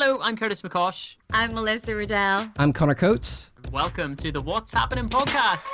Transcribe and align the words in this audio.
Hello, 0.00 0.20
I'm 0.22 0.36
Curtis 0.36 0.62
McCosh. 0.62 1.16
I'm 1.32 1.54
Melissa 1.54 1.92
Riddell. 1.92 2.48
I'm 2.56 2.72
Connor 2.72 2.94
Coates. 2.94 3.50
Welcome 3.72 4.14
to 4.18 4.30
the 4.30 4.40
What's 4.40 4.72
Happening 4.72 5.08
podcast. 5.08 5.66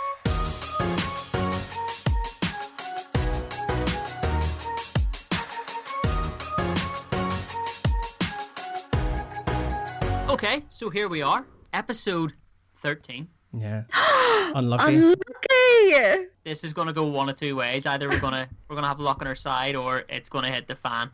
Okay, 10.30 10.64
so 10.70 10.88
here 10.88 11.10
we 11.10 11.20
are, 11.20 11.44
episode 11.74 12.32
13. 12.78 13.28
Yeah. 13.52 13.82
Unlucky. 14.54 14.94
Unlucky. 14.94 16.28
This 16.44 16.64
is 16.64 16.72
going 16.72 16.86
to 16.86 16.94
go 16.94 17.04
one 17.04 17.28
of 17.28 17.36
two 17.36 17.56
ways. 17.56 17.84
Either 17.84 18.08
we're 18.08 18.20
going 18.20 18.32
to 18.32 18.48
we're 18.68 18.76
going 18.76 18.84
to 18.84 18.88
have 18.88 19.00
luck 19.00 19.20
on 19.20 19.28
our 19.28 19.34
side 19.34 19.76
or 19.76 20.04
it's 20.08 20.30
going 20.30 20.46
to 20.46 20.50
hit 20.50 20.66
the 20.66 20.76
fan. 20.76 21.10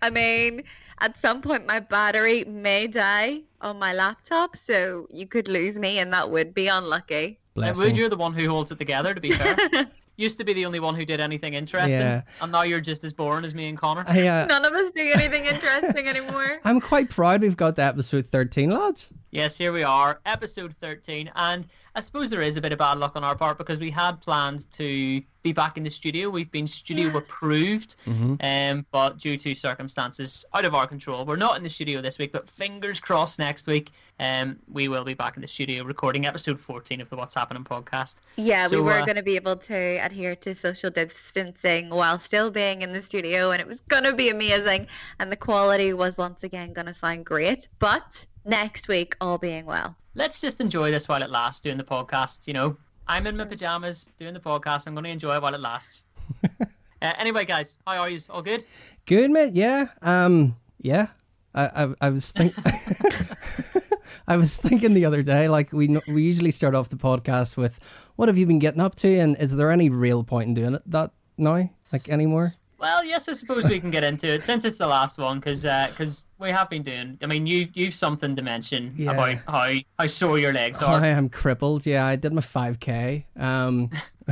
I 0.00 0.08
mean, 0.08 0.62
at 1.00 1.18
some 1.20 1.40
point 1.42 1.66
my 1.66 1.80
battery 1.80 2.44
may 2.44 2.86
die 2.86 3.40
on 3.60 3.78
my 3.78 3.92
laptop, 3.92 4.56
so 4.56 5.06
you 5.10 5.26
could 5.26 5.48
lose 5.48 5.78
me 5.78 5.98
and 5.98 6.12
that 6.12 6.30
would 6.30 6.54
be 6.54 6.68
unlucky. 6.68 7.38
And 7.56 7.74
Blessing. 7.74 7.96
you're 7.96 8.08
the 8.08 8.16
one 8.16 8.32
who 8.34 8.48
holds 8.48 8.70
it 8.70 8.78
together, 8.78 9.14
to 9.14 9.20
be 9.20 9.32
fair. 9.32 9.56
Used 10.16 10.38
to 10.38 10.44
be 10.44 10.52
the 10.52 10.66
only 10.66 10.80
one 10.80 10.96
who 10.96 11.04
did 11.04 11.20
anything 11.20 11.54
interesting, 11.54 11.92
Yeah. 11.92 12.22
and 12.40 12.50
now 12.50 12.62
you're 12.62 12.80
just 12.80 13.04
as 13.04 13.12
boring 13.12 13.44
as 13.44 13.54
me 13.54 13.68
and 13.68 13.78
Connor. 13.78 14.04
I, 14.08 14.26
uh, 14.26 14.46
None 14.46 14.64
of 14.64 14.72
us 14.72 14.90
do 14.90 15.12
anything 15.14 15.44
interesting 15.44 16.08
anymore. 16.08 16.58
I'm 16.64 16.80
quite 16.80 17.08
proud 17.08 17.40
we've 17.42 17.56
got 17.56 17.76
to 17.76 17.82
episode 17.82 18.28
13, 18.32 18.70
lads. 18.70 19.10
Yes, 19.30 19.56
here 19.56 19.72
we 19.72 19.84
are, 19.84 20.20
episode 20.26 20.74
13. 20.80 21.30
And 21.36 21.66
I 21.98 22.00
suppose 22.00 22.30
there 22.30 22.42
is 22.42 22.56
a 22.56 22.60
bit 22.60 22.72
of 22.72 22.78
bad 22.78 22.98
luck 22.98 23.16
on 23.16 23.24
our 23.24 23.34
part 23.34 23.58
because 23.58 23.80
we 23.80 23.90
had 23.90 24.20
planned 24.20 24.70
to 24.70 25.20
be 25.42 25.50
back 25.52 25.76
in 25.76 25.82
the 25.82 25.90
studio. 25.90 26.30
We've 26.30 26.48
been 26.48 26.68
studio 26.68 27.08
Yes. 27.08 27.16
approved, 27.16 27.96
Mm-hmm. 28.06 28.34
um, 28.40 28.86
but 28.92 29.18
due 29.18 29.36
to 29.36 29.52
circumstances 29.56 30.44
out 30.54 30.64
of 30.64 30.76
our 30.76 30.86
control, 30.86 31.24
we're 31.26 31.34
not 31.34 31.56
in 31.56 31.64
the 31.64 31.68
studio 31.68 32.00
this 32.00 32.16
week. 32.16 32.30
But 32.30 32.48
fingers 32.48 33.00
crossed, 33.00 33.40
next 33.40 33.66
week 33.66 33.90
um, 34.20 34.60
we 34.70 34.86
will 34.86 35.02
be 35.02 35.14
back 35.14 35.34
in 35.34 35.42
the 35.42 35.48
studio 35.48 35.82
recording 35.82 36.24
episode 36.24 36.60
14 36.60 37.00
of 37.00 37.10
the 37.10 37.16
What's 37.16 37.34
Happening 37.34 37.64
podcast. 37.64 38.14
Yeah, 38.36 38.68
we 38.68 38.80
were 38.80 38.92
uh, 38.92 39.04
going 39.04 39.16
to 39.16 39.24
be 39.24 39.34
able 39.34 39.56
to 39.56 39.74
adhere 39.74 40.36
to 40.36 40.54
social 40.54 40.90
distancing 40.90 41.90
while 41.90 42.20
still 42.20 42.52
being 42.52 42.82
in 42.82 42.92
the 42.92 43.02
studio, 43.02 43.50
and 43.50 43.60
it 43.60 43.66
was 43.66 43.80
going 43.88 44.04
to 44.04 44.12
be 44.12 44.28
amazing. 44.28 44.86
And 45.18 45.32
the 45.32 45.36
quality 45.36 45.94
was 45.94 46.16
once 46.16 46.44
again 46.44 46.72
going 46.74 46.86
to 46.86 46.94
sound 46.94 47.26
great. 47.26 47.66
But 47.80 48.24
next 48.44 48.86
week, 48.86 49.16
all 49.20 49.36
being 49.38 49.66
well. 49.66 49.96
Let's 50.18 50.40
just 50.40 50.60
enjoy 50.60 50.90
this 50.90 51.06
while 51.06 51.22
it 51.22 51.30
lasts, 51.30 51.60
doing 51.60 51.78
the 51.78 51.84
podcast. 51.84 52.48
You 52.48 52.52
know, 52.52 52.76
I'm 53.06 53.28
in 53.28 53.36
my 53.36 53.44
pajamas 53.44 54.08
doing 54.18 54.34
the 54.34 54.40
podcast. 54.40 54.88
I'm 54.88 54.94
going 54.94 55.04
to 55.04 55.10
enjoy 55.10 55.36
it 55.36 55.40
while 55.40 55.54
it 55.54 55.60
lasts. 55.60 56.02
uh, 56.60 56.64
anyway, 57.00 57.44
guys, 57.44 57.78
how 57.86 57.98
are 57.98 58.10
you? 58.10 58.18
All 58.28 58.42
good? 58.42 58.64
Good, 59.06 59.30
mate. 59.30 59.54
Yeah. 59.54 59.86
Um. 60.02 60.56
Yeah. 60.80 61.06
I. 61.54 61.84
I, 61.84 61.94
I 62.00 62.10
was 62.10 62.32
think. 62.32 62.52
I 64.26 64.36
was 64.36 64.56
thinking 64.56 64.92
the 64.92 65.04
other 65.04 65.22
day, 65.22 65.46
like 65.46 65.72
we 65.72 65.96
we 66.08 66.24
usually 66.24 66.50
start 66.50 66.74
off 66.74 66.88
the 66.88 66.96
podcast 66.96 67.56
with, 67.56 67.78
"What 68.16 68.28
have 68.28 68.36
you 68.36 68.44
been 68.44 68.58
getting 68.58 68.80
up 68.80 68.96
to?" 68.96 69.18
And 69.20 69.36
is 69.36 69.54
there 69.54 69.70
any 69.70 69.88
real 69.88 70.24
point 70.24 70.48
in 70.48 70.54
doing 70.54 70.74
it 70.74 70.82
that 70.86 71.12
now, 71.36 71.70
like 71.92 72.08
anymore? 72.08 72.54
Well, 72.78 73.04
yes, 73.04 73.28
I 73.28 73.32
suppose 73.32 73.64
we 73.68 73.80
can 73.80 73.90
get 73.90 74.04
into 74.04 74.28
it 74.28 74.44
since 74.44 74.64
it's 74.64 74.78
the 74.78 74.86
last 74.86 75.18
one, 75.18 75.40
because 75.40 75.64
cause 75.96 76.22
we 76.38 76.50
have 76.50 76.70
been 76.70 76.84
doing. 76.84 77.18
I 77.22 77.26
mean, 77.26 77.44
you 77.44 77.68
you've 77.74 77.92
something 77.94 78.36
to 78.36 78.42
mention 78.42 78.94
Yeah. 78.96 79.10
about 79.12 79.38
how 79.48 79.72
how 79.98 80.06
sore 80.06 80.38
your 80.38 80.52
legs 80.52 80.80
are. 80.80 81.00
I 81.00 81.08
am 81.08 81.28
crippled. 81.28 81.84
Yeah, 81.86 82.06
I 82.06 82.14
did 82.14 82.32
my 82.32 82.40
5k. 82.40 83.24
Um, 83.36 83.90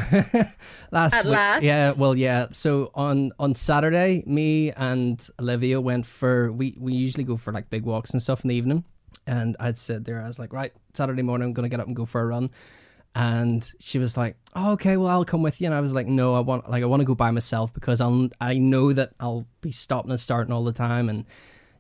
last 0.93 1.15
At 1.15 1.25
week. 1.25 1.33
last? 1.35 1.63
Yeah, 1.65 1.93
well, 1.93 2.17
yeah. 2.17 2.47
So 2.53 2.93
on 2.95 3.33
on 3.41 3.57
Saturday, 3.57 4.23
me 4.27 4.71
and 4.73 5.21
Olivia 5.41 5.81
went 5.81 6.07
for 6.07 6.53
we 6.53 6.77
we 6.79 6.93
usually 6.95 7.25
go 7.25 7.37
for 7.37 7.53
like 7.53 7.69
big 7.69 7.83
walks 7.83 8.11
and 8.13 8.23
stuff 8.23 8.45
in 8.45 8.49
the 8.49 8.55
evening. 8.55 8.85
And 9.27 9.57
I'd 9.59 9.77
said 9.77 10.05
there, 10.05 10.23
I 10.23 10.29
was 10.29 10.39
like, 10.39 10.53
right, 10.53 10.73
Saturday 10.95 11.23
morning, 11.23 11.49
I'm 11.49 11.53
gonna 11.53 11.69
get 11.69 11.81
up 11.81 11.89
and 11.89 11.97
go 11.97 12.07
for 12.07 12.21
a 12.21 12.27
run. 12.27 12.51
And 13.17 13.73
she 13.81 13.99
was 13.99 14.15
like, 14.19 14.37
oh, 14.55 14.73
okay, 14.73 14.99
well, 14.99 15.09
I'll 15.09 15.25
come 15.25 15.41
with 15.41 15.59
you. 15.59 15.67
And 15.67 15.75
I 15.75 15.81
was 15.81 15.95
like, 15.95 16.07
no, 16.07 16.35
I 16.35 16.41
want 16.41 16.69
like 16.69 16.83
I 16.83 16.87
want 16.87 17.01
to 17.01 17.07
go 17.07 17.15
by 17.15 17.31
myself 17.31 17.73
because 17.73 17.99
I'll 17.99 18.29
I 18.43 18.53
know 18.53 18.93
that 18.93 19.15
I'll 19.19 19.47
be 19.63 19.73
stopping 19.73 20.11
and 20.11 20.21
starting 20.21 20.53
all 20.53 20.65
the 20.65 20.73
time. 20.75 21.09
And 21.09 21.25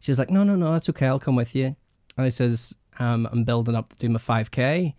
she 0.00 0.10
was 0.10 0.18
like, 0.18 0.30
no, 0.30 0.44
no, 0.44 0.56
no, 0.56 0.72
that's 0.72 0.88
okay. 0.88 1.06
I'll 1.06 1.20
come 1.20 1.36
with 1.36 1.54
you. 1.54 1.76
And 2.16 2.24
I 2.24 2.30
says, 2.30 2.74
um, 2.98 3.28
I'm 3.30 3.44
building 3.44 3.74
up 3.74 3.90
to 3.90 3.96
do 3.98 4.08
my 4.08 4.18
5K. 4.18 4.94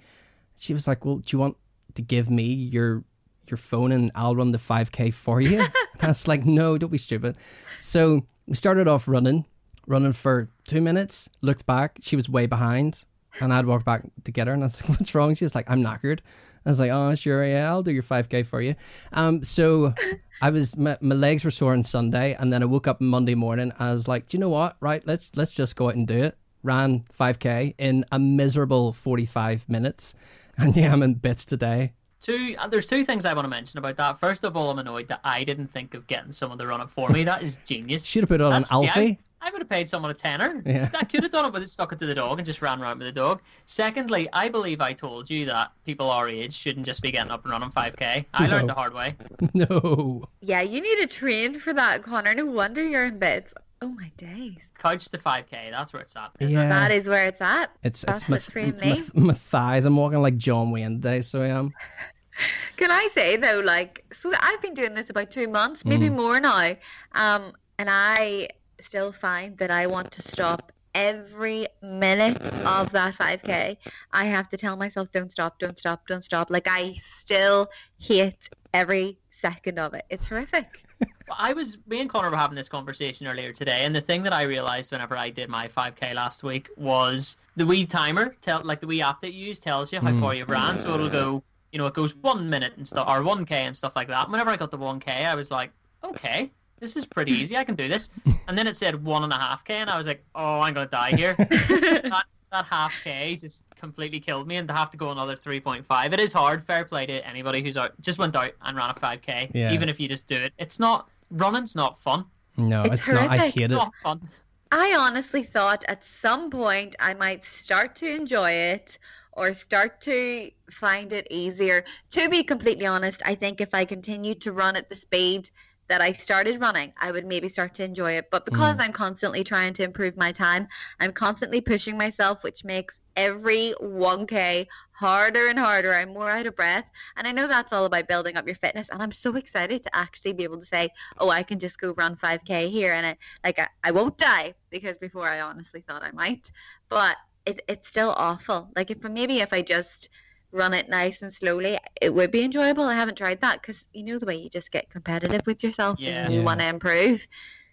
She 0.59 0.73
was 0.75 0.88
like, 0.88 1.06
well, 1.06 1.17
do 1.17 1.35
you 1.35 1.39
want 1.39 1.57
to 1.95 2.03
give 2.03 2.29
me 2.29 2.44
your 2.44 3.03
your 3.47 3.57
phone 3.57 3.91
and 3.91 4.12
I'll 4.13 4.35
run 4.35 4.51
the 4.51 4.59
5K 4.59 5.16
for 5.16 5.41
you? 5.41 5.59
and 5.62 6.03
I 6.03 6.07
was 6.09 6.28
like, 6.28 6.45
no, 6.45 6.78
don't 6.78 6.91
be 6.91 7.00
stupid. 7.00 7.35
So 7.79 8.28
we 8.45 8.56
started 8.56 8.88
off 8.88 9.07
running, 9.07 9.45
running 9.88 10.13
for 10.13 10.51
two 10.67 10.81
minutes, 10.81 11.29
looked 11.41 11.66
back. 11.66 11.97
She 12.01 12.16
was 12.16 12.29
way 12.29 12.45
behind. 12.45 13.06
And 13.42 13.53
I'd 13.53 13.66
walk 13.66 13.84
back 13.84 14.03
to 14.24 14.31
get 14.31 14.48
her. 14.48 14.53
And 14.53 14.64
I 14.64 14.66
was 14.66 14.81
like, 14.81 14.90
what's 15.00 15.14
wrong? 15.16 15.36
She 15.36 15.46
was 15.46 15.56
like, 15.56 15.70
I'm 15.70 15.84
knackered. 15.84 16.20
I 16.66 16.70
was 16.70 16.80
like, 16.80 16.92
oh, 16.92 17.16
sure, 17.16 17.46
yeah, 17.46 17.70
I'll 17.70 17.84
do 17.84 17.92
your 17.92 18.03
5K 18.03 18.46
for 18.46 18.62
you. 18.62 18.75
Um, 19.14 19.42
so 19.42 19.94
I 20.42 20.50
was, 20.50 20.75
my, 20.75 20.98
my 21.00 21.16
legs 21.16 21.46
were 21.46 21.52
sore 21.52 21.72
on 21.74 21.84
Sunday. 21.84 22.36
And 22.38 22.52
then 22.52 22.62
I 22.62 22.66
woke 22.66 22.88
up 22.88 23.00
Monday 23.00 23.36
morning 23.36 23.72
and 23.72 23.88
I 23.88 23.92
was 23.92 24.08
like, 24.08 24.28
do 24.28 24.38
you 24.38 24.42
know 24.42 24.50
what? 24.50 24.75
Right, 24.81 25.02
let's, 25.08 25.31
let's 25.36 25.53
just 25.53 25.75
go 25.75 25.88
out 25.88 25.96
and 25.96 26.06
do 26.06 26.24
it. 26.24 26.38
Ran 26.64 27.06
5K 27.18 27.75
in 27.78 28.03
a 28.12 28.20
miserable 28.20 28.92
45 28.94 29.68
minutes. 29.69 30.14
And 30.59 30.75
yeah, 30.75 30.92
I'm 30.92 31.04
in 31.04 31.14
bits 31.14 31.46
today. 31.46 31.94
Two, 32.19 32.56
uh, 32.58 32.68
there's 32.68 32.88
two 32.88 33.06
things 33.06 33.25
I 33.25 33.34
want 33.34 33.46
to 33.46 33.50
mention 33.50 33.78
about 33.78 33.96
that. 33.98 34.19
First 34.19 34.44
of 34.44 34.58
all, 34.58 34.72
I'm 34.72 34.80
annoyed 34.80 35.08
that 35.09 35.19
I 35.24 35.44
didn't 35.44 35.68
think 35.68 35.94
of 35.94 36.08
getting 36.08 36.31
someone 36.31 36.58
to 36.58 36.66
run 36.66 36.81
it 36.81 36.90
for 36.90 37.09
me. 37.09 37.24
That 37.24 37.44
is 37.44 37.58
genius. 37.58 38.04
Should 38.04 38.24
have 38.24 38.30
put 38.30 38.42
it 38.42 38.44
on 38.44 38.54
an 38.54 38.64
That's- 38.64 38.84
yeah, 38.84 38.90
Alfie. 38.90 39.19
I 39.42 39.52
would 39.52 39.62
have 39.62 39.70
paid 39.70 39.88
someone 39.88 40.09
a 40.12 40.14
tenner. 40.16 40.62
Yeah. 40.66 40.80
Just, 40.80 40.96
I 40.96 41.03
could 41.03 41.22
have 41.24 41.31
done 41.31 41.46
it, 41.46 41.53
but 41.53 41.62
it 41.62 41.70
stuck 41.70 41.94
it 41.94 42.00
to 42.00 42.06
the 42.06 42.16
dog 42.16 42.40
and 42.40 42.46
just 42.46 42.62
ran 42.62 42.81
around 42.81 42.98
with 43.00 43.08
the 43.08 43.12
dog. 43.12 43.42
Secondly, 43.68 44.28
I 44.34 44.50
believe 44.50 44.81
I 44.81 44.94
told 44.94 45.30
you 45.30 45.46
that 45.46 45.72
people 45.86 46.09
our 46.09 46.28
age 46.28 46.53
shouldn't 46.56 46.86
just 46.86 47.02
be 47.02 47.12
getting 47.12 47.31
up 47.31 47.44
and 47.44 47.52
running 47.52 47.70
5k. 47.70 48.25
I 48.34 48.48
learned 48.48 48.70
the 48.70 48.74
hard 48.74 48.94
way. 48.94 49.16
No. 49.53 50.28
Yeah, 50.42 50.62
you 50.62 50.81
need 50.81 50.98
to 51.02 51.08
train 51.08 51.59
for 51.59 51.74
that, 51.74 52.02
Connor. 52.03 52.34
No 52.34 52.46
wonder 52.46 52.84
you're 52.84 53.06
in 53.06 53.20
bits. 53.20 53.53
Oh 53.81 53.90
my 53.90 54.12
days. 54.18 54.72
Couch 54.80 55.08
to 55.09 55.18
5k. 55.20 55.69
That's 55.72 55.94
where 55.94 56.02
it's 56.02 56.16
at. 56.16 56.31
isn't 56.40 56.56
it? 56.58 56.59
Yeah. 56.59 56.69
That 56.69 56.92
is 56.92 57.08
where 57.08 57.28
it's 57.28 57.42
at. 57.42 57.68
It's 57.84 58.02
That's 58.02 58.24
it's 58.24 58.30
my, 58.30 58.38
what 58.38 58.44
trained 58.44 58.80
my, 58.81 59.04
my 59.14 59.34
thighs. 59.36 59.86
I'm 59.86 59.96
walking 59.96 60.22
like 60.22 60.38
John 60.38 60.72
Wayne 60.72 60.96
today, 61.02 61.22
so 61.22 61.44
I 61.44 61.48
am. 61.50 61.74
Can 62.78 62.92
I 62.92 63.08
say 63.14 63.36
though, 63.38 63.62
like, 63.64 64.04
so 64.12 64.31
I've 64.40 64.62
been 64.62 64.74
doing 64.74 64.94
this 64.96 65.09
about 65.12 65.30
two 65.31 65.48
months, 65.48 65.86
maybe 65.86 66.09
Mm. 66.09 66.16
more 66.16 66.40
now, 66.40 66.75
um, 67.14 67.54
and 67.80 67.90
I 67.90 68.50
still 68.79 69.11
find 69.11 69.57
that 69.57 69.71
I 69.71 69.88
want 69.88 70.11
to 70.13 70.21
stop 70.21 70.71
every 70.95 71.67
minute 71.81 72.41
of 72.65 72.91
that 72.91 73.15
5k. 73.15 73.77
I 74.11 74.25
have 74.25 74.49
to 74.49 74.57
tell 74.57 74.75
myself, 74.75 75.11
don't 75.11 75.31
stop, 75.31 75.59
don't 75.59 75.77
stop, 75.77 76.07
don't 76.07 76.23
stop. 76.23 76.49
Like 76.49 76.67
I 76.69 76.93
still 76.95 77.69
hate 77.99 78.49
every 78.73 79.19
second 79.29 79.77
of 79.79 79.93
it. 79.93 80.05
It's 80.09 80.25
horrific. 80.25 80.83
Well, 81.27 81.35
I 81.38 81.51
was, 81.51 81.77
me 81.88 81.99
and 81.99 82.09
Connor 82.09 82.29
were 82.31 82.38
having 82.38 82.55
this 82.55 82.69
conversation 82.69 83.27
earlier 83.27 83.51
today, 83.51 83.83
and 83.83 83.93
the 83.93 83.99
thing 83.99 84.23
that 84.23 84.31
I 84.31 84.43
realized 84.43 84.94
whenever 84.94 85.17
I 85.17 85.29
did 85.29 85.49
my 85.49 85.67
5k 85.67 86.15
last 86.15 86.41
week 86.41 86.69
was 86.77 87.35
the 87.57 87.65
wee 87.65 87.85
timer, 87.85 88.38
tell 88.41 88.61
like 88.63 88.79
the 88.79 88.88
wee 88.88 89.01
app 89.01 89.19
that 89.23 89.33
you 89.33 89.47
use 89.47 89.59
tells 89.59 89.91
you 89.91 89.99
how 89.99 90.11
Mm. 90.11 90.21
far 90.21 90.33
you've 90.35 90.49
ran, 90.49 90.77
so 90.77 90.94
it'll 90.94 91.09
go, 91.09 91.44
you 91.73 91.79
know, 91.79 91.85
it 91.85 91.94
goes 91.94 92.15
one 92.15 92.49
minute 92.49 92.77
and 92.77 92.88
stuff, 92.88 93.09
or 93.09 93.21
1k 93.23 93.51
and 93.51 93.75
stuff 93.75 93.94
like 93.94 94.07
that. 94.07 94.29
Whenever 94.29 94.51
I 94.51 94.55
got 94.55 94.71
the 94.71 94.77
1k, 94.77 95.25
I 95.25 95.35
was 95.35 95.51
like, 95.51 95.71
okay, 96.01 96.49
this 96.79 96.95
is 96.95 97.05
pretty 97.05 97.31
easy, 97.31 97.57
I 97.57 97.63
can 97.63 97.75
do 97.75 97.88
this. 97.88 98.09
And 98.47 98.57
then 98.57 98.67
it 98.67 98.75
said 98.77 99.03
one 99.03 99.23
and 99.23 99.33
a 99.33 99.38
half 99.38 99.63
k, 99.63 99.75
and 99.75 99.89
I 99.89 99.97
was 99.97 100.07
like, 100.07 100.23
oh, 100.35 100.59
I'm 100.61 100.73
gonna 100.73 100.88
die 100.88 101.11
here. 101.11 101.33
that, 101.38 102.23
that 102.51 102.65
half 102.65 102.93
k 103.03 103.35
just 103.35 103.63
completely 103.75 104.19
killed 104.19 104.47
me, 104.47 104.57
and 104.57 104.67
to 104.67 104.73
have 104.73 104.89
to 104.91 104.97
go 104.97 105.11
another 105.11 105.35
3.5, 105.35 106.13
it 106.13 106.19
is 106.19 106.31
hard. 106.33 106.63
Fair 106.63 106.85
play 106.85 107.05
to 107.05 107.27
anybody 107.27 107.61
who's 107.61 107.77
out, 107.77 107.93
just 108.01 108.19
went 108.19 108.35
out 108.35 108.51
and 108.61 108.77
ran 108.77 108.89
a 108.89 108.93
5k, 108.93 109.51
Yeah. 109.53 109.71
even 109.73 109.89
if 109.89 109.99
you 109.99 110.07
just 110.07 110.27
do 110.27 110.35
it. 110.35 110.53
It's 110.57 110.79
not 110.79 111.09
running's 111.31 111.75
not 111.75 111.99
fun. 111.99 112.25
No, 112.57 112.83
It's 112.83 112.94
it's, 112.95 113.07
not. 113.07 113.15
I 113.29 113.38
horrific. 113.38 113.53
hate 113.55 113.63
It's 113.65 113.73
it. 113.73 113.75
not 113.75 113.91
fun. 114.03 114.29
I 114.71 114.95
honestly 114.99 115.44
thought 115.44 115.85
at 115.88 116.03
some 116.05 116.49
point 116.49 116.95
I 116.99 117.13
might 117.13 117.44
start 117.45 117.95
to 117.97 118.07
enjoy 118.15 118.51
it 118.51 118.97
or 119.33 119.53
start 119.53 120.01
to 120.01 120.50
find 120.71 121.13
it 121.13 121.27
easier. 121.30 121.85
To 122.12 122.27
be 122.27 122.44
completely 122.44 122.85
honest, 122.85 123.21
I 123.25 123.35
think 123.35 123.62
if 123.62 123.73
I 123.73 123.85
continued 123.85 124.41
to 124.41 124.51
run 124.51 124.75
at 124.75 124.89
the 124.89 124.95
speed 124.95 125.50
that 125.88 126.01
I 126.01 126.12
started 126.13 126.60
running, 126.60 126.94
I 127.00 127.12
would 127.12 127.25
maybe 127.25 127.48
start 127.48 127.74
to 127.75 127.84
enjoy 127.84 128.13
it. 128.13 128.30
But 128.30 128.45
because 128.45 128.78
mm. 128.78 128.81
I'm 128.81 128.94
constantly 128.94 129.44
trying 129.44 129.74
to 129.74 129.84
improve 129.84 130.18
my 130.18 130.31
time, 130.31 130.68
I'm 131.00 131.13
constantly 131.13 131.62
pushing 131.62 131.98
myself, 131.98 132.44
which 132.44 132.63
makes 132.63 133.00
every 133.16 133.74
1K 133.81 134.68
harder 134.92 135.48
and 135.48 135.57
harder. 135.57 135.94
I'm 135.94 136.13
more 136.13 136.30
out 136.30 136.45
of 136.45 136.56
breath. 136.56 136.92
And 137.16 137.28
I 137.28 137.31
know 137.31 137.48
that's 137.48 137.72
all 137.72 137.86
about 137.86 138.07
building 138.07 138.36
up 138.36 138.48
your 138.48 138.56
fitness. 138.56 138.89
And 138.89 139.01
I'm 139.01 139.12
so 139.12 139.36
excited 139.36 139.84
to 139.84 139.95
actually 139.95 140.34
be 140.34 140.44
able 140.44 140.60
to 140.60 140.66
say, 140.66 140.89
oh, 141.19 141.30
I 141.30 141.44
can 141.44 141.60
just 141.60 141.80
go 141.80 141.92
run 141.92 142.16
5K 142.16 142.69
here. 142.69 142.94
And 142.94 143.06
it, 143.06 143.18
like, 143.44 143.60
I, 143.60 143.68
I 143.83 143.92
won't 143.92 144.18
die 144.18 144.56
because 144.69 144.98
before 144.98 145.28
I 145.28 145.42
honestly 145.42 145.81
thought 145.81 146.04
I 146.04 146.12
might. 146.12 146.51
But 146.90 147.18
it, 147.45 147.62
it's 147.68 147.88
still 147.88 148.13
awful. 148.18 148.69
Like, 148.75 148.92
if 148.92 149.04
maybe 149.04 149.40
if 149.40 149.54
I 149.54 149.62
just 149.62 150.10
run 150.51 150.73
it 150.73 150.89
nice 150.89 151.21
and 151.21 151.31
slowly, 151.31 151.77
it 152.01 152.13
would 152.13 152.31
be 152.31 152.41
enjoyable. 152.44 152.85
I 152.85 152.94
haven't 152.94 153.17
tried 153.17 153.41
that 153.41 153.61
because 153.61 153.85
you 153.94 154.03
know 154.03 154.17
the 154.17 154.25
way 154.25 154.35
you 154.38 154.49
just 154.49 154.71
get 154.71 154.89
competitive 154.89 155.41
with 155.45 155.63
yourself 155.63 155.99
Yeah. 155.99 156.25
and 156.25 156.33
you 156.33 156.39
Yeah. 156.39 156.45
want 156.45 156.59
to 156.61 156.67
improve. 156.67 157.27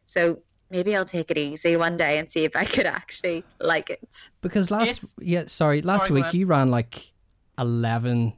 So 0.06 0.40
maybe 0.70 0.96
I'll 0.96 1.04
take 1.04 1.30
it 1.30 1.38
easy 1.38 1.76
one 1.76 1.96
day 1.96 2.18
and 2.18 2.30
see 2.30 2.44
if 2.44 2.56
I 2.56 2.64
could 2.74 2.86
actually 2.86 3.44
like 3.60 3.90
it. 3.90 4.30
Because 4.40 4.70
last 4.70 5.02
If- 5.02 5.10
yeah, 5.20 5.44
sorry, 5.46 5.82
last 5.82 6.06
Sorry, 6.08 6.22
week 6.22 6.34
you 6.34 6.46
ran 6.46 6.70
like 6.70 7.12
eleven 7.58 8.32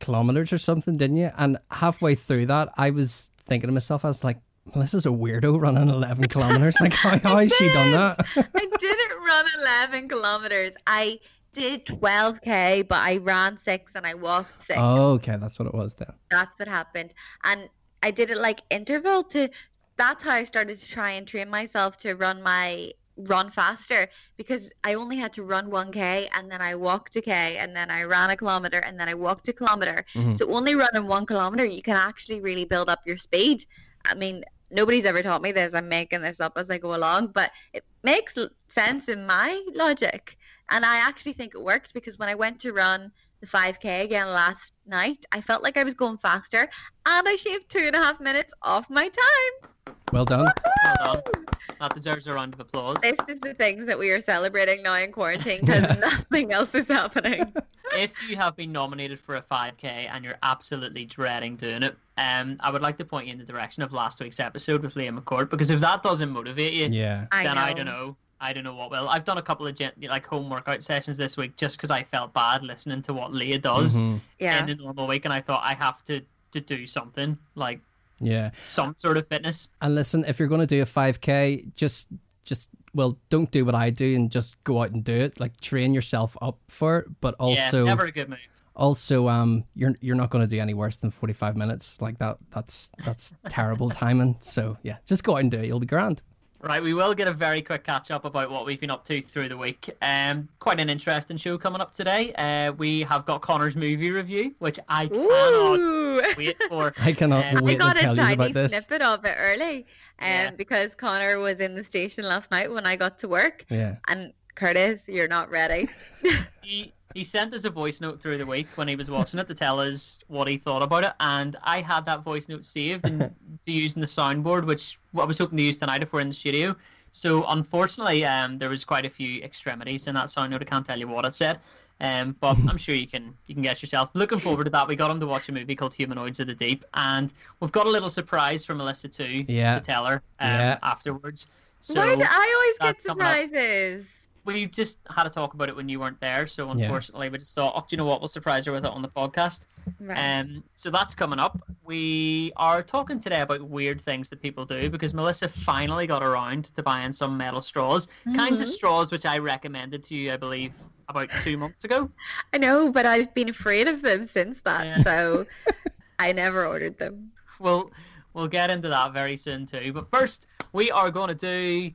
kilometers 0.00 0.52
or 0.52 0.58
something, 0.58 0.96
didn't 0.96 1.16
you? 1.16 1.30
And 1.36 1.58
halfway 1.70 2.14
through 2.14 2.46
that, 2.46 2.70
I 2.76 2.90
was 2.90 3.30
thinking 3.46 3.68
to 3.68 3.72
myself, 3.72 4.04
I 4.04 4.08
was 4.08 4.24
like, 4.24 4.38
Melissa's 4.74 5.06
a 5.06 5.10
weirdo 5.10 5.60
running 5.60 5.88
eleven 5.88 6.24
kilometers. 6.24 6.74
Like, 6.80 6.92
how, 6.92 7.18
how 7.18 7.38
has 7.40 7.52
she 7.52 7.68
done 7.68 7.92
that? 7.92 8.26
I 8.36 8.66
didn't 8.80 9.18
run 9.24 9.46
11 9.60 10.08
kilometers. 10.08 10.74
I 10.86 11.20
did 11.56 11.86
12k, 11.86 12.86
but 12.86 12.98
I 12.98 13.16
ran 13.16 13.56
six 13.58 13.92
and 13.94 14.06
I 14.06 14.14
walked 14.14 14.66
six. 14.66 14.78
oh, 14.78 15.12
okay, 15.12 15.36
that's 15.40 15.58
what 15.58 15.66
it 15.68 15.74
was 15.74 15.94
then. 15.94 16.12
That's 16.30 16.58
what 16.58 16.68
happened. 16.68 17.14
And 17.44 17.68
I 18.02 18.10
did 18.10 18.28
it 18.30 18.38
like 18.38 18.60
interval 18.70 19.22
to 19.34 19.48
that's 19.96 20.22
how 20.22 20.32
I 20.32 20.44
started 20.44 20.78
to 20.78 20.86
try 20.86 21.10
and 21.12 21.26
train 21.26 21.48
myself 21.48 21.96
to 22.04 22.14
run 22.14 22.42
my 22.42 22.92
run 23.16 23.48
faster 23.50 24.08
because 24.36 24.70
I 24.84 24.92
only 24.92 25.16
had 25.16 25.32
to 25.38 25.42
run 25.42 25.70
1k 25.70 26.28
and 26.36 26.50
then 26.52 26.60
I 26.60 26.74
walked 26.74 27.16
a 27.16 27.22
k 27.22 27.56
and 27.56 27.74
then 27.74 27.90
I 27.90 28.02
ran 28.02 28.28
a 28.28 28.36
kilometer 28.36 28.80
and 28.80 29.00
then 29.00 29.08
I 29.08 29.14
walked 29.14 29.48
a 29.48 29.54
kilometer. 29.54 30.04
Mhm. 30.14 30.36
So 30.36 30.42
only 30.54 30.74
running 30.74 31.06
1 31.06 31.24
kilometer 31.24 31.64
you 31.64 31.80
can 31.80 31.96
actually 31.96 32.40
really 32.48 32.66
build 32.66 32.90
up 32.90 33.00
your 33.06 33.16
speed. 33.16 33.64
I 34.04 34.12
mean, 34.14 34.44
nobody's 34.70 35.06
ever 35.06 35.22
taught 35.22 35.40
me 35.40 35.52
this. 35.52 35.72
I'm 35.74 35.88
making 35.88 36.20
this 36.20 36.40
up 36.40 36.58
as 36.58 36.68
I 36.70 36.76
go 36.76 36.94
along, 36.94 37.28
but 37.28 37.50
it 37.72 37.84
makes 38.02 38.36
sense 38.68 39.08
in 39.08 39.26
my 39.26 39.64
logic. 39.74 40.35
And 40.70 40.84
I 40.84 40.96
actually 40.96 41.32
think 41.32 41.54
it 41.54 41.62
worked 41.62 41.94
because 41.94 42.18
when 42.18 42.28
I 42.28 42.34
went 42.34 42.60
to 42.60 42.72
run 42.72 43.12
the 43.40 43.46
5k 43.46 44.04
again 44.04 44.28
last 44.28 44.72
night, 44.86 45.24
I 45.32 45.40
felt 45.40 45.62
like 45.62 45.76
I 45.76 45.84
was 45.84 45.94
going 45.94 46.18
faster 46.18 46.68
and 47.06 47.28
I 47.28 47.36
shaved 47.36 47.68
two 47.68 47.84
and 47.86 47.94
a 47.94 47.98
half 47.98 48.20
minutes 48.20 48.52
off 48.62 48.88
my 48.90 49.08
time. 49.08 49.94
Well 50.12 50.24
done. 50.24 50.52
Well 50.84 50.96
done. 50.98 51.46
That 51.80 51.94
deserves 51.94 52.26
a 52.26 52.32
round 52.32 52.54
of 52.54 52.60
applause. 52.60 52.96
This 53.02 53.18
is 53.28 53.38
the 53.40 53.52
things 53.52 53.86
that 53.86 53.98
we 53.98 54.10
are 54.10 54.20
celebrating 54.20 54.82
now 54.82 54.94
in 54.94 55.12
quarantine 55.12 55.60
because 55.60 55.98
nothing 55.98 56.52
else 56.52 56.74
is 56.74 56.88
happening. 56.88 57.52
if 57.94 58.12
you 58.28 58.36
have 58.36 58.56
been 58.56 58.72
nominated 58.72 59.20
for 59.20 59.36
a 59.36 59.42
5k 59.42 59.84
and 59.84 60.24
you're 60.24 60.38
absolutely 60.42 61.04
dreading 61.04 61.56
doing 61.56 61.82
it, 61.82 61.96
um, 62.16 62.56
I 62.60 62.70
would 62.70 62.82
like 62.82 62.96
to 62.98 63.04
point 63.04 63.26
you 63.26 63.32
in 63.32 63.38
the 63.38 63.44
direction 63.44 63.82
of 63.82 63.92
last 63.92 64.20
week's 64.20 64.40
episode 64.40 64.82
with 64.82 64.94
Liam 64.94 65.20
McCord 65.20 65.50
because 65.50 65.70
if 65.70 65.80
that 65.80 66.02
doesn't 66.02 66.30
motivate 66.30 66.72
you, 66.72 66.86
Yeah. 66.86 67.26
I 67.30 67.44
then 67.44 67.56
know. 67.56 67.60
I 67.60 67.72
don't 67.74 67.86
know. 67.86 68.16
I 68.40 68.52
don't 68.52 68.64
know 68.64 68.74
what 68.74 68.90
will. 68.90 69.08
I've 69.08 69.24
done 69.24 69.38
a 69.38 69.42
couple 69.42 69.66
of 69.66 69.74
gen- 69.74 69.92
like 70.02 70.26
home 70.26 70.50
workout 70.50 70.82
sessions 70.82 71.16
this 71.16 71.36
week 71.36 71.56
just 71.56 71.76
because 71.78 71.90
I 71.90 72.02
felt 72.02 72.32
bad 72.34 72.62
listening 72.62 73.02
to 73.02 73.14
what 73.14 73.32
Leah 73.32 73.58
does 73.58 73.96
Mhm. 74.00 74.20
Yeah. 74.38 74.60
in 74.60 74.66
the 74.66 74.74
normal 74.74 75.06
week, 75.06 75.24
and 75.24 75.32
I 75.32 75.40
thought 75.40 75.62
I 75.64 75.74
have 75.74 76.04
to 76.04 76.22
to 76.52 76.60
do 76.60 76.86
something 76.86 77.36
like 77.54 77.80
Yeah. 78.20 78.50
some 78.64 78.94
sort 78.98 79.16
of 79.18 79.26
fitness. 79.26 79.68
And 79.82 79.94
listen, 79.94 80.24
if 80.26 80.38
you're 80.38 80.48
going 80.48 80.60
to 80.60 80.66
do 80.66 80.80
a 80.82 80.86
5k, 80.86 81.66
just 81.74 82.08
just 82.44 82.70
well, 82.94 83.18
don't 83.28 83.50
do 83.50 83.64
what 83.64 83.74
I 83.74 83.90
do 83.90 84.14
and 84.14 84.30
just 84.30 84.62
go 84.64 84.82
out 84.82 84.90
and 84.92 85.02
do 85.04 85.12
it. 85.12 85.38
Like 85.40 85.60
train 85.60 85.92
yourself 85.92 86.36
up 86.40 86.58
for 86.68 86.98
it, 87.00 87.20
but 87.20 87.34
also 87.38 87.78
yeah, 87.80 87.84
never 87.84 88.06
a 88.06 88.12
good 88.12 88.28
move. 88.30 88.38
also 88.74 89.28
um 89.28 89.64
you're 89.74 89.94
you're 90.00 90.14
not 90.16 90.30
going 90.30 90.42
to 90.42 90.46
do 90.46 90.60
any 90.60 90.72
worse 90.74 90.96
than 90.96 91.10
45 91.10 91.56
minutes. 91.56 92.00
Like 92.00 92.18
that 92.18 92.38
that's 92.50 92.90
that's 93.04 93.34
terrible 93.48 93.90
timing. 94.04 94.36
So, 94.40 94.78
yeah, 94.82 94.96
just 95.06 95.24
go 95.24 95.34
out 95.34 95.40
and 95.40 95.50
do 95.50 95.58
it. 95.58 95.66
You'll 95.66 95.80
be 95.80 95.86
grand. 95.86 96.22
Right, 96.62 96.82
we 96.82 96.94
will 96.94 97.14
get 97.14 97.28
a 97.28 97.32
very 97.32 97.60
quick 97.62 97.84
catch 97.84 98.10
up 98.10 98.24
about 98.24 98.50
what 98.50 98.64
we've 98.66 98.80
been 98.80 98.90
up 98.90 99.04
to 99.06 99.20
through 99.22 99.48
the 99.50 99.56
week. 99.56 99.90
Um, 100.02 100.48
quite 100.58 100.80
an 100.80 100.88
interesting 100.90 101.36
show 101.36 101.58
coming 101.58 101.80
up 101.80 101.92
today. 101.92 102.32
Uh, 102.34 102.72
we 102.72 103.02
have 103.02 103.24
got 103.26 103.40
Connor's 103.42 103.76
movie 103.76 104.10
review, 104.10 104.54
which 104.58 104.80
I 104.88 105.06
cannot 105.06 105.78
Ooh. 105.78 106.22
wait 106.36 106.56
for. 106.68 106.92
I 106.98 107.12
cannot 107.12 107.44
Um, 107.46 107.58
I 107.58 107.60
wait 107.60 107.72
to 107.74 107.78
got 107.78 107.96
a 107.98 108.00
tell 108.00 108.16
you 108.16 108.32
about 108.32 108.52
this. 108.54 108.72
snippet 108.72 109.02
of 109.02 109.24
it 109.24 109.36
early, 109.38 109.76
um, 110.18 110.26
Yeah. 110.28 110.50
because 110.52 110.94
Connor 110.94 111.38
was 111.38 111.60
in 111.60 111.74
the 111.74 111.84
station 111.84 112.24
last 112.24 112.50
night 112.50 112.72
when 112.72 112.86
I 112.86 112.96
got 112.96 113.18
to 113.20 113.28
work, 113.28 113.64
Yeah. 113.68 113.96
and 114.08 114.32
Curtis, 114.56 115.08
you're 115.08 115.28
not 115.28 115.48
ready. 115.50 115.88
He 116.62 116.92
he 117.14 117.22
sent 117.22 117.54
us 117.54 117.64
a 117.64 117.70
voice 117.70 118.00
note 118.00 118.20
through 118.20 118.38
the 118.38 118.44
week 118.44 118.66
when 118.74 118.88
he 118.88 118.96
was 118.96 119.08
watching 119.08 119.38
it 119.38 119.46
to 119.46 119.54
tell 119.54 119.78
us 119.78 120.18
what 120.26 120.48
he 120.48 120.58
thought 120.58 120.82
about 120.82 121.04
it, 121.04 121.12
and 121.20 121.56
I 121.62 121.80
had 121.80 122.04
that 122.06 122.24
voice 122.24 122.48
note 122.48 122.64
saved 122.64 123.06
and 123.06 123.20
to 123.64 123.70
use 123.72 123.94
in 123.94 124.00
the 124.00 124.06
soundboard, 124.08 124.66
which 124.66 124.98
I 125.16 125.24
was 125.24 125.38
hoping 125.38 125.58
to 125.58 125.62
use 125.62 125.78
tonight 125.78 126.02
if 126.02 126.12
we're 126.12 126.20
in 126.22 126.28
the 126.28 126.34
studio. 126.34 126.74
So 127.12 127.44
unfortunately, 127.46 128.24
um, 128.26 128.58
there 128.58 128.68
was 128.68 128.84
quite 128.84 129.06
a 129.06 129.10
few 129.10 129.40
extremities 129.42 130.08
in 130.08 130.14
that 130.16 130.28
sound 130.28 130.50
note. 130.50 130.60
I 130.62 130.64
can't 130.64 130.84
tell 130.84 130.98
you 130.98 131.06
what 131.06 131.24
it 131.24 131.36
said, 131.36 131.60
um, 132.00 132.34
but 132.40 132.56
I'm 132.68 132.76
sure 132.76 132.96
you 132.96 133.06
can 133.06 133.32
you 133.46 133.54
can 133.54 133.62
guess 133.62 133.80
yourself. 133.80 134.10
Looking 134.14 134.40
forward 134.40 134.64
to 134.64 134.70
that. 134.70 134.88
We 134.88 134.96
got 134.96 135.10
him 135.12 135.20
to 135.20 135.26
watch 135.26 135.48
a 135.48 135.52
movie 135.52 135.76
called 135.76 135.94
Humanoids 135.94 136.40
of 136.40 136.48
the 136.48 136.54
Deep, 136.56 136.84
and 136.94 137.32
we've 137.60 137.72
got 137.72 137.86
a 137.86 137.90
little 137.90 138.10
surprise 138.10 138.64
for 138.64 138.74
Melissa 138.74 139.08
too 139.08 139.44
Yeah. 139.46 139.76
to 139.76 139.80
tell 139.80 140.04
her 140.04 140.14
um, 140.40 140.50
Yeah. 140.50 140.78
afterwards. 140.82 141.46
So 141.80 142.00
Why 142.00 142.16
do 142.16 142.24
I 142.28 142.54
always 142.56 142.78
get 142.96 143.04
that's 143.04 143.08
up. 143.08 143.16
surprises? 143.16 144.08
We 144.46 144.66
just 144.66 145.00
had 145.14 145.24
to 145.24 145.30
talk 145.30 145.54
about 145.54 145.68
it 145.68 145.76
when 145.76 145.88
you 145.88 146.00
weren't 146.00 146.20
there, 146.20 146.46
so 146.46 146.66
Yeah. 146.66 146.84
unfortunately 146.84 147.28
we 147.28 147.38
just 147.38 147.54
thought, 147.54 147.72
oh, 147.76 147.80
do 147.80 147.86
you 147.90 147.96
know 147.98 148.04
what? 148.04 148.20
We'll 148.20 148.28
surprise 148.28 148.64
her 148.66 148.72
with 148.72 148.84
it 148.86 148.90
on 148.90 149.02
the 149.02 149.08
podcast. 149.08 149.66
Right. 150.00 150.40
Um, 150.40 150.62
so 150.76 150.90
that's 150.90 151.14
coming 151.14 151.38
up. 151.38 151.60
We 151.84 152.52
are 152.56 152.82
talking 152.82 153.20
today 153.20 153.40
about 153.42 153.62
weird 153.62 154.00
things 154.00 154.30
that 154.30 154.40
people 154.40 154.64
do 154.64 154.88
because 154.88 155.12
Melissa 155.14 155.48
finally 155.48 156.06
got 156.06 156.22
around 156.22 156.66
to 156.76 156.82
buying 156.82 157.12
some 157.12 157.36
metal 157.36 157.60
straws, 157.60 158.08
kinds 158.36 158.60
of 158.60 158.68
Mhm. 158.68 158.72
straws 158.72 159.12
which 159.12 159.26
I 159.26 159.38
recommended 159.38 160.02
to 160.04 160.14
you, 160.14 160.32
I 160.32 160.36
believe, 160.36 160.72
about 161.08 161.28
two 161.42 161.56
months 161.56 161.84
ago. 161.84 162.10
I 162.54 162.58
know, 162.58 162.90
but 162.90 163.04
I've 163.06 163.34
been 163.34 163.48
afraid 163.48 163.88
of 163.88 164.00
them 164.02 164.26
since 164.26 164.60
that, 164.62 164.86
Yeah. 164.86 165.02
so 165.02 165.46
I 166.18 166.32
never 166.32 166.64
ordered 166.66 166.98
them. 166.98 167.32
We'll 167.58 167.90
we'll 168.34 168.48
get 168.48 168.68
into 168.70 168.88
that 168.90 169.12
very 169.14 169.36
soon 169.36 169.64
too. 169.66 169.92
But 169.92 170.10
first, 170.10 170.46
we 170.72 170.90
are 170.90 171.10
going 171.10 171.28
to 171.28 171.34
do 171.34 171.90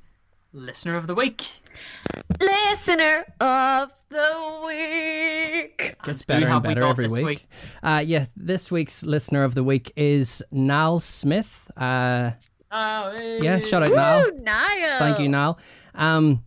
listener 0.53 0.95
of 0.97 1.07
the 1.07 1.15
week. 1.15 1.45
Listener 2.39 3.25
of 3.39 3.91
the 4.09 4.63
week. 4.65 5.95
Gets 6.03 6.25
better 6.25 6.47
and 6.47 6.63
better 6.63 6.81
got 6.81 6.89
every 6.91 7.07
this 7.07 7.19
week. 7.19 7.47
Uh, 7.83 8.03
yeah, 8.05 8.25
this 8.35 8.69
week's 8.71 9.03
listener 9.03 9.43
of 9.43 9.55
the 9.55 9.63
week 9.63 9.91
is 9.95 10.43
Niall 10.51 10.99
Smith. 10.99 11.69
Uh, 11.77 12.31
Oh, 12.73 13.11
yeah, 13.41 13.59
shout 13.59 13.83
out 13.83 13.91
Niall. 13.91 14.31
Woo, 14.31 14.39
Niall. 14.43 14.99
Thank 14.99 15.19
you, 15.19 15.27
Niall. 15.27 15.59
Um, 15.93 16.41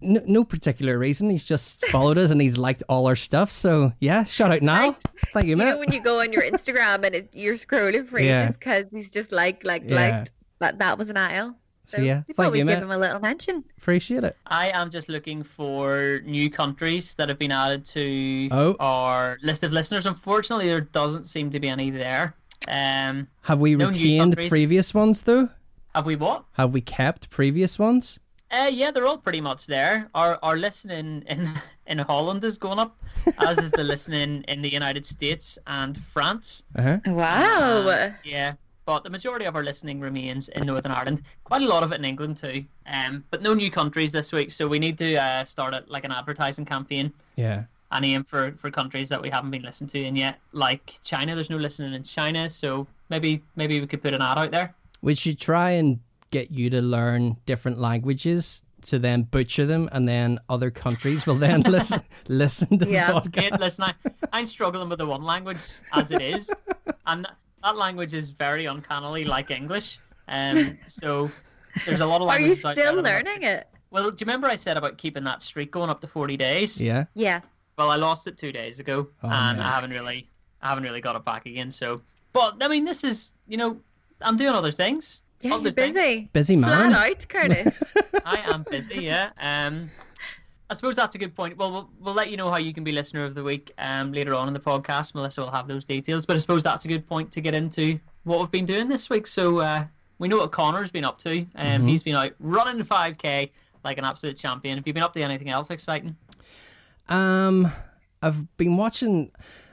no, 0.00 0.20
no 0.26 0.42
particular 0.42 0.98
reason. 0.98 1.30
He's 1.30 1.44
just 1.44 1.84
followed 1.92 2.18
us 2.18 2.30
and 2.30 2.40
he's 2.40 2.58
liked 2.58 2.82
all 2.88 3.06
our 3.06 3.14
stuff. 3.14 3.52
So 3.52 3.92
yeah, 4.00 4.24
shout 4.24 4.50
out 4.52 4.60
Niall. 4.60 4.90
Right. 4.90 5.02
Thank 5.32 5.46
you, 5.46 5.50
You 5.50 5.56
know 5.64 5.78
when 5.78 5.92
you 5.92 6.02
go 6.02 6.18
on 6.18 6.32
your 6.32 6.42
Instagram 6.42 7.06
and 7.06 7.14
it, 7.14 7.30
you're 7.32 7.54
scrolling 7.54 8.08
for 8.08 8.18
Yeah. 8.20 8.46
ages 8.46 8.56
because 8.56 8.86
he's 8.90 9.12
just 9.12 9.30
like, 9.30 9.62
like, 9.62 9.84
Yeah. 9.86 9.94
liked 10.16 10.32
that 10.58 10.80
that 10.80 10.98
was 10.98 11.10
Niall. 11.10 11.54
So, 11.88 12.02
yeah, 12.02 12.18
we 12.28 12.34
thank 12.34 12.36
thought 12.36 12.52
we'd 12.52 12.58
give 12.58 12.66
mate. 12.66 12.78
him 12.82 12.90
a 12.90 12.98
little 12.98 13.18
mention. 13.20 13.64
Appreciate 13.78 14.22
it. 14.22 14.36
I 14.46 14.68
am 14.70 14.90
just 14.90 15.08
looking 15.08 15.42
for 15.42 16.20
new 16.26 16.50
countries 16.50 17.14
that 17.14 17.30
have 17.30 17.38
been 17.38 17.50
added 17.52 17.86
to 17.86 18.48
Oh. 18.52 18.76
our 18.78 19.38
list 19.42 19.62
of 19.64 19.72
listeners. 19.72 20.04
Unfortunately, 20.04 20.68
there 20.68 20.82
doesn't 20.82 21.24
seem 21.26 21.50
to 21.50 21.58
be 21.58 21.68
any 21.68 21.88
there. 21.90 22.34
Um, 22.68 23.26
Have 23.42 23.58
we 23.60 23.74
No 23.74 23.88
retained 23.88 24.36
previous 24.36 24.92
ones 24.92 25.22
though? 25.22 25.48
have 25.94 26.04
we 26.04 26.14
what? 26.16 26.44
Have 26.52 26.72
we 26.72 26.82
kept 26.82 27.30
previous 27.30 27.78
ones? 27.78 28.18
Uh, 28.50 28.68
yeah, 28.70 28.90
they're 28.90 29.06
all 29.06 29.16
pretty 29.18 29.40
much 29.40 29.66
there. 29.66 30.08
Our 30.14 30.38
our 30.42 30.56
listening 30.56 31.22
in 31.26 31.48
in 31.86 31.98
Holland 31.98 32.44
is 32.44 32.58
going 32.58 32.78
up, 32.78 32.98
as 33.38 33.56
is 33.58 33.70
the 33.72 33.84
listening 33.84 34.42
in 34.48 34.60
the 34.62 34.68
United 34.70 35.06
States 35.06 35.58
and 35.66 35.96
France. 36.12 36.64
Uh-huh. 36.76 36.98
Wow. 37.06 37.88
Uh, 37.88 38.10
yeah, 38.24 38.54
but 38.88 39.04
the 39.04 39.10
majority 39.10 39.44
of 39.44 39.54
our 39.54 39.62
listening 39.62 40.00
remains 40.00 40.48
in 40.48 40.64
Northern 40.64 40.92
Ireland. 40.92 41.20
Quite 41.44 41.60
a 41.60 41.66
lot 41.66 41.82
of 41.82 41.92
it 41.92 41.96
in 41.96 42.06
England 42.06 42.38
too. 42.38 42.64
Um, 42.86 43.22
but 43.30 43.42
no 43.42 43.52
new 43.52 43.70
countries 43.70 44.12
this 44.12 44.32
week, 44.32 44.50
so 44.50 44.66
we 44.66 44.78
need 44.78 44.96
to 44.96 45.16
uh, 45.16 45.44
start 45.44 45.74
a, 45.74 45.84
like 45.88 46.04
an 46.06 46.10
advertising 46.12 46.64
campaign. 46.64 47.12
Yeah. 47.36 47.64
and 47.92 48.02
aim 48.06 48.24
for, 48.24 48.52
for 48.52 48.70
countries 48.70 49.10
that 49.10 49.20
we 49.20 49.28
haven't 49.28 49.50
been 49.50 49.60
listened 49.62 49.90
to 49.90 50.02
in 50.02 50.16
yet. 50.16 50.38
Like 50.52 50.98
China, 51.04 51.34
there's 51.34 51.50
no 51.50 51.58
listening 51.58 51.92
in 51.92 52.02
China, 52.02 52.48
so 52.48 52.86
maybe 53.10 53.42
maybe 53.56 53.78
we 53.78 53.86
could 53.86 54.02
put 54.02 54.14
an 54.14 54.22
ad 54.22 54.38
out 54.38 54.52
there. 54.52 54.74
We 55.02 55.14
should 55.14 55.38
try 55.38 55.72
and 55.72 56.00
get 56.30 56.50
you 56.50 56.70
to 56.70 56.80
learn 56.80 57.36
different 57.44 57.78
languages 57.78 58.62
to 58.86 58.98
then 58.98 59.24
butcher 59.24 59.66
them, 59.66 59.90
and 59.92 60.08
then 60.08 60.38
other 60.48 60.70
countries 60.70 61.26
will 61.26 61.34
then 61.46 61.60
listen 61.76 62.00
listen 62.28 62.78
to 62.78 62.88
Yeah. 62.90 63.12
the 63.12 63.20
podcast. 63.28 63.58
listen, 63.60 63.84
I, 63.84 63.92
I'm 64.32 64.46
struggling 64.46 64.88
with 64.88 64.98
the 64.98 65.06
one 65.06 65.24
language 65.24 65.60
as 65.92 66.10
it 66.10 66.22
is, 66.22 66.50
and 67.06 67.26
that, 67.62 67.68
that 67.72 67.76
language 67.76 68.14
is 68.14 68.30
very 68.30 68.66
uncannily 68.66 69.24
like 69.24 69.50
English. 69.50 69.98
Um, 70.28 70.78
so 70.86 71.30
there's 71.86 72.00
a 72.00 72.06
lot 72.06 72.20
of 72.20 72.28
Are 72.28 72.38
you 72.38 72.46
languages 72.46 72.64
out 72.64 72.76
there 72.76 72.86
still 72.86 72.98
I'm 72.98 73.04
learning 73.04 73.42
it? 73.42 73.68
Well, 73.90 74.10
do 74.10 74.16
you 74.20 74.26
remember 74.26 74.46
I 74.48 74.56
said 74.56 74.76
about 74.76 74.98
keeping 74.98 75.24
that 75.24 75.40
streak 75.42 75.70
going 75.70 75.88
up 75.90 76.00
to 76.02 76.06
40 76.06 76.36
days? 76.36 76.80
Yeah. 76.80 77.04
Yeah. 77.14 77.40
Well, 77.78 77.90
I 77.90 77.96
lost 77.96 78.26
it 78.26 78.36
two 78.36 78.52
days 78.52 78.80
ago, 78.80 79.08
Oh, 79.22 79.28
and 79.30 79.58
no. 79.58 79.64
I 79.64 79.68
haven't 79.68 79.90
really, 79.90 80.28
I 80.60 80.68
haven't 80.68 80.84
really 80.84 81.00
got 81.00 81.16
it 81.16 81.24
back 81.24 81.46
again. 81.46 81.70
So, 81.70 82.02
but 82.32 82.56
I 82.60 82.68
mean, 82.68 82.84
this 82.84 83.04
is, 83.04 83.34
you 83.46 83.56
know, 83.56 83.78
I'm 84.20 84.36
doing 84.36 84.52
other 84.52 84.72
things. 84.72 85.22
Yeah, 85.40 85.54
Other 85.54 85.64
you're 85.64 85.72
things. 85.72 85.94
busy. 85.94 86.28
Busy 86.32 86.56
man. 86.56 86.90
Flat 86.90 87.10
out, 87.10 87.28
Curtis. 87.28 87.78
I 88.26 88.38
am 88.52 88.64
busy, 88.68 89.04
yeah. 89.04 89.30
Um, 89.40 89.88
I 90.70 90.74
suppose 90.74 90.96
that's 90.96 91.14
a 91.14 91.18
good 91.18 91.34
point. 91.34 91.56
Well, 91.56 91.72
we'll 91.72 91.90
we'll 92.00 92.14
let 92.14 92.30
you 92.30 92.36
know 92.36 92.50
how 92.50 92.58
you 92.58 92.74
can 92.74 92.84
be 92.84 92.92
listener 92.92 93.24
of 93.24 93.34
the 93.34 93.42
week 93.42 93.72
um 93.78 94.12
later 94.12 94.34
on 94.34 94.48
in 94.48 94.54
the 94.54 94.60
podcast. 94.60 95.14
Melissa 95.14 95.40
will 95.42 95.50
have 95.50 95.66
those 95.68 95.84
details, 95.84 96.26
but 96.26 96.36
I 96.36 96.38
suppose 96.40 96.62
that's 96.62 96.84
a 96.84 96.88
good 96.88 97.06
point 97.06 97.32
to 97.32 97.40
get 97.40 97.54
into 97.54 97.98
what 98.24 98.38
we've 98.40 98.50
been 98.50 98.66
doing 98.66 98.88
this 98.88 99.08
week. 99.08 99.26
So, 99.26 99.58
uh, 99.58 99.84
we 100.18 100.28
know 100.28 100.38
what 100.38 100.52
Connor's 100.52 100.90
been 100.90 101.04
up 101.04 101.18
to. 101.20 101.40
Um, 101.56 101.82
Mhm. 101.82 101.88
He's 101.88 102.02
been 102.02 102.16
out 102.16 102.32
running 102.40 102.82
5k 102.84 103.50
like 103.84 103.96
an 103.96 104.04
absolute 104.04 104.36
champion. 104.36 104.76
Have 104.76 104.86
you 104.86 104.92
been 104.92 105.02
up 105.04 105.14
to 105.14 105.22
anything 105.22 105.48
else 105.48 105.70
exciting? 105.70 106.16
Um, 107.08 107.70
I've 108.22 108.56
been 108.56 108.76
watching. 108.76 109.30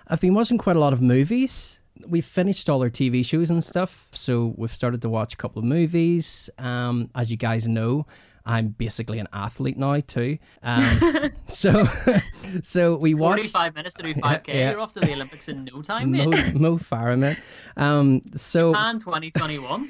I've 0.08 0.22
been 0.22 0.34
watching 0.36 0.58
quite 0.58 0.76
a 0.76 0.80
lot 0.80 0.94
of 0.94 1.02
movies. 1.02 1.80
We've 2.08 2.26
finished 2.26 2.70
all 2.70 2.82
our 2.84 2.90
TV 2.90 3.26
shows 3.26 3.50
and 3.50 3.64
stuff, 3.64 4.08
so 4.12 4.54
we've 4.58 4.74
started 4.74 5.02
to 5.02 5.10
watch 5.10 5.34
a 5.34 5.38
couple 5.38 5.60
of 5.60 5.66
movies. 5.66 6.50
Um, 6.60 7.10
as 7.16 7.32
you 7.32 7.38
guys 7.38 7.68
know, 7.68 8.06
I'm 8.48 8.68
basically 8.70 9.18
an 9.20 9.28
athlete 9.34 9.78
now 9.78 10.00
too. 10.02 10.38
Um, 10.64 11.32
so, 11.48 11.88
so 12.64 12.96
we 12.98 13.14
watched 13.14 13.52
45 13.52 13.76
minutes 13.76 13.96
to 13.96 14.04
do 14.04 14.14
5k. 14.22 14.48
yeah. 14.48 14.72
You're 14.72 14.80
off 14.80 14.94
to 14.94 15.00
the 15.00 15.14
Olympics 15.14 15.48
in 15.50 15.66
no 15.66 15.82
time, 15.82 16.12
mate. 16.12 16.28
Mo, 16.56 16.72
Mo 16.72 16.78
Farah, 16.78 17.18
man. 17.18 17.38
Um, 17.78 18.22
so 18.36 18.74
And 18.76 19.00
2021. 19.00 19.90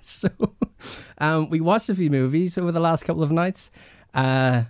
so 0.00 0.28
um, 1.18 1.48
we 1.50 1.60
watched 1.60 1.88
a 1.88 1.94
few 1.94 2.10
movies 2.10 2.58
over 2.58 2.72
the 2.72 2.80
last 2.80 3.04
couple 3.04 3.22
of 3.22 3.30
nights. 3.30 3.70
Uh, 4.14 4.64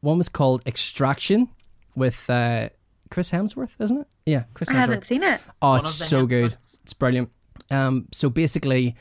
one 0.00 0.18
was 0.18 0.28
called 0.28 0.62
Extraction 0.66 1.48
with 1.94 2.28
uh, 2.30 2.68
Chris 3.10 3.30
Hemsworth, 3.30 3.70
isn't 3.80 4.00
it? 4.00 4.06
Yeah, 4.26 4.44
Chris 4.54 4.68
Hemsworth. 4.68 4.72
I 4.72 4.74
Hemsworth. 4.74 4.80
haven't 4.80 5.06
seen 5.06 5.22
it. 5.22 5.40
Oh, 5.62 5.70
One 5.70 5.80
it's 5.80 5.92
of 5.94 5.98
the 5.98 6.04
so 6.06 6.26
good. 6.26 6.56
It's 6.82 6.92
brilliant. 6.94 7.30
Um, 7.70 8.06
so 8.12 8.28
basically, 8.28 8.88
ag- 8.88 8.94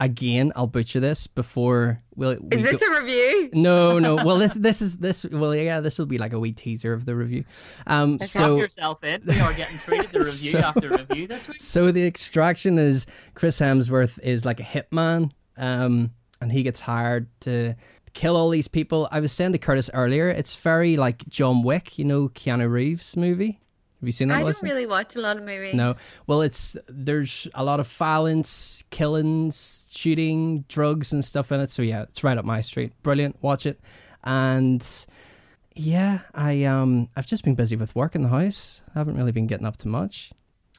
again, 0.00 0.52
I'll 0.56 0.66
butcher 0.66 1.00
this 1.00 1.26
before 1.26 2.02
we'll. 2.14 2.36
We 2.40 2.58
Is 2.58 2.64
this 2.64 2.76
go- 2.80 2.94
a 2.96 3.00
review? 3.00 3.50
no, 3.52 3.98
no. 3.98 4.14
Well, 4.16 4.38
this 4.38 4.54
this 4.54 4.80
is 4.80 4.98
this. 4.98 5.24
Well, 5.24 5.54
yeah, 5.54 5.80
this 5.80 5.98
will 5.98 6.06
be 6.06 6.18
like 6.18 6.32
a 6.32 6.38
wee 6.38 6.52
teaser 6.52 6.92
of 6.92 7.04
the 7.04 7.14
review. 7.14 7.44
Um, 7.86 8.18
Strap 8.18 8.30
so 8.30 8.56
yourself 8.56 9.04
in. 9.04 9.22
We 9.26 9.38
are 9.40 9.52
getting 9.52 9.78
treated 9.78 10.10
to 10.12 10.18
review 10.24 10.50
So- 10.52 10.58
after 10.60 10.88
review 10.90 11.26
this 11.26 11.48
week. 11.48 11.60
So 11.60 11.90
the 11.92 12.06
extraction 12.06 12.78
is 12.78 13.06
Chris 13.34 13.58
Hemsworth 13.60 14.18
is 14.22 14.44
like 14.44 14.60
a 14.60 14.64
hitman, 14.64 15.30
um, 15.56 16.10
and 16.40 16.50
he 16.52 16.62
gets 16.62 16.80
hired 16.80 17.28
to 17.40 17.74
kill 18.14 18.36
all 18.36 18.48
these 18.48 18.68
people. 18.68 19.08
I 19.12 19.20
was 19.20 19.30
saying 19.32 19.52
to 19.52 19.58
Curtis 19.58 19.90
earlier, 19.92 20.28
it's 20.30 20.54
very 20.54 20.96
like 20.96 21.28
John 21.28 21.62
Wick, 21.62 21.98
you 21.98 22.04
know, 22.06 22.28
Keanu 22.30 22.70
Reeves 22.70 23.14
movie. 23.16 23.60
Have 24.00 24.06
you 24.06 24.12
seen 24.12 24.28
that? 24.28 24.38
I 24.38 24.42
don't 24.42 24.62
really 24.62 24.86
watch 24.86 25.16
a 25.16 25.20
lot 25.20 25.36
of 25.38 25.42
movies. 25.44 25.74
No. 25.74 25.94
Well, 26.26 26.42
it's 26.42 26.76
there's 26.86 27.48
a 27.54 27.64
lot 27.64 27.80
of 27.80 27.88
violence, 27.88 28.84
killings, 28.90 29.90
shooting, 29.94 30.64
drugs, 30.68 31.12
and 31.12 31.24
stuff 31.24 31.50
in 31.52 31.60
it. 31.60 31.70
So 31.70 31.82
yeah, 31.82 32.02
it's 32.02 32.22
right 32.22 32.36
up 32.36 32.44
my 32.44 32.60
street. 32.60 32.92
Brilliant. 33.02 33.42
Watch 33.42 33.64
it. 33.66 33.80
And 34.24 34.86
yeah, 35.74 36.20
I 36.34 36.64
um 36.64 37.08
I've 37.16 37.26
just 37.26 37.44
been 37.44 37.54
busy 37.54 37.76
with 37.76 37.94
work 37.94 38.14
in 38.14 38.22
the 38.22 38.28
house. 38.28 38.80
I 38.94 38.98
haven't 38.98 39.16
really 39.16 39.32
been 39.32 39.46
getting 39.46 39.66
up 39.66 39.76
to 39.78 39.88
much. 39.88 40.30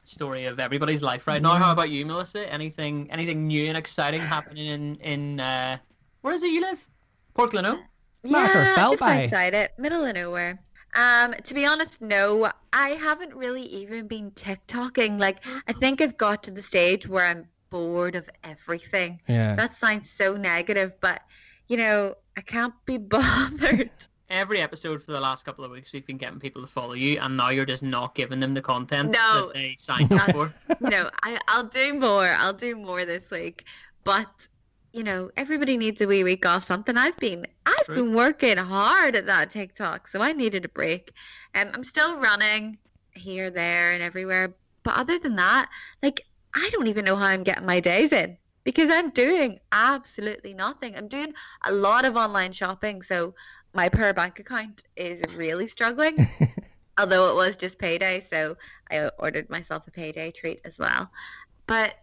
Story 0.04 0.46
of 0.46 0.58
everybody's 0.58 1.02
life 1.02 1.26
right 1.26 1.42
now. 1.42 1.54
How 1.56 1.72
about 1.72 1.90
you, 1.90 2.06
Melissa? 2.06 2.50
Anything 2.52 3.10
anything 3.10 3.46
new 3.46 3.66
and 3.66 3.76
exciting 3.76 4.20
happening 4.20 4.66
in 4.66 4.94
in 4.96 5.40
uh, 5.40 5.78
where 6.22 6.34
is 6.34 6.42
it 6.42 6.50
you 6.50 6.60
live? 6.62 6.86
Portland, 7.34 7.78
Martha 8.24 8.58
Yeah, 8.58 8.74
fell 8.74 8.90
just 8.92 9.00
by. 9.00 9.24
outside 9.24 9.54
it, 9.54 9.72
middle 9.78 10.04
of 10.04 10.14
nowhere. 10.14 10.60
Um, 10.94 11.34
to 11.44 11.54
be 11.54 11.66
honest, 11.66 12.00
no, 12.00 12.50
I 12.72 12.90
haven't 12.90 13.34
really 13.34 13.62
even 13.64 14.06
been 14.06 14.30
TikToking. 14.32 15.18
Like, 15.18 15.38
I 15.66 15.72
think 15.80 16.00
I've 16.00 16.16
got 16.16 16.42
to 16.44 16.50
the 16.50 16.62
stage 16.62 17.06
where 17.06 17.26
I'm 17.26 17.46
bored 17.70 18.16
of 18.16 18.28
everything. 18.44 19.20
Yeah. 19.28 19.54
That 19.54 19.74
sounds 19.74 20.08
so 20.10 20.36
negative, 20.36 20.92
but 21.00 21.22
you 21.68 21.76
know, 21.76 22.14
I 22.36 22.40
can't 22.40 22.74
be 22.86 22.96
bothered. 22.98 23.90
Every 24.30 24.60
episode 24.60 25.02
for 25.02 25.12
the 25.12 25.20
last 25.20 25.44
couple 25.46 25.64
of 25.64 25.70
weeks, 25.70 25.92
we've 25.92 26.06
been 26.06 26.18
getting 26.18 26.38
people 26.38 26.60
to 26.60 26.68
follow 26.68 26.92
you, 26.92 27.18
and 27.20 27.36
now 27.36 27.48
you're 27.48 27.64
just 27.64 27.82
not 27.82 28.14
giving 28.14 28.40
them 28.40 28.52
the 28.52 28.60
content 28.60 29.12
No. 29.12 29.46
that 29.46 29.54
they 29.54 29.74
signed 29.78 30.12
up 30.12 30.30
for. 30.32 30.52
no, 30.80 31.08
I, 31.22 31.38
I'll 31.48 31.64
do 31.64 31.94
more. 31.94 32.26
I'll 32.26 32.52
do 32.52 32.76
more 32.76 33.04
this 33.06 33.30
week. 33.30 33.64
But 34.04 34.48
you 34.92 35.04
know, 35.04 35.30
everybody 35.36 35.76
needs 35.76 36.00
a 36.00 36.06
wee 36.06 36.24
week 36.24 36.46
off 36.46 36.64
something. 36.64 36.96
I've 36.96 37.16
been 37.18 37.46
I've 37.66 37.86
been 37.86 38.14
working 38.14 38.56
hard 38.56 39.16
at 39.16 39.26
that 39.26 39.50
TikTok, 39.50 40.08
so 40.08 40.20
I 40.20 40.32
needed 40.32 40.64
a 40.64 40.68
break. 40.68 41.12
Um, 41.54 41.70
I'm 41.74 41.84
still 41.84 42.16
running 42.18 42.78
here, 43.12 43.50
there, 43.50 43.92
and 43.92 44.02
everywhere. 44.02 44.54
But 44.82 44.96
other 44.96 45.18
than 45.18 45.36
that, 45.36 45.68
like 46.02 46.22
I 46.54 46.68
don't 46.72 46.86
even 46.86 47.04
know 47.04 47.16
how 47.16 47.26
I'm 47.26 47.42
getting 47.42 47.66
my 47.66 47.80
days 47.80 48.12
in 48.12 48.36
because 48.64 48.90
I'm 48.90 49.10
doing 49.10 49.60
absolutely 49.72 50.54
nothing. 50.54 50.96
I'm 50.96 51.08
doing 51.08 51.34
a 51.66 51.72
lot 51.72 52.04
of 52.04 52.16
online 52.16 52.52
shopping, 52.52 53.02
so 53.02 53.34
my 53.74 53.88
per 53.88 54.12
bank 54.12 54.38
account 54.38 54.84
is 54.96 55.22
really 55.34 55.68
struggling. 55.68 56.28
Although 56.98 57.30
it 57.30 57.36
was 57.36 57.56
just 57.56 57.78
payday, 57.78 58.20
so 58.20 58.56
I 58.90 59.08
ordered 59.18 59.48
myself 59.50 59.86
a 59.86 59.90
payday 59.90 60.32
treat 60.32 60.60
as 60.64 60.78
well. 60.78 61.10
But 61.66 61.94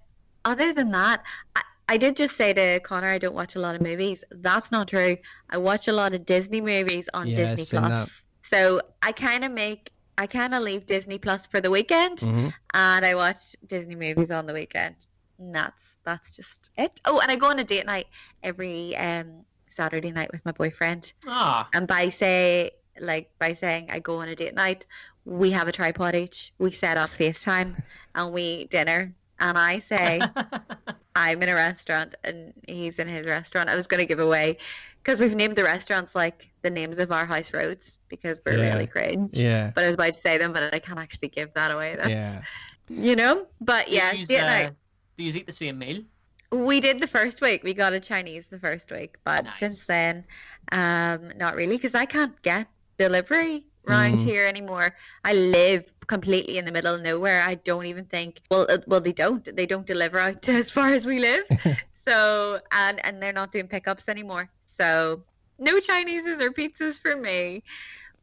other 0.46 0.72
than 0.72 0.92
that, 0.92 1.24
I, 1.56 1.64
I 1.88 1.98
did 1.98 2.16
just 2.16 2.36
say 2.36 2.54
to 2.54 2.80
Connor 2.82 3.08
I 3.10 3.18
don't 3.20 3.36
watch 3.36 3.56
a 3.56 3.60
lot 3.60 3.76
of 3.76 3.82
movies. 3.82 4.24
That's 4.32 4.72
not 4.72 4.88
true. 4.88 5.18
I 5.50 5.58
watch 5.58 5.88
a 5.88 5.94
lot 5.94 6.14
of 6.14 6.26
Disney 6.26 6.62
movies 6.62 7.10
on 7.14 7.28
Yeah, 7.30 7.52
I've 7.52 7.60
Disney 7.60 7.66
seen 7.66 7.82
Plus. 7.82 7.92
that. 7.92 8.10
So 8.44 8.82
I 9.02 9.12
kind 9.12 9.44
of 9.44 9.52
make 9.52 9.92
I 10.18 10.28
kind 10.28 10.54
of 10.56 10.64
leave 10.64 10.86
Disney 10.86 11.18
Plus 11.20 11.46
for 11.48 11.60
the 11.62 11.70
weekend 11.70 12.22
hmm 12.22 12.48
and 12.74 13.06
I 13.06 13.16
watch 13.16 13.56
Disney 13.66 13.96
movies 13.96 14.32
on 14.32 14.46
the 14.46 14.54
weekend. 14.54 14.96
And 15.40 15.54
that's 15.54 15.98
that's 16.06 16.36
just 16.36 16.70
it. 16.78 17.00
Oh, 17.06 17.20
and 17.20 17.32
I 17.32 17.36
go 17.36 17.50
on 17.50 17.60
a 17.60 17.64
date 17.64 17.86
night 17.86 18.08
every 18.44 18.96
um 18.96 19.46
Saturday 19.70 20.12
night 20.12 20.32
with 20.32 20.44
my 20.46 20.52
boyfriend. 20.54 21.14
Ah, 21.28 21.70
And 21.74 21.88
by 21.88 22.10
say 22.10 22.72
like 23.00 23.30
by 23.40 23.54
saying 23.54 23.92
I 23.92 24.00
go 24.00 24.18
on 24.22 24.30
a 24.30 24.36
date 24.36 24.56
night, 24.56 24.88
we 25.26 25.52
have 25.52 25.68
a 25.68 25.72
tripod 25.72 26.16
each. 26.16 26.54
We 26.60 26.72
set 26.72 26.98
up 26.98 27.12
FaceTime 27.12 27.78
and 28.16 28.34
we 28.34 28.44
eat 28.44 28.72
dinner. 28.72 29.16
And 29.40 29.58
I 29.58 29.80
say 29.80 30.34
I'm 31.16 31.42
in 31.42 31.50
a 31.50 31.56
restaurant 31.56 32.16
and 32.24 32.54
he's 32.68 33.00
in 33.00 33.08
his 33.08 33.26
restaurant. 33.26 33.70
I 33.70 33.76
was 33.76 33.88
going 33.88 34.00
to 34.00 34.06
give 34.06 34.20
away 34.20 34.58
because 35.02 35.22
we've 35.22 35.36
named 35.36 35.56
the 35.56 35.64
restaurants 35.64 36.14
like 36.16 36.50
the 36.62 36.70
names 36.70 36.98
of 36.98 37.12
our 37.12 37.26
house 37.26 37.54
roads 37.54 38.00
because 38.10 38.42
we're 38.46 38.58
Yeah. 38.58 38.74
really 38.74 38.88
cringe. 38.88 39.38
Yeah. 39.38 39.72
But 39.74 39.84
I 39.84 39.88
was 39.88 39.96
about 39.96 40.14
to 40.14 40.20
say 40.20 40.38
them, 40.38 40.52
but 40.52 40.74
I 40.74 40.80
can't 40.80 41.00
actually 41.00 41.30
give 41.30 41.54
that 41.54 41.72
away. 41.72 41.96
That's 41.96 42.10
Yeah. 42.10 42.42
you 42.90 43.16
know. 43.16 43.48
But 43.62 43.90
yeah, 43.90 44.12
do 44.12 44.18
you, 44.18 44.26
date 44.26 44.66
uh, 44.68 44.72
do 45.16 45.24
you 45.24 45.32
eat 45.34 45.46
the 45.46 45.52
same 45.52 45.80
meal? 45.80 46.04
We 46.52 46.80
did 46.80 47.02
the 47.02 47.08
first 47.08 47.42
week. 47.42 47.64
We 47.64 47.74
got 47.74 47.94
a 47.94 48.00
Chinese 48.00 48.48
the 48.48 48.60
first 48.60 48.92
week, 48.92 49.16
but 49.24 49.46
Nice. 49.46 49.60
since 49.60 49.88
then, 49.88 50.24
um, 50.72 51.32
not 51.38 51.56
really 51.56 51.78
because 51.78 51.96
I 51.96 52.06
can't 52.06 52.40
get 52.42 52.68
delivery 52.98 53.64
around 53.88 54.20
Mm. 54.20 54.26
here 54.26 54.46
anymore. 54.46 54.96
I 55.24 55.34
live 55.34 55.86
completely 56.08 56.58
in 56.58 56.66
the 56.66 56.72
middle 56.72 56.94
of 56.96 57.02
nowhere. 57.02 57.42
I 57.42 57.56
don't 57.56 57.86
even 57.86 58.06
think. 58.06 58.42
Well, 58.52 58.66
uh, 58.70 58.80
well, 58.88 59.02
they 59.02 59.12
don't. 59.14 59.44
They 59.56 59.66
don't 59.66 59.86
deliver 59.86 60.20
out 60.20 60.42
to 60.44 60.52
as 60.62 60.72
far 60.72 60.90
as 60.90 61.06
we 61.06 61.20
live. 61.20 61.46
so, 61.96 62.60
and 62.72 63.04
and 63.06 63.22
they're 63.22 63.34
not 63.34 63.52
doing 63.52 63.68
pickups 63.68 64.10
anymore. 64.10 64.50
So, 64.66 65.24
no 65.60 65.80
Chineses 65.80 66.42
or 66.42 66.52
pizzas 66.52 67.00
for 67.00 67.16
me. 67.16 67.64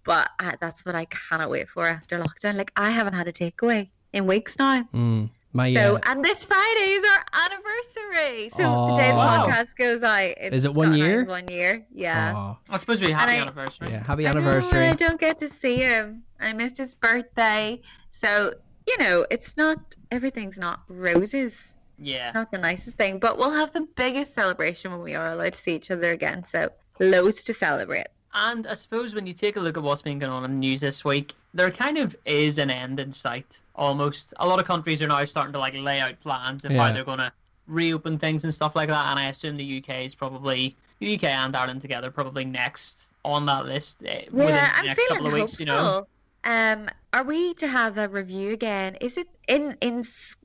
But 0.04 0.30
uh, 0.40 0.52
that's 0.60 0.84
what 0.84 0.94
I 0.96 1.04
cannot 1.06 1.48
wait 1.50 1.68
for 1.68 1.86
after 1.86 2.18
lockdown. 2.18 2.56
Like 2.56 2.72
I 2.76 2.90
haven't 2.90 3.14
had 3.14 3.28
a 3.28 3.32
takeaway 3.32 3.88
in 4.12 4.26
weeks 4.26 4.58
now. 4.58 4.82
Mm. 4.92 5.30
My 5.54 5.72
So, 5.74 5.96
uh, 5.96 6.00
and 6.06 6.24
this 6.24 6.44
Friday 6.46 6.92
is 6.92 7.04
our 7.04 7.24
anniversary. 7.44 8.48
So 8.56 8.86
the 8.88 8.94
day 8.96 9.08
the 9.10 9.16
Aw. 9.16 9.46
podcast 9.46 9.76
goes 9.76 10.02
out, 10.02 10.22
it's 10.38 10.56
Is 10.56 10.64
it 10.64 10.72
one 10.72 10.94
year? 10.94 11.24
One 11.24 11.46
year, 11.48 11.84
yeah. 11.94 12.32
aw, 12.34 12.56
I 12.70 12.76
suppose 12.78 13.00
we 13.02 13.10
happy 13.10 13.32
I- 13.32 13.40
anniversary. 13.42 13.88
yeah. 13.90 14.02
Happy 14.04 14.26
I 14.26 14.32
know, 14.32 14.38
anniversary. 14.40 14.86
I 14.88 14.94
don't 14.94 15.20
get 15.20 15.38
to 15.40 15.48
see 15.50 15.76
him. 15.76 16.22
I 16.40 16.52
missed 16.54 16.78
his 16.78 16.94
birthday. 16.94 17.80
So, 18.12 18.54
you 18.86 18.96
know, 18.98 19.26
it's 19.30 19.56
not, 19.58 19.94
everything's 20.10 20.58
not 20.58 20.80
roses. 20.88 21.68
Yeah. 21.98 22.28
It's 22.28 22.34
not 22.34 22.50
the 22.50 22.58
nicest 22.58 22.96
thing, 22.96 23.18
but 23.18 23.36
we'll 23.36 23.52
have 23.52 23.72
the 23.72 23.86
biggest 23.94 24.34
celebration 24.34 24.90
when 24.90 25.02
we 25.02 25.14
are 25.14 25.32
allowed 25.32 25.54
to 25.54 25.60
see 25.60 25.74
each 25.76 25.90
other 25.90 26.10
again. 26.12 26.44
So, 26.44 26.70
loads 26.98 27.44
to 27.44 27.52
celebrate. 27.54 28.06
And 28.34 28.66
I 28.66 28.74
suppose 28.74 29.14
when 29.14 29.26
you 29.26 29.32
take 29.34 29.56
a 29.56 29.60
look 29.60 29.76
at 29.76 29.82
what's 29.82 30.02
been 30.02 30.18
going 30.18 30.32
on 30.32 30.44
in 30.44 30.52
the 30.52 30.58
news 30.58 30.80
this 30.80 31.04
week, 31.04 31.34
there 31.54 31.70
kind 31.70 31.98
of 31.98 32.16
is 32.24 32.58
an 32.58 32.70
end 32.70 32.98
in 32.98 33.12
sight 33.12 33.60
almost. 33.76 34.32
A 34.38 34.46
lot 34.46 34.58
of 34.58 34.64
countries 34.66 35.02
are 35.02 35.08
now 35.08 35.24
starting 35.26 35.52
to 35.52 35.58
like 35.58 35.74
lay 35.74 36.00
out 36.00 36.18
plans 36.20 36.64
of 36.64 36.72
Yeah. 36.72 36.86
how 36.86 36.92
they're 36.92 37.04
going 37.04 37.18
to 37.18 37.32
reopen 37.66 38.18
things 38.18 38.44
and 38.44 38.52
stuff 38.54 38.74
like 38.74 38.88
that. 38.88 39.06
And 39.10 39.18
I 39.18 39.26
assume 39.28 39.56
the 39.56 39.78
UK 39.82 40.04
is 40.06 40.14
probably 40.14 40.74
the 40.98 41.14
UK 41.14 41.24
and 41.24 41.54
Ireland 41.54 41.82
together 41.82 42.10
probably 42.10 42.44
next 42.46 43.04
on 43.24 43.44
that 43.46 43.66
list 43.66 44.02
eh, 44.04 44.24
within 44.30 44.54
Yeah, 44.54 44.72
the 44.72 44.78
I'm 44.78 44.86
next 44.86 45.06
couple 45.08 45.16
feeling 45.26 45.26
of 45.26 45.32
weeks. 45.48 45.58
hopeful. 45.58 45.60
You 45.60 45.66
know, 45.66 46.06
Um, 46.44 46.88
are 47.12 47.22
we 47.22 47.54
to 47.54 47.68
have 47.68 47.98
a 47.98 48.08
review 48.08 48.50
again? 48.52 48.96
Is 49.00 49.16
it 49.16 49.28
in 49.46 49.76
in 49.80 50.04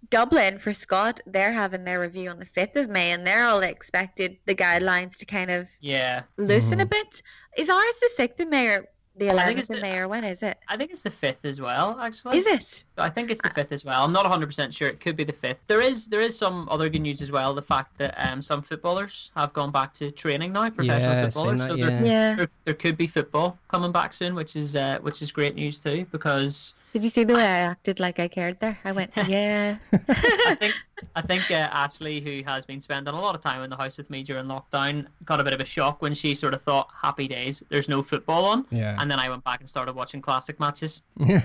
Dublin 0.10 0.60
for 0.60 0.74
Scott? 0.74 1.22
They're 1.26 1.52
having 1.54 1.86
their 1.86 2.00
review 2.00 2.30
on 2.30 2.40
the 2.40 2.46
fifth 2.46 2.76
of 2.76 2.90
May, 2.90 3.12
and 3.12 3.26
they're 3.26 3.48
all 3.48 3.62
expected 3.62 4.38
the 4.46 4.56
guidelines 4.56 5.18
to 5.18 5.26
kind 5.26 5.50
of 5.50 5.70
yeah. 5.80 6.24
loosen 6.38 6.80
a 6.80 6.86
Mhm. 6.86 6.90
bit. 6.92 7.22
Is 7.58 7.70
ours 7.70 7.96
the 8.02 8.10
sixth 8.16 8.40
of 8.40 8.50
May 8.50 8.68
or 8.68 8.88
the 9.18 9.26
I 9.26 9.30
think 9.30 9.34
eleventh 9.42 9.60
it's 9.60 9.70
of 9.70 9.76
the- 9.78 9.82
May 9.82 9.98
or 10.00 10.08
when 10.08 10.24
is 10.24 10.44
it? 10.44 10.58
I 10.68 10.78
think 10.78 10.92
it's 10.92 11.02
the 11.02 11.12
fifth 11.12 11.44
as 11.46 11.60
well. 11.62 12.00
Actually, 12.00 12.38
Is 12.38 12.48
it? 12.48 12.84
I 12.98 13.10
think 13.10 13.32
it's 13.32 13.42
the 13.42 13.50
fifth 13.50 13.72
as 13.72 13.84
well. 13.86 14.04
I'm 14.04 14.12
not 14.12 14.24
100 14.24 14.46
percent 14.48 14.74
sure. 14.74 14.88
It 14.88 15.00
could 15.00 15.16
be 15.16 15.24
the 15.24 15.34
fifth. 15.34 15.64
There 15.68 15.82
is 15.82 16.08
there 16.08 16.22
is 16.22 16.38
some 16.38 16.68
other 16.70 16.90
good 16.90 17.02
news 17.02 17.22
as 17.22 17.32
well. 17.32 17.54
The 17.54 17.62
fact 17.62 17.98
that 17.98 18.14
um, 18.18 18.42
some 18.42 18.62
footballers 18.62 19.32
have 19.36 19.54
gone 19.54 19.72
back 19.72 19.94
to 19.96 20.12
training 20.12 20.54
now, 20.54 20.70
professional 20.70 21.14
Yeah, 21.14 21.26
footballers. 21.26 21.60
that, 21.62 21.70
so 21.70 21.76
yeah. 21.76 21.86
there, 21.90 22.06
Yeah. 22.06 22.36
there 22.36 22.48
there 22.66 22.74
could 22.74 22.98
be 22.98 23.08
football 23.08 23.58
coming 23.70 23.92
back 23.92 24.14
soon, 24.14 24.36
which 24.36 24.56
is 24.56 24.76
uh, 24.76 25.00
which 25.02 25.22
is 25.22 25.32
great 25.32 25.56
news 25.56 25.80
too. 25.80 26.06
Because 26.12 26.74
Did 26.98 27.04
you 27.04 27.10
see 27.12 27.26
the 27.26 27.36
way 27.36 27.44
I 27.44 27.60
acted 27.60 28.00
like 28.00 28.18
I 28.18 28.28
cared 28.28 28.60
there? 28.60 28.80
I 28.84 28.92
went, 28.92 29.12
yeah. 29.28 29.78
I 29.94 30.56
think 30.56 30.74
I 31.16 31.22
think 31.22 31.52
uh, 31.52 31.70
Ashley, 31.72 32.20
who 32.20 32.42
has 32.50 32.66
been 32.66 32.82
spending 32.82 33.14
a 33.14 33.22
lot 33.22 33.36
of 33.36 33.42
time 33.44 33.62
in 33.62 33.70
the 33.70 33.78
house 33.78 34.00
with 34.00 34.10
me 34.10 34.24
during 34.24 34.46
lockdown, 34.46 35.06
got 35.24 35.40
a 35.40 35.44
bit 35.44 35.54
of 35.54 35.60
a 35.62 35.66
shock 35.66 36.02
when 36.02 36.16
she 36.16 36.34
sort 36.34 36.56
of 36.56 36.64
thought, 36.64 36.90
"Happy 37.00 37.28
days, 37.28 37.62
there's 37.70 37.88
no 37.88 38.02
football 38.02 38.46
on." 38.46 38.66
Yeah. 38.72 38.98
And 39.00 39.12
then 39.12 39.20
I 39.20 39.30
went 39.30 39.44
back 39.44 39.60
and 39.60 39.70
started 39.70 39.94
watching 39.94 40.24
classic 40.24 40.60
matches. 40.60 41.04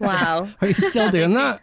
Wow. 0.00 0.48
Are 0.60 0.66
you 0.66 0.74
still 0.74 1.12
doing 1.12 1.32
that? 1.34 1.62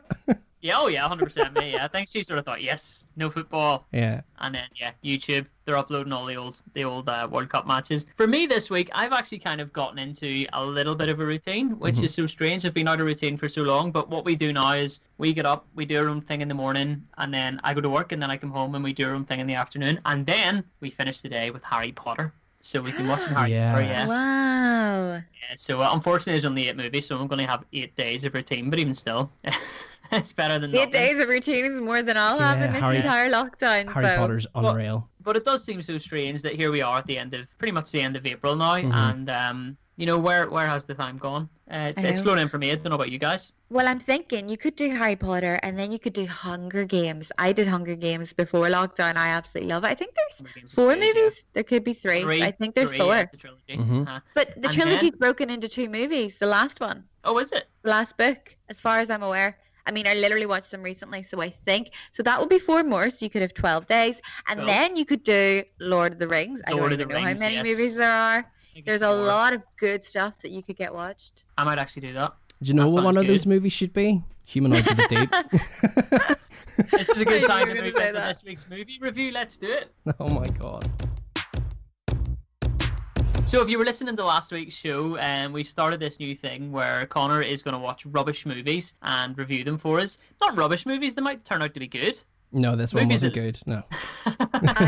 Yeah, 0.65 0.79
oh 0.79 0.87
yeah, 0.87 1.07
hundred 1.07 1.25
percent 1.25 1.53
me. 1.53 1.73
Yeah, 1.73 1.85
I 1.85 1.87
think 1.87 2.09
she 2.09 2.23
sort 2.23 2.39
of 2.39 2.45
thought, 2.45 2.59
"Yes, 2.59 3.05
no 3.15 3.29
football." 3.29 3.85
yeah. 3.91 4.21
And 4.39 4.55
then 4.55 4.67
yeah, 4.75 4.93
YouTube, 5.03 5.45
they're 5.63 5.77
uploading 5.77 6.11
all 6.11 6.25
the 6.25 6.35
old 6.37 6.59
the 6.73 6.83
old 6.83 7.07
uh, 7.07 7.27
World 7.31 7.49
Cup 7.49 7.67
matches. 7.67 8.07
For 8.17 8.25
me 8.25 8.47
this 8.47 8.71
week, 8.71 8.89
I've 8.91 9.13
actually 9.13 9.37
kind 9.37 9.61
of 9.61 9.71
gotten 9.73 9.99
into 9.99 10.47
a 10.53 10.65
little 10.65 10.95
bit 10.95 11.09
of 11.09 11.19
a 11.19 11.25
routine, 11.25 11.77
which 11.77 11.99
is 11.99 12.15
so 12.15 12.25
strange. 12.25 12.65
I've 12.65 12.73
been 12.73 12.87
out 12.87 12.99
of 12.99 13.05
routine 13.05 13.37
for 13.37 13.47
so 13.47 13.61
long, 13.61 13.91
but 13.91 14.09
what 14.09 14.25
we 14.25 14.35
do 14.35 14.51
now 14.51 14.71
is 14.71 15.01
we 15.19 15.33
get 15.33 15.45
up, 15.45 15.67
we 15.75 15.85
do 15.85 15.99
our 15.99 16.09
own 16.09 16.21
thing 16.21 16.41
in 16.41 16.47
the 16.47 16.55
morning, 16.55 17.05
and 17.19 17.31
then 17.31 17.61
I 17.63 17.75
go 17.75 17.81
to 17.81 17.89
work, 17.89 18.11
and 18.11 18.19
then 18.19 18.31
I 18.31 18.37
come 18.37 18.49
home 18.49 18.73
and 18.73 18.83
we 18.83 18.91
do 18.91 19.07
our 19.07 19.13
own 19.13 19.23
thing 19.23 19.39
in 19.41 19.45
the 19.45 19.53
afternoon, 19.53 19.99
and 20.05 20.25
then 20.25 20.63
we 20.79 20.89
finish 20.89 21.21
the 21.21 21.29
day 21.29 21.51
with 21.51 21.63
Harry 21.63 21.91
Potter. 21.91 22.33
So 22.59 22.81
we 22.81 22.91
can 22.91 23.07
watch 23.07 23.19
watching 23.19 23.35
Harry 23.35 23.51
Yeah. 23.51 23.71
Potter, 23.71 23.83
yeah. 23.85 24.07
Wow. 24.07 25.13
yeah. 25.13 25.55
So 25.55 25.79
uh, 25.81 25.91
unfortunately, 25.93 26.33
there's 26.33 26.45
only 26.45 26.67
eight 26.67 26.75
movies, 26.75 27.05
so 27.05 27.19
I'm 27.19 27.27
going 27.27 27.37
to 27.45 27.45
have 27.45 27.63
eight 27.73 27.95
days 27.95 28.25
of 28.25 28.33
routine. 28.33 28.71
But 28.71 28.79
even 28.79 28.95
still, 28.95 29.29
it's 30.11 30.33
better 30.33 30.59
than 30.59 30.71
Eight 30.71 30.77
nothing. 30.77 30.91
days 30.91 31.19
of 31.19 31.27
routine 31.29 31.65
is 31.65 31.79
more 31.81 32.01
than 32.03 32.17
I'll 32.17 32.39
have 32.39 32.59
Yeah, 32.59 32.65
in 32.67 32.73
this 32.73 32.81
Harry- 32.81 32.95
entire 32.97 33.29
lockdown. 33.31 33.91
Harry 33.91 34.07
so. 34.07 34.15
Potter's 34.17 34.47
unreal. 34.55 35.09
But 35.21 35.35
it 35.35 35.45
does 35.45 35.63
seem 35.63 35.81
so 35.81 35.97
strange 35.97 36.41
that 36.43 36.53
here 36.55 36.71
we 36.71 36.81
are 36.81 36.99
at 36.99 37.07
the 37.07 37.17
end 37.17 37.33
of 37.33 37.47
pretty 37.57 37.71
much 37.71 37.91
the 37.91 38.01
end 38.01 38.15
of 38.15 38.25
April 38.25 38.55
now, 38.55 38.75
Mhm. 38.75 38.93
and 38.93 39.29
um, 39.29 39.77
you 39.97 40.05
know 40.05 40.19
where 40.19 40.49
where 40.49 40.67
has 40.67 40.83
the 40.83 40.93
time 40.93 41.17
gone? 41.17 41.49
Uh, 41.71 41.87
it's 41.95 42.03
I 42.03 42.07
it's 42.09 42.21
flown 42.21 42.37
in 42.37 42.47
for 42.47 42.59
me. 42.59 42.71
I 42.71 42.75
don't 42.75 42.89
know 42.89 42.95
about 42.95 43.09
you 43.11 43.17
guys. 43.17 43.51
Well, 43.71 43.87
I'm 43.87 43.99
thinking 43.99 44.47
you 44.49 44.57
could 44.57 44.75
do 44.75 44.89
Harry 44.91 45.15
Potter 45.15 45.59
and 45.63 45.79
then 45.79 45.91
you 45.91 45.97
could 45.97 46.13
do 46.13 46.27
Hunger 46.27 46.85
Games. 46.85 47.31
I 47.39 47.51
did 47.53 47.65
Hunger 47.67 47.95
Games 47.95 48.31
before 48.31 48.67
lockdown. 48.67 49.15
I 49.17 49.29
absolutely 49.29 49.73
love 49.73 49.83
it. 49.83 49.87
I 49.87 49.95
think 49.95 50.13
there's 50.13 50.37
Hunger 50.37 50.51
Games 50.53 50.69
is 50.69 50.75
four 50.75 50.93
great, 50.95 51.01
yeah. 51.15 51.21
movies. 51.23 51.45
There 51.53 51.63
could 51.63 51.83
be 51.83 51.93
three. 51.95 52.21
Three, 52.21 52.43
I 52.43 52.51
think 52.51 52.75
there's 52.75 52.91
three, 52.91 52.99
four. 52.99 53.15
yeah, 53.15 53.25
the 53.31 53.37
trilogy. 53.37 53.63
Mhm. 53.77 54.07
Uh-huh. 54.07 54.19
But 54.35 54.49
the 54.61 54.67
And 54.67 54.77
trilogy's 54.77 55.09
then- 55.11 55.17
broken 55.19 55.49
into 55.49 55.67
two 55.67 55.89
movies. 55.89 56.37
The 56.37 56.45
last 56.45 56.79
one, 56.79 57.05
Oh, 57.23 57.39
is 57.39 57.51
it? 57.51 57.65
the 57.81 57.89
last 57.89 58.15
book, 58.17 58.55
as 58.69 58.79
far 58.79 58.99
as 58.99 59.09
I'm 59.09 59.23
aware. 59.23 59.57
I 59.87 59.91
mean, 59.91 60.07
I 60.07 60.13
literally 60.15 60.45
watched 60.45 60.71
them 60.71 60.81
recently, 60.81 61.21
so 61.23 61.41
I 61.41 61.49
think 61.49 61.91
so. 62.11 62.23
That 62.23 62.39
would 62.39 62.49
be 62.49 62.59
four 62.59 62.83
more, 62.83 63.09
so 63.09 63.17
you 63.25 63.29
could 63.29 63.41
have 63.41 63.53
twelve 63.53 63.85
days, 63.87 64.21
and 64.47 64.59
Cool. 64.59 64.67
then 64.67 64.95
you 64.95 65.05
could 65.05 65.23
do 65.23 65.63
Lord 65.79 66.13
of 66.13 66.19
the 66.19 66.27
Rings. 66.27 66.61
I 66.65 66.71
don't 66.71 66.79
of 66.85 66.93
even 66.93 67.07
the 67.07 67.13
know 67.13 67.23
Rings, 67.23 67.39
how 67.41 67.45
many 67.47 67.55
yes. 67.55 67.65
movies 67.65 67.95
there 67.95 68.11
are. 68.11 68.51
There's 68.85 69.01
it's 69.01 69.03
a 69.03 69.07
four. 69.15 69.25
lot 69.25 69.53
of 69.53 69.61
good 69.77 70.03
stuff 70.03 70.39
that 70.41 70.49
you 70.51 70.61
could 70.63 70.75
get 70.75 70.93
watched. 70.93 71.45
I 71.57 71.63
might 71.63 71.77
actually 71.79 72.07
do 72.07 72.13
that. 72.13 72.33
Do 72.61 72.67
you 72.69 72.73
know 72.73 72.85
That 72.87 72.91
what 72.93 73.03
one 73.05 73.13
sounds 73.15 73.23
of 73.29 73.33
those 73.33 73.45
movies 73.45 73.73
should 73.73 73.93
be? 73.93 74.21
Humanoids 74.45 74.87
of 74.89 74.97
the 74.97 75.07
Deep. 75.09 76.37
This 76.91 77.07
is 77.09 77.21
a 77.21 77.25
good 77.25 77.47
time 77.47 77.67
to 77.67 77.73
were 77.73 77.81
move 77.83 77.93
gonna 77.93 78.05
say 78.07 78.11
that. 78.11 78.27
this 78.27 78.43
week's 78.43 78.67
movie 78.69 78.97
review. 78.99 79.31
Let's 79.31 79.55
do 79.55 79.71
it. 79.71 79.91
oh 80.19 80.27
my 80.27 80.47
god. 80.49 80.89
So, 83.45 83.61
if 83.61 83.69
you 83.69 83.77
were 83.77 83.85
listening 83.85 84.17
to 84.17 84.25
last 84.25 84.51
week's 84.51 84.73
show, 84.75 85.17
um, 85.19 85.53
we 85.53 85.63
started 85.63 85.99
this 85.99 86.19
new 86.19 86.35
thing 86.35 86.71
where 86.71 87.05
Connor 87.05 87.41
is 87.43 87.61
going 87.61 87.73
to 87.73 87.79
watch 87.79 88.05
rubbish 88.07 88.45
movies 88.45 88.95
and 89.03 89.37
review 89.37 89.63
them 89.63 89.77
for 89.77 89.99
us. 89.99 90.17
Not 90.41 90.57
rubbish 90.57 90.85
movies; 90.85 91.13
they 91.15 91.21
might 91.21 91.45
turn 91.45 91.61
out 91.61 91.73
to 91.75 91.79
be 91.79 91.87
good. 91.87 92.19
No, 92.51 92.75
this 92.75 92.93
one 92.93 93.03
Movies 93.03 93.17
wasn't 93.21 93.33
that- 93.35 93.39
good. 93.41 93.59
No. 93.67 93.83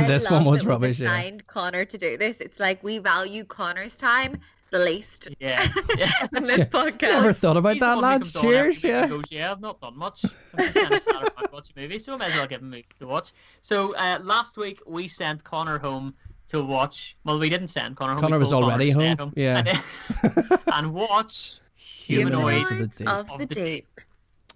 This 0.08 0.24
love 0.26 0.34
one 0.34 0.46
was 0.46 0.60
that 0.62 0.66
we 0.66 0.70
rubbish. 0.72 1.00
Yeah. 1.00 1.12
assigned 1.14 1.46
Connor 1.48 1.86
to 1.86 1.98
do 1.98 2.18
this. 2.18 2.42
It's 2.42 2.60
like 2.60 2.84
we 2.84 2.98
value 2.98 3.44
Connor's 3.46 3.96
time 3.98 4.40
the 4.72 4.80
least 4.80 5.28
Yeah. 5.40 5.68
yeah. 5.98 6.10
in 6.36 6.44
this 6.44 6.58
Yeah. 6.58 6.66
podcast. 6.66 7.02
Never 7.02 7.34
thought 7.34 7.58
about 7.58 7.74
He's 7.74 7.80
that, 7.82 7.96
one 7.96 7.98
who 7.98 8.02
lads. 8.04 8.32
comes 8.34 8.46
on 8.46 8.54
every 8.54 8.74
Cheers. 8.76 8.84
Yeah. 8.84 9.08
Goes, 9.08 9.24
yeah, 9.32 9.52
I've 9.52 9.62
not 9.62 9.80
done 9.82 9.98
much. 9.98 10.26
I'm 10.26 10.66
just 10.66 10.74
kind 10.76 10.94
of 10.94 11.02
sat 11.02 11.16
around 11.16 11.48
watching 11.54 11.74
movies, 11.78 12.06
so 12.06 12.14
I 12.14 12.18
may 12.18 12.26
as 12.28 12.36
well 12.36 12.48
give 12.48 12.62
him 12.62 12.68
a 12.68 12.72
movie 12.78 12.86
to 13.00 13.08
watch. 13.08 13.32
So 13.62 13.94
uh, 13.96 14.20
last 14.22 14.58
week 14.58 14.82
we 14.88 15.08
sent 15.08 15.44
Connor 15.44 15.78
home 15.78 16.14
to 16.50 16.64
watch. 16.64 17.18
Well, 17.24 17.40
we 17.40 17.50
didn't 17.50 17.68
send 17.70 17.96
Connor 17.98 18.14
home. 18.14 18.22
Connor 18.22 18.40
was 18.40 18.54
already 18.54 18.94
Connor 18.94 19.16
to 19.16 19.24
home, 19.24 19.34
yeah. 19.36 19.76
And, 20.24 20.60
and 20.74 20.94
watch 20.94 21.60
Humanoids 21.76 22.70
Humanoids 22.70 22.72
of 22.72 22.78
the 22.78 22.88
Deep. 22.98 23.10
of 23.10 23.32
of 23.32 23.40
the 23.40 23.46
the 23.46 23.56
deep. 23.56 23.88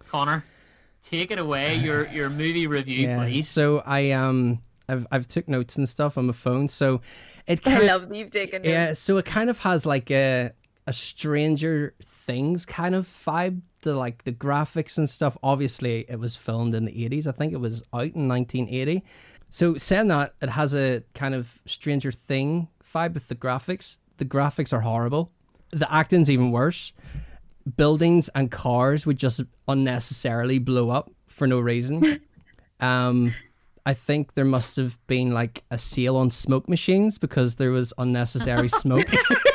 Connor, 0.08 0.44
take 1.04 1.32
it 1.32 1.39
away. 1.39 1.76
Your 1.76 2.08
your 2.08 2.30
movie 2.30 2.68
review, 2.68 3.08
Yeah. 3.08 3.18
please. 3.24 3.48
So 3.50 3.80
I 3.86 4.12
um 4.12 4.62
I've 4.88 5.06
I've 5.12 5.28
took 5.28 5.48
notes 5.48 5.76
and 5.78 5.88
stuff 5.88 6.18
on 6.18 6.28
my 6.28 6.34
phone. 6.34 6.70
So 6.70 7.02
it 7.48 7.66
I 7.68 7.72
kind 7.72 7.88
love 7.88 8.10
that 8.10 8.16
you've 8.18 8.32
taken 8.32 8.63
yeah. 8.63 8.88
notes. 8.88 9.00
So 9.00 9.18
it 9.18 9.26
kind 9.26 9.50
of 9.50 9.60
has 9.60 9.86
like 9.86 10.12
a 10.12 10.52
a 10.88 10.94
Stranger 10.94 11.94
Things 12.04 12.66
kind 12.66 12.96
of 12.96 13.08
vibe. 13.26 13.62
The 13.84 13.96
like 13.96 14.24
the 14.26 14.32
graphics 14.32 14.98
and 15.00 15.10
stuff. 15.10 15.36
Obviously, 15.42 16.06
it 16.08 16.20
was 16.20 16.36
filmed 16.36 16.76
in 16.76 16.86
the 16.86 17.04
eighties. 17.06 17.26
I 17.26 17.32
think 17.32 17.52
it 17.52 17.60
was 17.60 17.82
out 17.94 18.13
in 18.13 18.28
nineteen 18.28 18.70
eighty. 18.70 19.04
So 19.52 19.76
saying 19.76 20.08
that, 20.08 20.34
it 20.42 20.50
has 20.50 20.74
a 20.74 21.04
kind 21.14 21.36
of 21.36 21.60
Stranger 21.66 22.12
Thing 22.12 22.70
vibe 22.96 23.14
with 23.14 23.28
the 23.28 23.36
graphics. 23.36 23.98
The 24.18 24.26
graphics 24.26 24.72
are 24.74 24.80
horrible. 24.80 25.32
The 25.72 25.94
acting's 25.94 26.30
even 26.30 26.52
worse. 26.52 26.94
Buildings 27.78 28.30
and 28.34 28.50
cars 28.50 29.06
would 29.06 29.18
just 29.18 29.42
unnecessarily 29.68 30.58
blow 30.58 30.90
up 30.90 31.12
for 31.28 31.48
no 31.48 31.60
reason. 31.60 32.22
um, 32.80 33.34
I 33.86 33.94
think 33.94 34.36
there 34.36 34.46
must 34.46 34.78
have 34.78 34.98
been 35.08 35.32
like 35.32 35.64
a 35.70 35.78
sale 35.78 36.16
on 36.16 36.32
smoke 36.32 36.70
machines 36.70 37.18
because 37.18 37.56
there 37.56 37.72
was 37.72 37.94
unnecessary 37.98 38.68
smoke 38.70 39.08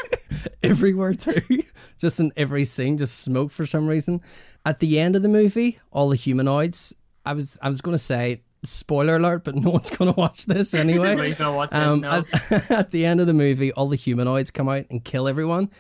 everywhere 0.63 1.15
too. 1.15 1.63
Just 1.99 2.21
in 2.21 2.33
every 2.37 2.67
scene, 2.67 2.99
just 2.99 3.21
smoke 3.21 3.51
for 3.51 3.65
some 3.65 3.87
reason. 3.87 4.21
At 4.67 4.81
the 4.81 5.01
end 5.01 5.17
of 5.17 5.23
the 5.23 5.29
movie, 5.29 5.79
all 5.91 6.11
the 6.11 6.17
humanoids. 6.17 6.95
I 7.25 7.33
was 7.33 7.59
I 7.63 7.69
was 7.69 7.81
going 7.81 7.95
to 7.97 8.03
say 8.03 8.43
spoiler 8.65 9.17
alert, 9.17 9.45
but 9.45 9.55
no 9.57 9.71
one's 9.71 9.91
going 9.91 10.13
to 10.13 10.19
watch 10.19 10.47
this 10.47 10.75
anyway. 10.75 11.35
Watch 11.39 11.71
this. 11.71 11.79
Um, 11.79 12.01
no. 12.01 12.25
at, 12.51 12.71
at 12.71 12.91
the 12.91 13.05
end 13.05 13.21
of 13.21 13.27
the 13.27 13.35
movie, 13.35 13.73
all 13.73 13.89
the 13.89 13.97
humanoids 13.97 14.51
come 14.51 14.69
out 14.69 14.87
and 14.91 15.05
kill 15.05 15.29
everyone. 15.29 15.71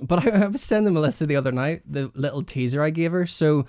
But 0.00 0.26
I, 0.26 0.44
I 0.44 0.46
was 0.46 0.62
sending 0.62 0.94
Melissa 0.94 1.26
the 1.26 1.36
other 1.36 1.52
night 1.52 1.82
the 1.86 2.10
little 2.14 2.42
teaser 2.42 2.82
I 2.82 2.90
gave 2.90 3.12
her. 3.12 3.26
So 3.26 3.66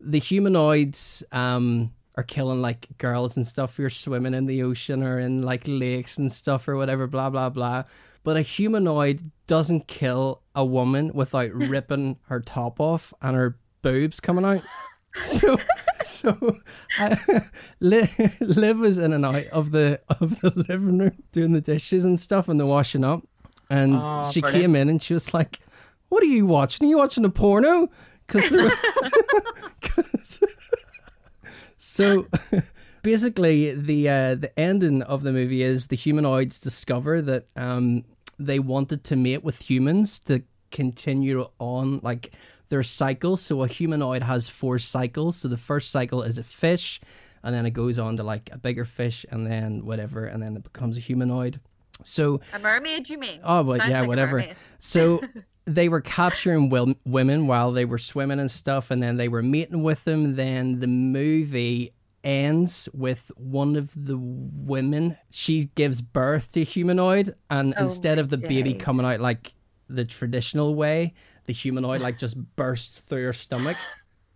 the 0.00 0.18
humanoids 0.18 1.22
um, 1.32 1.92
are 2.16 2.24
killing 2.24 2.60
like 2.60 2.88
girls 2.98 3.36
and 3.36 3.46
stuff 3.46 3.76
who 3.76 3.84
are 3.84 3.90
swimming 3.90 4.34
in 4.34 4.46
the 4.46 4.62
ocean 4.62 5.02
or 5.02 5.20
in 5.20 5.42
like 5.42 5.62
lakes 5.66 6.18
and 6.18 6.30
stuff 6.32 6.66
or 6.66 6.76
whatever, 6.76 7.06
blah, 7.06 7.30
blah, 7.30 7.48
blah. 7.48 7.84
But 8.24 8.36
a 8.36 8.42
humanoid 8.42 9.30
doesn't 9.46 9.86
kill 9.86 10.42
a 10.54 10.64
woman 10.64 11.12
without 11.14 11.52
ripping 11.52 12.18
her 12.26 12.40
top 12.40 12.80
off 12.80 13.14
and 13.22 13.36
her 13.36 13.56
boobs 13.82 14.20
coming 14.20 14.44
out. 14.44 14.62
So, 15.14 15.56
so 16.00 16.58
I, 16.98 17.16
Liv, 17.80 18.78
was 18.78 18.98
in 18.98 19.12
and 19.12 19.24
out 19.26 19.46
of 19.46 19.70
the 19.72 20.00
of 20.20 20.40
the 20.40 20.50
living 20.68 20.98
room 20.98 21.22
doing 21.32 21.52
the 21.52 21.60
dishes 21.60 22.04
and 22.04 22.20
stuff 22.20 22.48
and 22.48 22.58
the 22.60 22.66
washing 22.66 23.04
up, 23.04 23.26
and 23.70 23.94
Oh, 23.94 24.30
she 24.30 24.40
brilliant. 24.40 24.62
came 24.62 24.76
in 24.76 24.88
and 24.88 25.02
she 25.02 25.14
was 25.14 25.32
like, 25.34 25.60
"What 26.08 26.22
are 26.22 26.26
you 26.26 26.46
watching? 26.46 26.86
Are 26.86 26.90
you 26.90 26.98
watching 26.98 27.24
a 27.24 27.30
porno?" 27.30 27.88
Because 28.26 28.52
so 31.78 32.26
basically 33.02 33.74
the 33.74 34.08
uh, 34.08 34.34
the 34.34 34.56
ending 34.58 35.02
of 35.02 35.22
the 35.22 35.32
movie 35.32 35.62
is 35.62 35.86
the 35.88 35.96
humanoids 35.96 36.60
discover 36.60 37.22
that 37.22 37.46
um 37.56 38.04
they 38.38 38.58
wanted 38.58 39.04
to 39.04 39.16
mate 39.16 39.42
with 39.42 39.68
humans 39.68 40.18
to 40.20 40.42
continue 40.70 41.48
on 41.58 41.98
like 42.02 42.32
their 42.68 42.82
cycle 42.82 43.36
so 43.36 43.62
a 43.62 43.68
humanoid 43.68 44.22
has 44.22 44.48
four 44.48 44.78
cycles 44.78 45.36
so 45.36 45.48
the 45.48 45.56
first 45.56 45.90
cycle 45.90 46.22
is 46.22 46.38
a 46.38 46.44
fish 46.44 47.00
and 47.42 47.54
then 47.54 47.64
it 47.66 47.70
goes 47.70 47.98
on 47.98 48.16
to 48.16 48.22
like 48.22 48.50
a 48.52 48.58
bigger 48.58 48.84
fish 48.84 49.24
and 49.30 49.46
then 49.46 49.84
whatever 49.84 50.24
and 50.24 50.42
then 50.42 50.56
it 50.56 50.62
becomes 50.62 50.96
a 50.96 51.00
humanoid 51.00 51.60
so 52.04 52.40
A 52.52 52.58
mermaid, 52.58 53.08
you 53.08 53.18
mean? 53.18 53.40
Oh, 53.42 53.62
but 53.64 53.78
Sounds 53.78 53.90
yeah, 53.90 54.00
like 54.00 54.08
whatever. 54.08 54.44
So 54.78 55.20
they 55.64 55.88
were 55.88 56.00
capturing 56.00 56.70
women 57.04 57.46
while 57.46 57.72
they 57.72 57.84
were 57.84 57.98
swimming 57.98 58.38
and 58.38 58.50
stuff, 58.50 58.90
and 58.90 59.02
then 59.02 59.16
they 59.16 59.28
were 59.28 59.42
mating 59.42 59.82
with 59.82 60.04
them. 60.04 60.36
Then 60.36 60.80
the 60.80 60.86
movie 60.86 61.92
ends 62.24 62.88
with 62.92 63.30
one 63.36 63.76
of 63.76 63.90
the 63.94 64.16
women. 64.16 65.16
She 65.30 65.66
gives 65.74 66.00
birth 66.00 66.52
to 66.52 66.64
humanoid, 66.64 67.34
and 67.50 67.74
Oh 67.76 67.82
instead 67.82 68.18
of 68.18 68.28
the 68.28 68.38
baby 68.38 68.74
coming 68.74 69.04
out 69.04 69.20
like 69.20 69.52
the 69.88 70.04
traditional 70.04 70.74
way, 70.74 71.14
the 71.48 71.52
humanoid 71.54 72.00
like 72.00 72.18
just 72.18 72.36
bursts 72.54 73.00
through 73.00 73.22
your 73.22 73.32
stomach, 73.32 73.76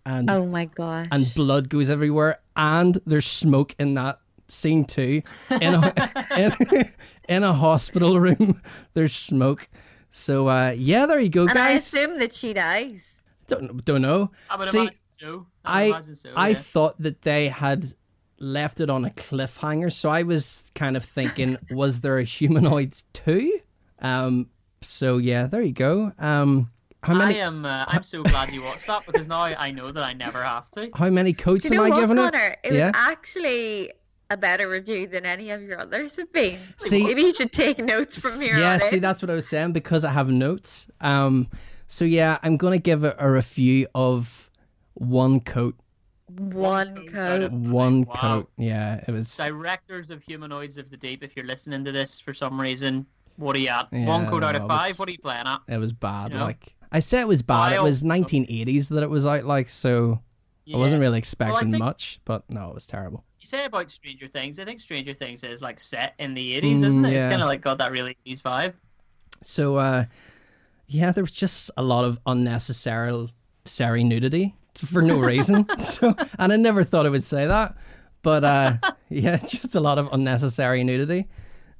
and 0.05 0.29
Oh 0.29 0.47
my 0.47 0.65
god, 0.65 1.09
and 1.13 1.33
blood 1.35 1.69
goes 1.69 1.89
everywhere, 1.89 2.41
and 2.57 3.01
there's 3.07 3.27
smoke 3.27 3.77
in 3.79 3.95
that 3.95 4.19
scene 4.49 4.85
too. 4.85 5.23
In 5.61 5.75
a 5.75 6.25
in, 6.37 6.93
in 7.29 7.45
a 7.45 7.53
hospital 7.53 8.19
room, 8.19 8.61
there's 8.95 9.15
smoke. 9.15 9.69
So 10.11 10.49
uh, 10.49 10.75
yeah, 10.77 11.07
there 11.07 11.21
you 11.21 11.29
go, 11.29 11.47
and 11.47 11.59
I 11.59 11.73
assume 11.73 12.19
that 12.19 12.33
she 12.35 12.55
dies. 12.55 13.03
Don't 13.47 13.85
don't 13.85 14.03
know. 14.03 14.31
I 14.51 14.67
See, 14.67 14.91
so. 15.21 15.47
I, 15.65 15.83
I 15.83 15.85
would 15.85 15.91
imagine 15.91 16.17
so, 16.17 16.33
I 16.35 16.49
yeah. 16.49 16.59
thought 16.59 17.01
that 17.01 17.23
they 17.23 17.49
had 17.49 17.95
left 18.39 18.81
it 18.81 18.89
on 18.89 19.05
a 19.05 19.11
cliffhanger, 19.11 19.93
so 19.93 20.09
I 20.09 20.23
was 20.23 20.73
kind 20.75 20.97
of 20.97 21.05
thinking, 21.05 21.59
was 21.71 22.01
there 22.01 22.19
a 22.19 22.25
humanoids 22.25 23.05
too? 23.13 23.61
Um. 24.01 24.49
So 24.81 25.19
yeah, 25.19 25.47
there 25.47 25.63
you 25.63 25.73
go. 25.73 26.13
Um. 26.19 26.71
How 27.03 27.15
many? 27.15 27.41
I 27.41 27.47
am. 27.47 27.65
Uh, 27.65 27.85
I'm 27.89 28.03
so 28.05 28.23
glad 28.23 28.53
you 28.53 28.63
watched 28.63 28.87
that 28.87 29.05
because 29.07 29.27
now 29.27 29.41
I 29.43 29.71
know 29.73 29.91
that 29.91 30.05
I 30.05 30.13
never 30.13 30.43
have 30.43 30.71
to. 30.73 30.89
How 30.95 31.11
many 31.11 31.33
coats 31.33 31.69
Do 31.69 31.75
you 31.75 31.81
know 31.81 31.87
am 31.87 31.93
I 31.93 32.01
giving 32.01 32.19
it? 32.19 32.33
Connor? 32.33 32.57
It 32.63 32.73
Yeah. 32.75 32.87
was 32.87 32.93
actually 32.97 33.91
a 34.31 34.37
better 34.37 34.69
review 34.69 35.09
than 35.09 35.27
any 35.27 35.51
of 35.51 35.63
your 35.63 35.81
others 35.81 36.17
have 36.17 36.33
been. 36.33 36.59
See- 36.79 37.05
Maybe 37.05 37.23
you 37.23 37.35
should 37.35 37.53
take 37.53 37.79
notes 37.85 38.19
from 38.19 38.41
here 38.41 38.57
yeah, 38.59 38.75
on 38.75 38.81
see, 38.81 38.97
in. 38.97 39.03
that's 39.03 39.21
what 39.21 39.31
I 39.31 39.35
was 39.35 39.49
saying 39.49 39.73
because 39.73 40.05
I 40.05 40.13
have 40.13 40.31
notes. 40.31 40.87
Um, 41.01 41.49
so 41.89 42.05
yeah, 42.05 42.39
I'm 42.43 42.57
gonna 42.57 42.79
give 42.79 43.03
it 43.05 43.17
a 43.19 43.29
review 43.31 43.89
of 43.95 44.49
one 44.95 45.41
coat. 45.41 45.75
One 46.39 47.09
coat. 47.09 47.51
One 47.53 48.05
Wow. 48.05 48.15
coat. 48.15 48.51
Yeah, 48.57 49.03
it 49.07 49.11
was. 49.11 49.37
Directors 49.37 50.11
of 50.11 50.23
Humanoids 50.23 50.79
of 50.79 50.89
the 50.89 50.97
Deep, 50.97 51.23
if 51.23 51.37
you're 51.37 51.45
listening 51.47 51.85
to 51.85 51.93
this 51.93 52.19
for 52.21 52.33
some 52.33 52.59
reason, 52.61 53.05
what 53.37 53.55
are 53.57 53.59
you 53.59 53.69
at? 53.69 53.89
Yeah, 53.93 54.07
One 54.07 54.27
code 54.29 54.45
out 54.45 54.55
of 54.57 54.67
five? 54.69 54.91
was- 54.91 54.99
What 55.01 55.09
are 55.09 55.13
you 55.13 55.19
playing 55.19 55.47
at? 55.47 55.61
It 55.69 55.79
was 55.79 55.93
bad. 55.93 56.33
You 56.33 56.39
know? 56.39 56.45
Like 56.45 56.75
I 56.93 57.01
said, 57.01 57.21
it 57.21 57.29
was 57.29 57.43
bad. 57.43 57.73
It 57.73 57.83
was 57.83 58.03
1980s 58.03 58.89
that 58.91 59.03
it 59.03 59.11
was 59.11 59.27
out. 59.27 59.45
Like 59.45 59.69
so, 59.71 60.21
I 60.73 60.77
wasn't 60.77 61.01
really 61.01 61.19
expecting 61.19 61.73
think- 61.73 61.83
much. 61.83 62.21
But 62.25 62.49
no, 62.51 62.69
it 62.69 62.75
was 62.75 62.87
terrible. 62.87 63.25
You 63.41 63.49
say 63.49 63.65
about 63.65 63.91
Stranger 63.91 64.29
Things. 64.29 64.59
I 64.61 64.65
think 64.65 64.81
Stranger 64.81 65.15
Things 65.15 65.43
is 65.43 65.61
like 65.61 65.81
set 65.81 66.15
in 66.21 66.35
the 66.35 66.61
80s, 66.61 66.85
isn't 66.85 67.03
Mm, 67.03 67.09
it? 67.11 67.15
It's 67.15 67.25
kind 67.25 67.43
of 67.43 67.49
like 67.49 67.61
got 67.61 67.79
that 67.79 67.91
really 67.91 68.17
80s 68.25 68.41
vibe. 68.43 68.75
So 69.43 69.77
uh, 69.77 70.05
yeah, 70.87 71.11
there 71.11 71.25
was 71.25 71.33
just 71.33 71.71
a 71.77 71.83
lot 71.83 72.05
of 72.05 72.21
unnecessary 72.27 73.29
sorry 73.65 74.05
nudity 74.05 74.55
for 74.75 75.03
no 75.03 75.19
reason. 75.19 75.67
so, 75.81 76.15
and 76.39 76.53
I 76.53 76.57
never 76.57 76.85
thought 76.85 77.07
I 77.07 77.09
would 77.09 77.25
say 77.25 77.47
that, 77.47 77.77
but 78.23 78.45
uh, 78.45 78.77
yeah, 79.09 79.37
just 79.47 79.75
a 79.75 79.81
lot 79.81 79.99
of 79.99 80.09
unnecessary 80.13 80.85
nudity. 80.85 81.27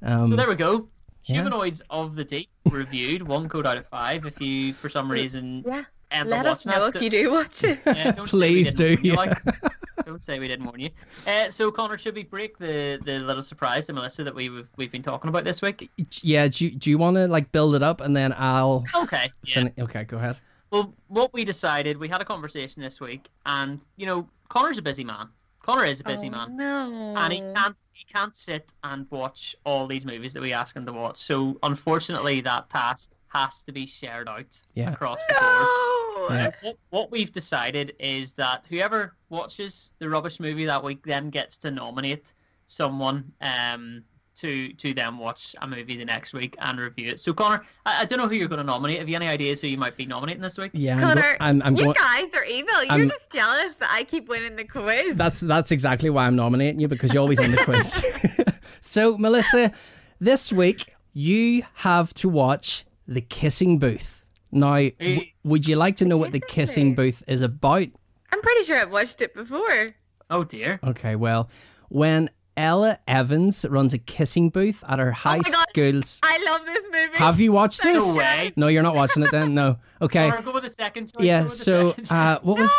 Um, 0.01 0.29
So 0.29 0.35
there 0.35 0.49
we 0.49 0.55
go. 0.55 0.89
Yeah. 1.25 1.35
Humanoids 1.35 1.81
of 1.89 2.15
the 2.15 2.23
Deep 2.23 2.49
reviewed, 2.69 3.21
one 3.23 3.49
code 3.49 3.65
out 3.67 3.77
of 3.77 3.85
five. 3.87 4.25
If 4.25 4.39
you, 4.41 4.73
for 4.73 4.89
some 4.89 5.09
reason, 5.09 5.63
Yeah. 5.65 5.83
end 6.11 6.29
Let 6.29 6.45
us 6.45 6.65
know 6.65 6.89
that, 6.91 6.95
if 6.95 7.01
you 7.01 7.09
do 7.09 7.31
watch 7.31 7.63
it. 7.63 7.79
Yeah, 7.85 8.11
don't 8.11 8.27
say 8.27 8.37
we 8.37 8.63
Please 8.63 8.73
do, 8.73 8.87
warn 8.89 9.05
you, 9.05 9.11
yeah. 9.11 9.17
like. 9.17 9.43
don't 10.05 10.23
say 10.23 10.39
we 10.39 10.47
didn't 10.47 10.65
warn 10.65 10.79
you. 10.79 10.89
Uh, 11.25 11.49
so, 11.49 11.71
Connor, 11.71 11.97
should 11.97 12.15
we 12.15 12.23
break 12.23 12.57
the, 12.57 12.99
the 13.05 13.19
little 13.19 13.43
surprise 13.43 13.85
to 13.87 13.93
Melissa 13.93 14.23
that 14.23 14.35
we've 14.35 14.67
we've 14.75 14.91
been 14.91 15.01
talking 15.03 15.29
about 15.29 15.43
this 15.43 15.61
week? 15.61 15.89
yeah, 16.21 16.47
do 16.47 16.65
you, 16.65 16.71
do 16.71 16.89
you 16.89 16.97
want 16.97 17.15
to 17.15 17.27
like 17.27 17.51
build 17.51 17.75
it 17.75 17.83
up 17.83 18.01
and 18.01 18.15
then 18.15 18.33
I'll? 18.37 18.83
Okay. 18.95 19.31
Yeah. 19.45 19.53
fin- 19.53 19.73
okay, 19.79 20.03
go 20.03 20.17
ahead. 20.17 20.37
Well, 20.71 20.93
what 21.07 21.31
we 21.33 21.45
decided, 21.45 21.97
we 21.97 22.07
had 22.07 22.19
a 22.21 22.25
conversation 22.25 22.81
this 22.81 22.99
week, 22.99 23.29
and 23.45 23.79
you 23.95 24.05
know, 24.05 24.27
Connor's 24.49 24.77
a 24.77 24.81
busy 24.81 25.03
man. 25.03 25.29
Connor 25.61 25.85
is 25.85 26.01
a 26.01 26.03
busy 26.03 26.27
oh, 26.27 26.31
man, 26.31 26.57
No. 26.57 27.13
and 27.17 27.31
he 27.31 27.39
can't 27.39 27.75
he 27.79 27.82
can't 28.11 28.35
sit 28.35 28.71
and 28.83 29.05
watch 29.09 29.55
all 29.65 29.87
these 29.87 30.05
movies 30.05 30.33
that 30.33 30.41
we 30.41 30.53
ask 30.53 30.75
him 30.75 30.85
to 30.85 30.93
watch. 30.93 31.17
So, 31.17 31.57
unfortunately, 31.63 32.41
that 32.41 32.69
task 32.69 33.11
has 33.27 33.63
to 33.63 33.71
be 33.71 33.85
shared 33.85 34.27
out 34.29 34.61
Yeah. 34.75 34.91
across 34.91 35.19
the 35.27 35.33
board. 35.33 36.31
Yeah. 36.31 36.51
What, 36.61 36.77
what 36.89 37.11
we've 37.11 37.31
decided 37.31 37.95
is 37.99 38.33
that 38.33 38.65
whoever 38.69 39.15
watches 39.29 39.93
the 39.99 40.07
rubbish 40.09 40.39
movie 40.39 40.65
that 40.65 40.83
week 40.83 41.03
then 41.05 41.29
gets 41.29 41.57
to 41.59 41.71
nominate 41.71 42.33
someone 42.65 43.31
um, 43.41 44.03
to 44.43 44.73
to 44.73 44.93
then 44.93 45.17
watch 45.17 45.55
a 45.61 45.67
movie 45.67 45.97
the 45.97 46.05
next 46.05 46.33
week 46.33 46.55
and 46.59 46.79
review 46.79 47.11
it. 47.11 47.19
So 47.19 47.33
Connor, 47.33 47.63
I, 47.85 48.01
I 48.01 48.05
don't 48.05 48.19
know 48.19 48.27
who 48.27 48.35
you're 48.35 48.47
going 48.49 48.59
to 48.59 48.65
nominate. 48.65 48.99
Have 48.99 49.09
you 49.09 49.15
any 49.15 49.27
ideas 49.27 49.61
who 49.61 49.67
you 49.67 49.77
might 49.77 49.95
be 49.97 50.05
nominating 50.05 50.41
this 50.41 50.57
week? 50.57 50.71
Yeah, 50.73 50.95
I'm, 50.95 51.01
go- 51.01 51.21
Connor, 51.21 51.37
I'm, 51.39 51.61
I'm 51.61 51.75
you 51.75 51.85
going. 51.85 51.95
guys 51.95 52.33
are 52.35 52.43
evil. 52.43 52.83
You're 52.83 53.07
just 53.07 53.29
jealous 53.31 53.75
that 53.75 53.89
I 53.91 54.03
keep 54.03 54.27
winning 54.27 54.55
the 54.55 54.65
quiz. 54.65 55.15
That's 55.15 55.39
that's 55.39 55.71
exactly 55.71 56.09
why 56.09 56.27
I'm 56.27 56.35
nominating 56.35 56.79
you 56.79 56.87
because 56.87 57.13
you're 57.13 57.21
always 57.21 57.39
win 57.39 57.51
the 57.51 57.57
quiz. 57.57 58.05
so, 58.81 59.17
Melissa, 59.17 59.71
this 60.19 60.51
week 60.51 60.93
you 61.13 61.63
have 61.75 62.13
to 62.15 62.29
watch 62.29 62.85
The 63.07 63.21
Kissing 63.21 63.79
Booth. 63.79 64.23
Now, 64.51 64.89
w- 64.99 65.21
would 65.43 65.67
you 65.67 65.75
like 65.77 65.97
to 65.97 66.05
know 66.05 66.17
what 66.17 66.31
The 66.31 66.39
Kissing 66.39 66.93
Kissing 66.93 66.95
Booth? 66.95 67.19
Booth 67.19 67.23
is 67.27 67.41
about? 67.41 67.87
I'm 68.31 68.41
pretty 68.41 68.63
sure 68.63 68.77
I've 68.77 68.91
watched 68.91 69.21
it 69.21 69.33
before. 69.33 69.87
Oh 70.29 70.43
dear. 70.43 70.79
Okay, 70.83 71.15
well, 71.15 71.49
when 71.89 72.29
Ella 72.55 72.99
Evans 73.07 73.65
runs 73.69 73.93
a 73.93 73.97
kissing 73.97 74.49
booth 74.49 74.83
at 74.87 74.99
her 74.99 75.11
high 75.11 75.37
Oh 75.37 75.41
my 75.43 75.49
gosh. 75.49 75.65
schools. 75.69 76.19
I 76.23 76.43
love 76.45 76.65
this 76.65 76.83
movie. 76.91 77.17
Have 77.17 77.39
you 77.39 77.51
watched 77.51 77.83
No 77.83 77.93
this? 77.93 78.05
No 78.07 78.15
way. 78.15 78.53
No, 78.55 78.67
you're 78.67 78.83
not 78.83 78.95
watching 78.95 79.23
it 79.23 79.31
then. 79.31 79.53
No. 79.55 79.77
Okay. 80.01 80.29
Go 80.43 80.51
with 80.51 80.63
the 80.63 80.69
second 80.69 81.13
choice. 81.13 81.23
Yeah. 81.23 81.37
go 81.39 81.43
with 81.45 81.57
the 81.59 82.05
So, 82.05 82.13
uh, 82.13 82.39
what 82.41 82.59
was? 82.59 82.69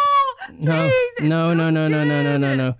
No, 0.52 0.74
No, 0.74 0.90
please, 1.16 1.26
no, 1.28 1.54
no, 1.54 1.70
no, 1.70 1.88
no, 1.88 2.04
no, 2.04 2.22
no, 2.22 2.36
no, 2.36 2.54
no. 2.54 2.74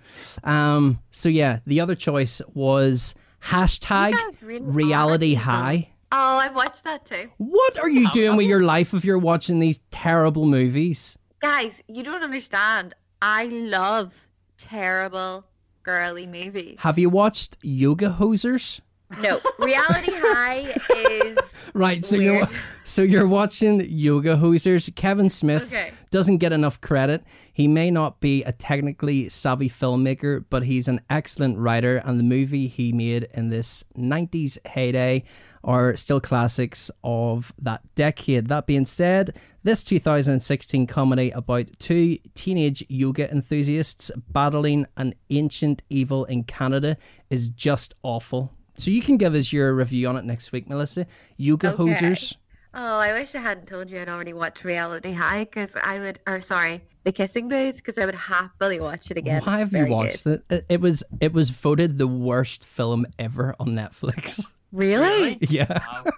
Um. 0.49 0.99
So 1.09 1.29
yeah, 1.29 1.59
the 1.65 1.79
other 1.81 1.95
choice 1.95 2.43
was 2.53 3.15
hashtag 3.43 4.13
really 4.41 4.63
reality 4.65 5.33
high. 5.33 5.89
Oh, 6.11 6.37
I've 6.37 6.53
watched 6.55 6.83
that 6.83 7.05
too. 7.05 7.31
What 7.37 7.79
are 7.79 7.89
you 7.89 8.11
doing 8.11 8.37
with 8.37 8.45
your 8.45 8.61
life 8.61 8.93
if 8.93 9.03
you're 9.03 9.17
watching 9.17 9.57
these 9.59 9.79
terrible 9.89 10.45
movies? 10.45 11.17
Guys, 11.41 11.81
you 11.87 12.03
don't 12.03 12.21
understand. 12.21 12.93
I 13.23 13.45
love 13.45 14.27
terrible 14.59 15.45
girly 15.85 16.25
movies. 16.25 16.75
Have 16.79 16.97
you 16.99 17.09
watched 17.09 17.57
Yoga 17.61 18.09
Hosers? 18.19 18.81
No, 19.21 19.39
Reality 19.59 20.11
High 20.15 20.73
is 20.95 21.37
Right, 21.75 22.03
so 22.03 22.15
you're 22.15 22.47
so 22.85 23.01
you're 23.03 23.27
watching 23.27 23.81
Yoga 23.87 24.35
Hosers. 24.35 24.93
Kevin 24.95 25.29
Smith 25.29 25.63
Okay. 25.63 25.91
doesn't 26.09 26.37
get 26.39 26.51
enough 26.51 26.81
credit. 26.81 27.23
He 27.53 27.67
may 27.67 27.91
not 27.91 28.19
be 28.19 28.43
a 28.43 28.51
technically 28.51 29.29
savvy 29.29 29.69
filmmaker, 29.69 30.43
but 30.49 30.63
he's 30.63 30.87
an 30.87 31.01
excellent 31.09 31.57
writer, 31.59 31.97
and 31.97 32.19
the 32.19 32.23
movie 32.23 32.67
he 32.67 32.91
made 32.91 33.27
in 33.35 33.49
this 33.49 33.83
90s 33.97 34.57
heyday 34.67 35.23
are 35.65 35.97
still 35.97 36.21
classics 36.21 36.89
of 37.03 37.51
that 37.61 37.81
decade. 37.95 38.47
That 38.47 38.65
being 38.67 38.85
said, 38.85 39.35
this 39.63 39.83
2016 39.83 40.87
comedy 40.87 41.31
about 41.31 41.67
two 41.79 42.17
teenage 42.35 42.85
yoga 42.87 43.29
enthusiasts 43.31 44.11
battling 44.29 44.85
an 44.95 45.15
ancient 45.29 45.81
evil 45.89 46.23
in 46.25 46.43
Canada 46.43 46.97
is 47.29 47.49
just 47.49 47.93
awful. 48.03 48.53
So 48.77 48.91
you 48.91 49.01
can 49.01 49.17
give 49.17 49.33
us 49.35 49.51
your 49.51 49.73
review 49.73 50.07
on 50.07 50.17
it 50.17 50.25
next 50.25 50.51
week, 50.51 50.69
Melissa. 50.69 51.07
Yoga 51.37 51.73
Okay. 51.73 51.83
Hosers. 51.93 52.35
Oh, 52.77 52.99
I 52.99 53.13
wish 53.13 53.33
I 53.35 53.39
hadn't 53.39 53.67
told 53.67 53.89
you 53.89 54.01
I'd 54.01 54.09
already 54.09 54.33
watched 54.33 54.65
Reality 54.65 55.13
High 55.13 55.45
because 55.45 55.77
I 55.81 55.97
would, 55.97 56.19
or 56.27 56.41
sorry, 56.41 56.81
The 57.05 57.13
Kissing 57.13 57.47
Booth 57.47 57.77
because 57.77 57.97
I 57.97 58.05
would 58.05 58.15
happily 58.15 58.81
watch 58.81 59.09
it 59.11 59.15
again. 59.17 59.41
Why 59.45 59.61
It's 59.61 59.71
have 59.71 59.87
you 59.87 59.93
watched 59.93 60.25
good. 60.25 60.43
it? 60.49 60.55
it? 60.55 60.65
It 60.67 60.81
was 60.81 61.01
it 61.21 61.31
was 61.31 61.51
voted 61.51 61.97
the 61.97 62.07
worst 62.07 62.65
film 62.65 63.05
ever 63.17 63.55
on 63.61 63.69
Netflix. 63.69 64.45
Really? 64.71 64.99
Really? 65.07 65.37
yeah, 65.49 65.65
Wow. 65.69 66.11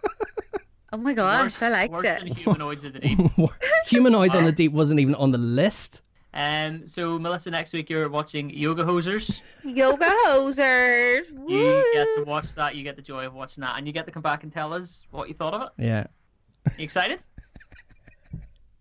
Oh 0.93 0.97
my 0.97 1.13
gosh, 1.13 1.43
worse, 1.43 1.61
I 1.63 1.69
liked 1.69 1.93
worse 1.93 2.05
it. 2.05 2.19
than 2.19 2.27
humanoids 2.27 2.83
of 2.85 2.93
the 2.93 2.99
deep. 2.99 3.19
Humanoids 3.87 4.35
on 4.35 4.45
the 4.45 4.53
Deep 4.53 4.71
wasn't 4.71 5.01
even 5.01 5.15
on 5.15 5.31
the 5.31 5.37
list. 5.37 6.01
Um, 6.33 6.87
so 6.87 7.19
Melissa, 7.19 7.51
next 7.51 7.73
week 7.73 7.89
you're 7.89 8.07
watching 8.09 8.49
Yoga 8.49 8.83
Hosers. 8.83 9.41
Yoga 9.63 10.05
hosers. 10.25 11.23
You 11.47 11.91
get 11.93 12.07
to 12.15 12.23
watch 12.25 12.53
that. 12.55 12.75
You 12.75 12.83
get 12.83 12.95
the 12.95 13.01
joy 13.01 13.25
of 13.25 13.33
watching 13.33 13.61
that, 13.61 13.77
and 13.77 13.85
you 13.87 13.91
get 13.93 14.05
to 14.05 14.11
come 14.11 14.21
back 14.21 14.43
and 14.43 14.51
tell 14.53 14.73
us 14.73 15.05
what 15.11 15.27
you 15.27 15.33
thought 15.33 15.53
of 15.53 15.61
it. 15.63 15.69
Yeah. 15.77 16.05
You 16.77 16.83
excited? 16.83 17.21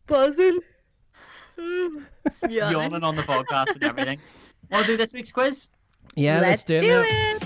buzzing. 0.06 0.60
Yawning. 1.58 2.06
Yawning 2.50 3.02
on 3.02 3.16
the 3.16 3.22
podcast 3.22 3.70
and 3.74 3.82
everything. 3.84 4.18
Want 4.70 4.86
to 4.86 4.92
do 4.92 4.96
this 4.96 5.12
week's 5.12 5.32
quiz? 5.32 5.70
Yeah, 6.14 6.40
let's, 6.40 6.62
do, 6.62 6.76
it. 6.76 6.80
do 6.80 6.86
now. 6.88 7.02
it. 7.04 7.45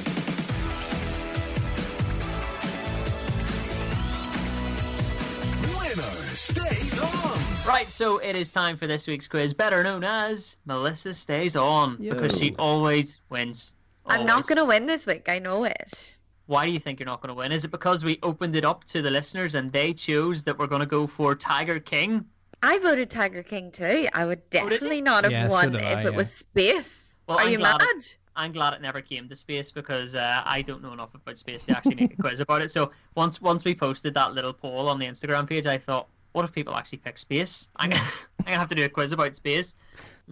Right, 7.71 7.87
so 7.89 8.19
it 8.19 8.35
is 8.35 8.51
time 8.51 8.77
for 8.77 8.89
this 8.89 9.07
week's 9.07 9.29
quiz, 9.29 9.55
better 9.55 9.85
known 9.85 10.03
as 10.03 10.57
Melissa 10.67 11.15
Stays 11.15 11.55
On, 11.55 11.97
because 11.99 12.37
she 12.37 12.53
always 12.59 13.21
wins. 13.31 13.75
I'm 14.07 14.27
not 14.27 14.49
going 14.49 14.57
to 14.57 14.65
win 14.65 14.87
this 14.87 15.07
week. 15.07 15.29
I 15.29 15.39
know 15.39 15.63
it. 15.63 16.17
Why 16.47 16.67
do 16.67 16.73
you 16.73 16.81
think 16.81 16.99
you're 16.99 17.07
not 17.07 17.21
going 17.23 17.29
to 17.29 17.35
win? 17.35 17.53
Is 17.53 17.65
it 17.65 17.71
because 17.71 18.05
we 18.05 18.19
opened 18.25 18.57
it 18.57 18.65
up 18.65 18.83
to 18.87 19.03
the 19.03 19.11
listeners 19.11 19.55
and 19.55 19.73
they 19.73 19.93
chose 19.95 20.43
that 20.43 20.59
we're 20.59 20.67
going 20.67 20.81
to 20.81 20.87
go 20.87 21.07
for 21.07 21.37
Tiger 21.37 21.79
King? 21.79 22.25
I 22.61 22.81
voted 22.81 23.09
Tiger 23.09 23.45
King 23.45 23.71
too. 23.71 24.09
I 24.15 24.27
would 24.27 24.41
Oh, 24.41 24.51
definitely 24.51 25.01
not 25.01 25.23
have 25.23 25.33
Yeah, 25.33 25.47
so 25.49 25.53
won 25.55 25.73
did 25.73 25.81
if 25.83 25.87
I, 25.87 26.01
it 26.01 26.05
yeah. 26.11 26.17
was 26.17 26.29
space. 26.33 27.15
Well, 27.29 27.39
Are 27.39 27.45
I'm 27.45 27.53
you 27.53 27.59
glad 27.59 27.79
mad? 27.79 27.89
it- 27.97 28.17
I'm 28.35 28.51
glad 28.53 28.75
it 28.75 28.81
never 28.83 29.01
came 29.01 29.29
to 29.29 29.37
space 29.37 29.71
because 29.71 30.15
uh, 30.17 30.43
I 30.45 30.63
don't 30.63 30.83
know 30.83 30.93
enough 30.93 31.15
about 31.15 31.39
space 31.39 31.63
to 31.65 31.77
actually 31.77 31.97
make 31.97 32.15
a 32.15 32.17
quiz 32.23 32.41
about 32.41 32.63
it. 32.63 32.71
So 32.73 32.91
once 33.15 33.41
once 33.41 33.65
we 33.65 33.75
posted 33.77 34.15
that 34.15 34.35
little 34.35 34.53
poll 34.53 34.89
on 34.89 34.99
the 34.99 35.07
Instagram 35.07 35.49
page, 35.49 35.67
I 35.67 35.79
thought, 35.79 36.09
what 36.33 36.45
if 36.45 36.53
people 36.53 36.75
actually 36.75 36.99
pick 36.99 37.19
space? 37.19 37.69
I'm 37.77 37.91
gonna, 37.91 38.03
I'm 38.41 38.45
gonna 38.47 38.59
have 38.59 38.69
to 38.69 38.75
do 38.75 38.85
a 38.85 38.89
quiz 38.89 39.13
about 39.13 39.35
space. 39.35 39.77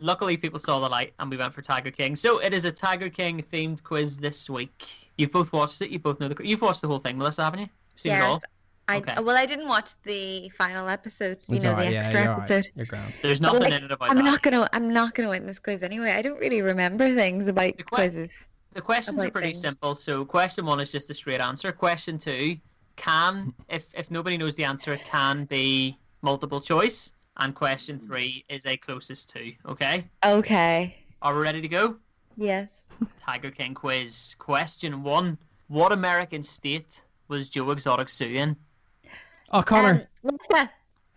Luckily, 0.00 0.36
people 0.36 0.60
saw 0.60 0.78
the 0.78 0.88
light 0.88 1.12
and 1.18 1.28
we 1.30 1.36
went 1.36 1.52
for 1.52 1.60
Tiger 1.62 1.90
King. 1.90 2.14
So 2.14 2.38
it 2.38 2.54
is 2.54 2.64
a 2.64 2.70
Tiger 2.72 3.08
King 3.08 3.42
themed 3.52 3.82
quiz 3.82 4.16
this 4.16 4.48
week. 4.48 4.86
You've 5.16 5.32
both 5.32 5.52
watched 5.52 5.82
it. 5.82 5.90
You 5.90 5.98
both 5.98 6.20
know 6.20 6.28
the. 6.28 6.46
You've 6.46 6.60
watched 6.62 6.82
the 6.82 6.88
whole 6.88 6.98
thing, 7.00 7.18
Melissa, 7.18 7.42
haven't 7.44 7.60
you? 7.60 7.68
Seen 7.96 8.12
it 8.12 8.20
all. 8.20 8.34
Yes. 8.34 8.42
I, 8.42 8.96
Okay. 8.96 9.16
Well, 9.22 9.36
I 9.36 9.44
didn't 9.44 9.68
watch 9.68 9.90
the 10.04 10.48
final 10.50 10.88
episode. 10.88 11.36
You 11.46 11.56
It's 11.56 11.64
know, 11.64 11.72
alright, 11.72 11.88
the 11.88 11.92
yeah, 11.92 12.10
you're 12.10 12.20
alright. 12.32 12.50
episode. 12.50 12.72
You're 12.74 12.86
grand. 12.86 13.12
There's 13.20 13.38
nothing 13.38 13.64
like, 13.64 13.72
in 13.74 13.84
it 13.84 13.92
about 13.92 14.08
I'm 14.10 14.16
that. 14.16 14.22
not 14.24 14.40
gonna. 14.42 14.66
I'm 14.72 14.90
not 14.90 15.14
gonna 15.14 15.28
win 15.28 15.44
this 15.46 15.58
quiz 15.58 15.82
anyway. 15.82 16.12
I 16.12 16.22
don't 16.22 16.38
really 16.38 16.62
remember 16.62 17.14
things 17.14 17.48
about 17.48 17.76
The 17.76 17.82
que- 17.82 17.96
quizzes. 17.96 18.30
The 18.72 18.80
questions 18.80 19.22
are 19.22 19.30
pretty 19.30 19.48
things. 19.48 19.60
simple. 19.60 19.94
So 19.94 20.24
question 20.24 20.64
one 20.64 20.80
is 20.80 20.90
just 20.90 21.10
a 21.10 21.14
straight 21.14 21.40
answer. 21.42 21.70
Question 21.72 22.16
two 22.18 22.56
can, 22.98 23.54
if 23.70 23.86
if 23.94 24.10
nobody 24.10 24.36
knows 24.36 24.54
the 24.56 24.64
answer, 24.64 24.92
it 24.92 25.04
can 25.04 25.44
be 25.46 25.96
multiple 26.20 26.60
choice, 26.60 27.12
and 27.38 27.54
question 27.54 27.98
three 27.98 28.44
is 28.50 28.66
a 28.66 28.76
closest 28.76 29.30
to. 29.30 29.52
Okay, 29.66 30.04
Okay. 30.24 30.96
are 31.22 31.34
we 31.34 31.40
ready 31.40 31.60
to 31.62 31.68
go? 31.68 31.96
Yes. 32.36 32.82
Tiger 33.22 33.50
King 33.50 33.72
quiz. 33.74 34.34
Question 34.38 35.02
one: 35.02 35.38
What 35.68 35.92
American 35.92 36.42
state 36.42 37.02
was 37.28 37.48
Joe 37.48 37.70
Exotic 37.70 38.10
suing? 38.10 38.54
Oh, 39.50 39.62
Connor. 39.62 40.06
Um, 40.24 40.36
Melissa. 40.50 40.70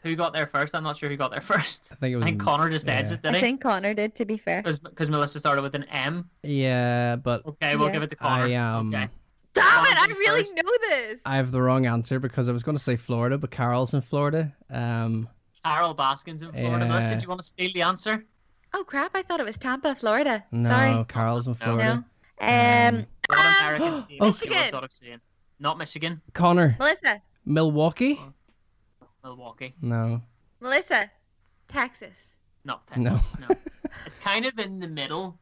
Who 0.04 0.16
got 0.16 0.34
there 0.34 0.48
first? 0.48 0.74
I'm 0.74 0.82
not 0.84 0.98
sure 0.98 1.10
who 1.10 1.16
got 1.18 1.30
there 1.32 1.42
first. 1.42 1.90
I 1.92 1.96
think 1.96 2.14
it 2.14 2.16
was. 2.16 2.24
I 2.24 2.26
think 2.30 2.42
Connor 2.42 2.70
just 2.72 2.88
yeah. 2.88 2.94
ends 2.94 3.12
it, 3.12 3.22
did 3.22 3.34
I 3.34 3.36
he? 3.36 3.42
think 3.42 3.62
Connor 3.62 3.94
did, 3.94 4.16
to 4.16 4.26
be 4.26 4.36
fair. 4.38 4.64
Because 4.64 5.10
Melissa 5.12 5.38
started 5.38 5.62
with 5.62 5.76
an 5.76 5.84
M. 5.86 6.28
Yeah, 6.42 7.18
but 7.18 7.46
Okay, 7.46 7.76
we'll 7.76 7.88
Yeah. 7.88 7.94
give 7.94 8.04
it 8.04 8.10
to 8.10 8.16
Connor. 8.16 8.46
I 8.46 8.56
um. 8.56 8.94
Okay. 8.94 9.10
Damn 9.54 9.86
it! 9.86 9.98
I 9.98 10.06
really 10.18 10.44
first. 10.44 10.56
know 10.56 10.72
this. 10.90 11.20
I 11.26 11.36
have 11.38 11.52
the 11.52 11.62
wrong 11.62 11.86
answer 11.86 12.20
because 12.20 12.48
I 12.48 12.52
was 12.52 12.64
going 12.64 12.78
to 12.78 12.84
say 12.84 12.96
Florida, 12.96 13.38
but 13.38 13.52
Carol's 13.52 13.94
in 13.94 14.02
Florida. 14.02 14.54
Um, 14.70 15.28
Carol 15.66 15.94
Baskins 15.94 16.42
in 16.42 16.52
Florida. 16.52 16.86
Melissa, 16.86 17.10
Yeah. 17.10 17.16
do 17.20 17.24
you 17.24 17.28
want 17.30 17.42
to 17.42 17.48
steal 17.48 17.70
the 17.74 17.82
answer? 17.82 18.26
Oh 18.74 18.84
crap! 18.86 19.12
I 19.16 19.22
thought 19.24 19.40
it 19.42 19.46
was 19.46 19.58
Tampa, 19.58 19.94
Florida. 19.96 20.44
no, 20.52 20.70
Sorry. 20.70 21.04
Carol's 21.06 21.48
in 21.48 21.56
Florida. 21.56 22.06
No. 22.42 22.48
Um, 22.48 23.06
What! 23.28 23.40
American 23.40 24.02
state 24.02 24.18
Oh. 24.22 24.28
Michigan. 24.28 25.22
Not 25.60 25.78
Michigan. 25.78 26.22
Connor, 26.34 26.76
Melissa. 26.80 27.22
Milwaukee? 27.46 28.20
Milwaukee. 29.24 29.74
No, 29.82 30.22
Melissa. 30.60 31.12
Texas. 31.68 32.36
Not 32.64 32.88
Texas. 32.88 33.04
no. 33.40 33.48
No. 33.50 33.56
It's 34.06 34.18
kind 34.20 34.46
of 34.46 34.58
in 34.58 34.80
the 34.80 34.88
middle 34.88 35.38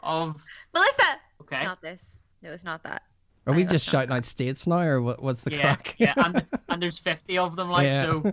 of. 0.00 0.36
Melissa. 0.74 1.16
Okay. 1.42 1.62
Not 1.64 1.80
this. 1.80 2.02
No, 2.42 2.50
it's 2.52 2.64
not 2.64 2.82
that. 2.82 3.02
Are 3.46 3.54
we 3.54 3.62
just 3.62 3.72
that's 3.72 3.86
not 3.86 3.90
shouting 4.00 4.16
out 4.16 4.24
states 4.24 4.66
now, 4.66 4.80
or 4.80 5.00
what, 5.00 5.22
what's 5.22 5.42
the 5.42 5.52
yeah, 5.52 5.60
crack? 5.76 5.94
yeah, 5.98 6.14
and 6.16 6.44
and 6.68 6.82
there's 6.82 6.98
50 6.98 7.38
of 7.38 7.56
them, 7.56 7.70
like 7.70 7.84
Yeah. 7.86 8.02
so. 8.06 8.32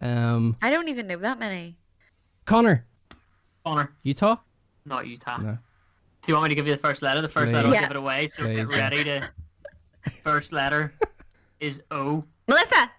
um, 0.00 0.56
I 0.60 0.70
don't 0.70 0.88
even 0.88 1.06
know 1.06 1.18
that 1.18 1.38
many. 1.38 1.76
Connor, 2.46 2.84
Connor, 3.64 3.92
Utah? 4.02 4.36
not 4.84 5.06
Utah. 5.06 5.38
No. 5.38 5.52
Do 6.22 6.32
you 6.32 6.34
want 6.34 6.44
me 6.44 6.48
to 6.50 6.54
give 6.54 6.66
you 6.66 6.74
the 6.74 6.80
first 6.80 7.00
letter? 7.02 7.22
The 7.22 7.28
first 7.28 7.52
letter 7.52 7.68
I'll 7.68 7.72
Please. 7.74 7.80
give 7.80 7.90
it 7.90 7.96
away. 7.96 8.26
So 8.26 8.46
get 8.46 8.66
Please. 8.66 8.78
ready 8.78 9.04
to. 9.04 9.30
First 10.24 10.52
letter 10.52 10.92
is 11.60 11.82
O. 11.90 12.24
Melissa. 12.48 12.90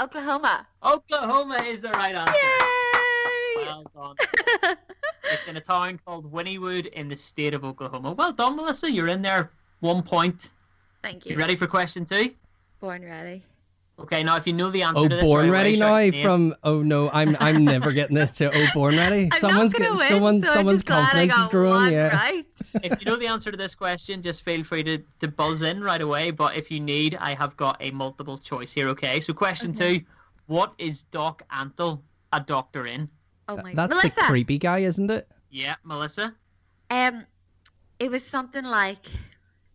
Oklahoma. 0.00 0.66
Oklahoma 0.84 1.56
is 1.64 1.82
the 1.82 1.90
right 1.90 2.14
answer. 2.14 2.32
Yay! 2.32 3.64
Well 3.66 3.84
done. 3.94 4.76
It's 5.32 5.48
in 5.48 5.56
a 5.56 5.60
town 5.60 5.98
called 6.04 6.30
Wynnewood 6.30 6.86
in 6.86 7.08
the 7.08 7.16
state 7.16 7.54
of 7.54 7.64
Oklahoma. 7.64 8.12
Well 8.12 8.30
done, 8.32 8.56
Melissa. 8.56 8.90
You're 8.92 9.08
in 9.08 9.22
there. 9.22 9.50
One 9.80 10.02
point. 10.02 10.52
Thank 11.04 11.26
You 11.26 11.32
you. 11.32 11.38
ready 11.38 11.54
for 11.54 11.66
question 11.66 12.06
two? 12.06 12.34
Born 12.80 13.04
ready. 13.04 13.44
Okay, 13.98 14.24
now 14.24 14.36
if 14.36 14.46
you 14.46 14.54
know 14.54 14.70
the 14.70 14.82
answer 14.82 15.00
Oh, 15.00 15.08
to 15.08 15.14
this 15.14 15.22
Oh 15.22 15.26
born 15.26 15.50
right 15.50 15.76
ready 15.76 15.78
now 15.78 16.22
from. 16.22 16.54
Oh 16.64 16.82
no, 16.82 17.10
I'm 17.10 17.36
I'm 17.40 17.62
never 17.64 17.92
getting 17.92 18.16
this 18.16 18.30
to. 18.32 18.50
Oh, 18.52 18.66
born 18.72 18.96
ready. 18.96 19.28
I'm 19.32 19.38
someone's 19.38 19.74
not 19.74 19.82
gonna 19.82 19.96
getting 19.96 19.98
win, 19.98 20.08
someone 20.08 20.42
so 20.42 20.52
someone's 20.54 20.78
just 20.78 20.86
glad 20.86 21.10
confidence 21.10 21.38
is 21.38 21.48
growing. 21.48 21.92
Yeah. 21.92 22.16
Right. 22.16 22.44
if 22.82 23.00
you 23.00 23.04
know 23.04 23.16
the 23.16 23.26
answer 23.26 23.50
to 23.50 23.56
this 23.56 23.74
question, 23.74 24.22
just 24.22 24.42
feel 24.44 24.64
free 24.64 24.82
to, 24.82 24.98
to 25.20 25.28
buzz 25.28 25.60
in 25.60 25.84
right 25.84 26.00
away. 26.00 26.30
But 26.30 26.56
if 26.56 26.70
you 26.70 26.80
need, 26.80 27.16
I 27.20 27.34
have 27.34 27.54
got 27.58 27.76
a 27.80 27.90
multiple 27.90 28.38
choice 28.38 28.72
here. 28.72 28.88
Okay, 28.88 29.20
so 29.20 29.34
question 29.34 29.72
Okay. 29.72 29.98
two: 29.98 30.04
What 30.46 30.72
is 30.78 31.02
Doc 31.02 31.42
Antle 31.52 32.00
a 32.32 32.40
doctor 32.40 32.86
in? 32.86 33.10
Oh 33.48 33.56
my. 33.58 33.74
God. 33.74 33.76
That's 33.76 33.96
Melissa. 34.02 34.16
the 34.16 34.22
creepy 34.22 34.58
guy, 34.58 34.78
isn't 34.78 35.10
it? 35.10 35.28
Yeah, 35.50 35.76
Melissa. 35.84 36.34
Um, 36.90 37.26
it 37.98 38.10
was 38.10 38.24
something 38.24 38.64
like 38.64 39.06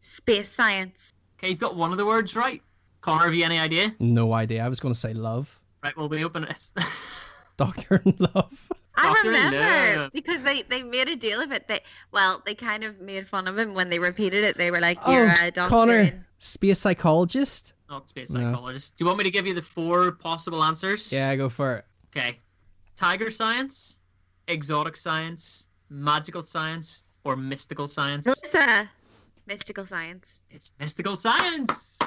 space 0.01 0.51
science. 0.51 1.13
Okay, 1.39 1.51
you've 1.51 1.59
got 1.59 1.77
one 1.77 1.93
of 1.93 1.97
the 1.97 2.05
words 2.05 2.35
right. 2.35 2.61
Connor, 2.99 3.23
have 3.23 3.33
you 3.33 3.45
any 3.45 3.57
idea? 3.57 3.95
No 3.99 4.33
idea. 4.33 4.65
I 4.65 4.67
was 4.67 4.81
going 4.81 4.93
to 4.93 4.99
say 4.99 5.13
love. 5.13 5.57
Right, 5.81 5.95
well, 5.95 6.09
we 6.09 6.25
open 6.25 6.43
it. 6.43 6.71
Doctor 7.57 8.01
in 8.03 8.13
love. 8.19 8.69
I 8.95 9.03
Doctor 9.03 9.27
remember 9.29 10.01
Love. 10.01 10.11
because 10.11 10.43
they, 10.43 10.63
they 10.63 10.83
made 10.83 11.07
a 11.07 11.15
deal 11.15 11.39
of 11.39 11.53
it. 11.53 11.69
They 11.69 11.79
well, 12.11 12.43
they 12.45 12.55
kind 12.55 12.83
of 12.83 12.99
made 12.99 13.25
fun 13.29 13.47
of 13.47 13.57
him 13.57 13.73
when 13.73 13.89
they 13.89 13.99
repeated 13.99 14.43
it. 14.43 14.57
They 14.57 14.71
were 14.71 14.81
like, 14.81 14.97
"You're 15.07 15.29
oh, 15.29 15.47
a 15.47 15.51
doctor." 15.51 15.69
Connor, 15.69 15.99
in-" 15.99 16.25
space 16.39 16.79
psychologist. 16.79 17.71
Not 17.89 18.09
space 18.09 18.31
No. 18.31 18.41
psychologist. 18.41 18.97
Do 18.97 19.03
you 19.03 19.05
want 19.05 19.19
me 19.19 19.23
to 19.23 19.31
give 19.31 19.47
you 19.47 19.53
the 19.53 19.61
four 19.61 20.11
possible 20.11 20.61
answers? 20.61 21.13
Yeah, 21.13 21.33
go 21.37 21.47
for 21.47 21.77
it. 21.77 21.85
Okay. 22.13 22.39
Tiger 22.97 23.31
science, 23.31 23.99
exotic 24.49 24.97
science, 24.97 25.67
magical 25.89 26.43
science, 26.43 27.03
or 27.23 27.37
mystical 27.37 27.87
science? 27.87 28.25
Melissa, 28.25 28.89
mystical 29.47 29.85
science. 29.85 30.38
It's 30.49 30.71
mystical 30.79 31.15
science. 31.15 31.97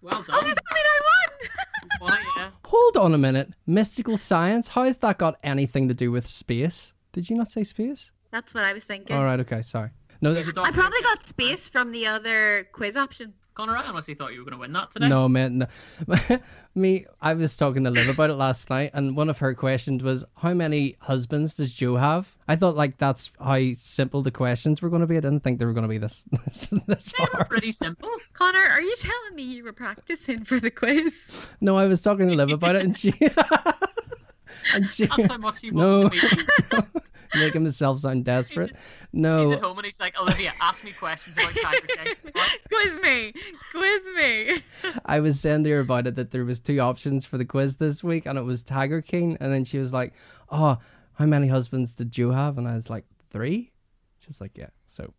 Well 0.00 0.24
Oh, 0.28 0.32
done. 0.32 0.44
does 0.44 0.54
that 0.54 0.74
mean 0.74 0.84
I 0.86 1.00
won? 1.10 1.50
Why, 2.00 2.24
yeah. 2.36 2.50
Hold 2.64 2.96
on 2.96 3.14
a 3.14 3.18
minute. 3.18 3.50
Mystical 3.66 4.16
science. 4.16 4.68
How 4.68 4.84
has 4.84 4.98
that 4.98 5.18
got 5.18 5.36
anything 5.42 5.88
to 5.88 5.94
do 5.94 6.10
with 6.12 6.26
space? 6.26 6.92
Did 7.12 7.28
you 7.28 7.36
not 7.36 7.50
say 7.50 7.64
space? 7.64 8.10
That's 8.30 8.54
what 8.54 8.64
I 8.64 8.72
was 8.72 8.84
thinking. 8.84 9.16
All 9.16 9.24
right. 9.24 9.40
Okay. 9.40 9.62
Sorry. 9.62 9.90
No. 10.20 10.30
He's 10.34 10.42
a 10.48 10.52
th- 10.52 10.54
doctor. 10.56 10.70
I 10.70 10.74
probably 10.74 11.00
got 11.02 11.26
space 11.26 11.68
from 11.68 11.90
the 11.92 12.06
other 12.06 12.68
quiz 12.72 12.96
option. 12.96 13.34
Connor, 13.58 13.76
I 13.76 13.82
honestly 13.86 14.14
thought 14.14 14.32
you 14.32 14.38
were 14.38 14.44
going 14.44 14.52
to 14.56 14.60
win 14.60 14.72
that 14.74 14.92
today. 14.92 15.08
No, 15.08 15.28
man. 15.28 15.66
No. 16.06 16.16
Me, 16.76 17.06
I 17.20 17.34
was 17.34 17.56
talking 17.56 17.82
to 17.82 17.90
Liv 17.90 18.08
about 18.08 18.30
it 18.30 18.34
last 18.34 18.70
night, 18.70 18.92
and 18.94 19.16
one 19.16 19.28
of 19.28 19.38
her 19.38 19.52
questions 19.52 20.00
was, 20.00 20.24
"How 20.36 20.54
many 20.54 20.94
husbands 21.00 21.56
does 21.56 21.72
Joe 21.72 21.96
have?" 21.96 22.36
I 22.46 22.54
thought 22.54 22.76
like 22.76 22.98
that's 22.98 23.32
how 23.40 23.58
simple 23.72 24.22
the 24.22 24.30
questions 24.30 24.80
were 24.80 24.88
going 24.90 25.00
to 25.00 25.08
be. 25.08 25.16
I 25.16 25.20
didn't 25.20 25.40
think 25.40 25.58
they 25.58 25.64
were 25.64 25.72
going 25.72 25.82
to 25.82 25.88
be 25.88 25.98
this 25.98 26.22
this, 26.44 26.68
this 26.86 27.12
They 27.12 27.24
were 27.24 27.30
hard. 27.32 27.48
pretty 27.48 27.72
simple. 27.72 28.08
Connor, 28.32 28.60
are 28.60 28.80
you 28.80 28.94
telling 28.96 29.34
me 29.34 29.42
you 29.42 29.64
were 29.64 29.72
practicing 29.72 30.44
for 30.44 30.60
the 30.60 30.70
quiz? 30.70 31.12
No, 31.60 31.76
I 31.76 31.86
was 31.86 32.00
talking 32.00 32.28
to 32.28 32.34
Liv 32.36 32.52
about 32.52 32.76
it, 32.76 32.82
and 32.82 32.96
she 32.96 33.12
and 34.72 34.88
she 34.88 35.06
That's 35.06 35.32
how 35.32 35.38
much 35.38 35.62
he 35.62 35.72
no, 35.72 36.02
wanted 36.02 36.20
to 36.20 36.82
be. 36.92 37.00
making 37.34 37.62
himself 37.62 38.00
sound 38.00 38.24
desperate. 38.24 38.70
He's 38.70 38.78
No, 39.12 39.46
He's 39.48 39.56
at 39.56 39.62
home 39.62 39.76
and 39.78 39.86
he's 39.86 40.00
like, 40.00 40.18
Olivia, 40.20 40.52
ask 40.60 40.84
me 40.84 40.92
questions 40.92 41.36
about 41.38 41.52
Tiger 41.54 41.86
King. 41.86 42.14
Quiz 42.72 42.98
me, 43.02 43.32
quiz 43.72 44.00
me. 44.16 44.62
I 45.06 45.20
was 45.20 45.40
saying 45.40 45.64
to 45.64 45.70
her 45.70 45.80
about 45.80 46.06
it 46.06 46.14
that 46.16 46.30
there 46.30 46.44
was 46.44 46.60
two 46.60 46.78
options 46.80 47.24
for 47.26 47.38
the 47.38 47.44
quiz 47.44 47.76
this 47.76 48.04
week, 48.04 48.26
and 48.26 48.38
it 48.38 48.42
was 48.42 48.62
Tiger 48.62 49.00
King, 49.02 49.36
and 49.40 49.52
then 49.52 49.64
she 49.64 49.78
was 49.78 49.92
like, 49.92 50.12
"Oh, 50.50 50.78
how 51.14 51.26
many 51.26 51.48
husbands 51.48 51.94
did 51.94 52.16
you 52.16 52.30
have?" 52.30 52.58
And 52.58 52.68
I 52.68 52.74
was 52.74 52.88
like, 52.88 53.04
three. 53.30 53.72
She's 54.20 54.40
like, 54.40 54.56
"Yeah." 54.56 54.68
So 54.86 55.12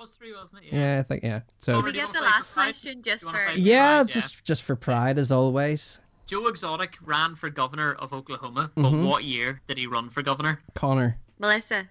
was 0.00 0.10
three, 0.16 0.34
wasn't 0.34 0.64
it? 0.64 0.72
yeah, 0.72 0.94
yeah 0.94 0.98
I 1.00 1.02
think 1.04 1.22
yeah. 1.22 1.40
So 1.58 1.74
Connor, 1.74 1.86
we 1.86 1.92
get 1.92 2.12
the 2.12 2.20
last 2.20 2.52
question 2.52 3.02
just 3.02 3.22
Do 3.24 3.30
for. 3.30 3.36
yeah, 3.36 3.44
Pride, 3.46 3.58
yeah. 3.58 4.04
just 4.04 4.44
just 4.44 4.62
for 4.62 4.76
pride 4.76 5.18
as 5.18 5.30
always. 5.30 5.98
Joe 6.26 6.48
Exotic 6.48 6.96
ran 7.04 7.36
for 7.36 7.48
governor 7.50 7.94
of 7.94 8.12
Oklahoma, 8.12 8.72
but 8.74 8.82
Mhm. 8.92 9.06
what 9.06 9.22
year 9.22 9.60
did 9.68 9.78
he 9.78 9.86
run 9.86 10.10
for 10.10 10.22
governor? 10.22 10.60
Connor, 10.74 11.18
Melissa. 11.38 11.88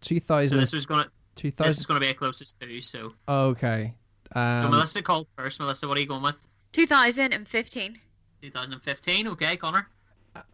two 0.00 0.20
So 0.26 0.40
this 0.40 0.72
was 0.72 0.86
gonna 0.86 1.08
Two 1.34 1.50
this 1.58 1.78
is 1.78 1.86
gonna 1.86 2.00
be 2.00 2.08
a 2.08 2.14
closest 2.14 2.56
two. 2.60 2.80
So, 2.82 3.14
Okay. 3.28 3.94
so 4.34 4.40
Um, 4.40 4.70
Melissa 4.70 5.02
called 5.02 5.28
first. 5.36 5.60
Melissa, 5.60 5.88
what 5.88 5.96
are 5.96 6.00
you 6.00 6.06
going 6.06 6.22
with? 6.22 6.36
2015. 6.72 7.98
2015. 8.42 9.28
Okay, 9.28 9.56
Connor. 9.56 9.88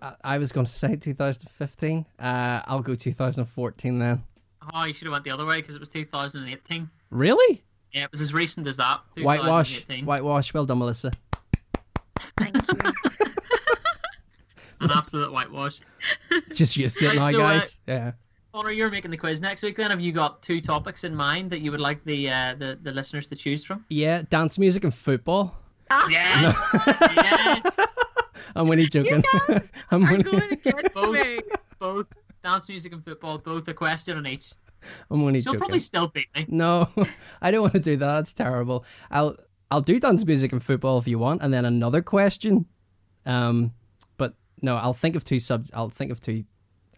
I, 0.02 0.14
I 0.24 0.38
was 0.38 0.50
going 0.52 0.66
to 0.66 0.72
say 0.72 0.96
2015. 0.96 2.04
Uh, 2.18 2.22
I'll 2.66 2.80
go 2.82 2.94
2014 2.96 3.98
then. 3.98 4.22
Oh, 4.74 4.84
you 4.84 4.92
should 4.92 5.06
have 5.06 5.12
went 5.12 5.24
the 5.24 5.30
other 5.30 5.46
way 5.46 5.60
because 5.60 5.76
it 5.76 5.80
was 5.80 5.88
2018. 5.88 6.90
Really? 7.10 7.62
Yeah, 7.92 8.04
it 8.04 8.10
was 8.12 8.20
as 8.20 8.34
recent 8.34 8.66
as 8.66 8.76
that. 8.76 9.00
Whitewash. 9.16 9.84
Whitewash. 10.02 10.52
Well 10.52 10.66
done, 10.66 10.78
Melissa. 10.80 11.12
Thank 12.38 12.56
you. 12.56 12.92
An 14.80 14.90
absolute 14.90 15.32
whitewash. 15.32 15.80
Just 16.52 16.76
you 16.76 16.88
to 16.88 17.04
it 17.04 17.08
Right, 17.08 17.16
now, 17.16 17.30
so, 17.30 17.40
uh, 17.42 17.58
guys. 17.58 17.78
yeah. 17.86 18.12
Connor, 18.58 18.72
you're 18.72 18.90
making 18.90 19.12
the 19.12 19.16
quiz 19.16 19.40
next 19.40 19.62
week. 19.62 19.76
Then 19.76 19.90
have 19.90 20.00
you 20.00 20.10
got 20.10 20.42
two 20.42 20.60
topics 20.60 21.04
in 21.04 21.14
mind 21.14 21.48
that 21.52 21.60
you 21.60 21.70
would 21.70 21.80
like 21.80 22.02
the 22.04 22.28
uh, 22.28 22.54
the, 22.58 22.76
the 22.82 22.90
listeners 22.90 23.28
to 23.28 23.36
choose 23.36 23.64
from? 23.64 23.84
Yeah, 23.88 24.22
dance 24.30 24.58
music 24.58 24.82
and 24.82 24.92
football. 24.92 25.54
Ah, 25.92 26.08
Yes. 26.10 26.56
yes. 27.64 27.86
I'm 28.56 28.68
only 28.68 28.88
joking. 28.88 29.22
I'm 29.92 30.04
Are 30.04 30.10
only, 30.12 30.22
going 30.24 30.52
against 30.54 30.92
Both. 30.92 31.12
me. 31.24 31.38
Both 31.78 32.06
dance 32.42 32.68
music 32.68 32.92
and 32.92 33.04
football, 33.04 33.38
both 33.38 33.68
a 33.68 33.74
question 33.74 34.16
on 34.18 34.26
each. 34.26 34.52
I'm 35.08 35.22
only 35.22 35.40
She'll 35.40 35.52
joking. 35.52 35.60
probably 35.60 35.78
still 35.80 36.08
beat 36.08 36.26
me. 36.34 36.44
No, 36.48 36.88
I 37.40 37.52
don't 37.52 37.60
want 37.62 37.74
to 37.74 37.78
do 37.80 37.96
that. 37.98 38.06
That's 38.16 38.32
terrible. 38.32 38.84
I'll 39.08 39.36
I'll 39.70 39.82
do 39.82 40.00
dance 40.00 40.24
music 40.24 40.50
and 40.52 40.60
football 40.60 40.98
if 40.98 41.06
you 41.06 41.20
want, 41.20 41.42
and 41.42 41.54
then 41.54 41.64
another 41.64 42.02
question. 42.02 42.66
Um, 43.24 43.72
but 44.16 44.34
no, 44.62 44.74
I'll 44.78 44.94
think 44.94 45.14
of 45.14 45.24
two 45.24 45.38
sub. 45.38 45.66
I'll 45.72 45.90
think 45.90 46.10
of 46.10 46.20
two 46.20 46.42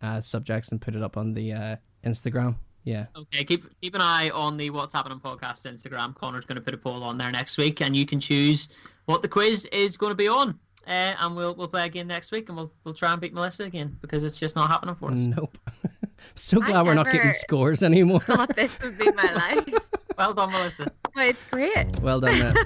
uh, 0.02 0.20
subjects 0.20 0.70
and 0.70 0.80
put 0.80 0.94
it 0.94 1.02
up 1.02 1.16
on 1.16 1.32
the 1.34 1.52
uh, 1.52 1.76
Instagram. 2.04 2.56
Yeah. 2.84 3.06
Okay, 3.14 3.44
keep 3.44 3.66
keep 3.80 3.94
an 3.94 4.00
eye 4.00 4.30
on 4.30 4.56
the 4.56 4.70
What's 4.70 4.94
Happening 4.94 5.20
podcast 5.20 5.70
Instagram. 5.70 6.14
Connor's 6.14 6.46
going 6.46 6.56
to 6.56 6.62
put 6.62 6.72
a 6.72 6.78
poll 6.78 7.02
on 7.02 7.18
there 7.18 7.30
next 7.30 7.58
week, 7.58 7.80
and 7.82 7.94
you 7.94 8.06
can 8.06 8.18
choose 8.18 8.68
what 9.04 9.22
the 9.22 9.28
quiz 9.28 9.66
is 9.66 9.96
going 9.96 10.10
to 10.10 10.16
be 10.16 10.28
on. 10.28 10.58
Uh, 10.86 11.14
and 11.20 11.36
we'll 11.36 11.54
we'll 11.54 11.68
play 11.68 11.84
again 11.84 12.06
next 12.06 12.32
week, 12.32 12.48
and 12.48 12.56
we'll 12.56 12.72
we'll 12.84 12.94
try 12.94 13.12
and 13.12 13.20
beat 13.20 13.34
Melissa 13.34 13.64
again 13.64 13.96
because 14.00 14.24
it's 14.24 14.38
just 14.38 14.56
not 14.56 14.70
happening 14.70 14.94
for 14.94 15.10
us. 15.10 15.18
Nope. 15.18 15.58
so 16.34 16.62
I 16.62 16.66
glad 16.66 16.86
we're 16.86 16.94
not 16.94 17.12
getting 17.12 17.32
scores 17.32 17.82
anymore. 17.82 18.20
Thought 18.20 18.56
this 18.56 18.78
would 18.82 18.96
be 18.98 19.12
my 19.12 19.32
life. 19.34 19.74
Well 20.16 20.32
done, 20.32 20.50
Melissa. 20.50 20.90
But 21.14 21.26
it's 21.28 21.44
great. 21.50 22.00
well 22.00 22.20
done, 22.20 22.38
man. 22.38 22.56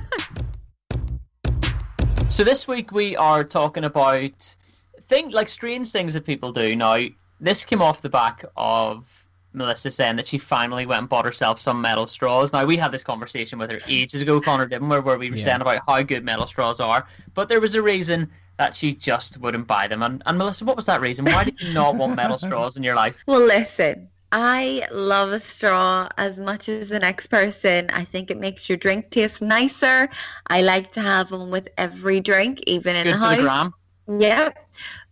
So 2.28 2.44
this 2.44 2.66
week 2.66 2.92
we 2.92 3.16
are 3.16 3.44
talking 3.44 3.84
about 3.84 4.56
thing 5.02 5.30
like 5.30 5.48
strange 5.48 5.90
things 5.90 6.14
that 6.14 6.24
people 6.24 6.52
do 6.52 6.74
now. 6.76 7.06
This 7.44 7.64
came 7.64 7.82
off 7.82 8.00
the 8.00 8.08
back 8.08 8.42
of 8.56 9.06
Melissa 9.52 9.90
saying 9.90 10.16
that 10.16 10.26
she 10.26 10.38
finally 10.38 10.86
went 10.86 11.00
and 11.00 11.08
bought 11.08 11.26
herself 11.26 11.60
some 11.60 11.78
metal 11.80 12.06
straws. 12.06 12.52
Now 12.54 12.64
we 12.64 12.76
had 12.78 12.90
this 12.90 13.04
conversation 13.04 13.58
with 13.58 13.70
her 13.70 13.78
ages 13.86 14.22
ago, 14.22 14.40
Connor 14.40 14.66
didn't 14.66 14.88
we, 14.88 14.98
where 14.98 15.18
we 15.18 15.30
were 15.30 15.36
Yeah. 15.36 15.44
saying 15.44 15.60
about 15.60 15.82
how 15.86 16.02
good 16.02 16.24
metal 16.24 16.46
straws 16.46 16.80
are, 16.80 17.06
but 17.34 17.48
there 17.50 17.60
was 17.60 17.74
a 17.74 17.82
reason 17.82 18.30
that 18.56 18.74
she 18.74 18.94
just 18.94 19.36
wouldn't 19.38 19.66
buy 19.66 19.86
them. 19.86 20.02
And, 20.02 20.22
and 20.24 20.38
Melissa, 20.38 20.64
what 20.64 20.74
was 20.76 20.86
that 20.86 21.02
reason? 21.02 21.26
Why 21.26 21.44
did 21.44 21.60
you 21.60 21.74
not 21.74 21.96
want 21.96 22.16
metal 22.16 22.38
straws 22.46 22.78
in 22.78 22.82
your 22.82 22.94
life? 22.96 23.16
Well, 23.26 23.40
listen, 23.44 24.08
I 24.32 24.86
love 24.90 25.30
a 25.32 25.38
straw 25.38 26.08
as 26.16 26.38
much 26.38 26.70
as 26.70 26.88
the 26.88 26.98
next 26.98 27.26
person. 27.26 27.90
I 27.92 28.04
think 28.04 28.30
it 28.30 28.38
makes 28.40 28.68
your 28.70 28.78
drink 28.78 29.10
taste 29.10 29.42
nicer. 29.42 30.08
I 30.46 30.62
like 30.62 30.92
to 30.92 31.00
have 31.02 31.28
them 31.28 31.50
with 31.50 31.68
every 31.76 32.20
drink, 32.20 32.60
even 32.66 32.96
in 32.96 33.04
Good 33.04 33.14
the 33.14 33.18
for 33.18 33.42
the 33.42 33.48
house. 33.48 33.70
gram. 34.08 34.20
Yeah. 34.20 34.50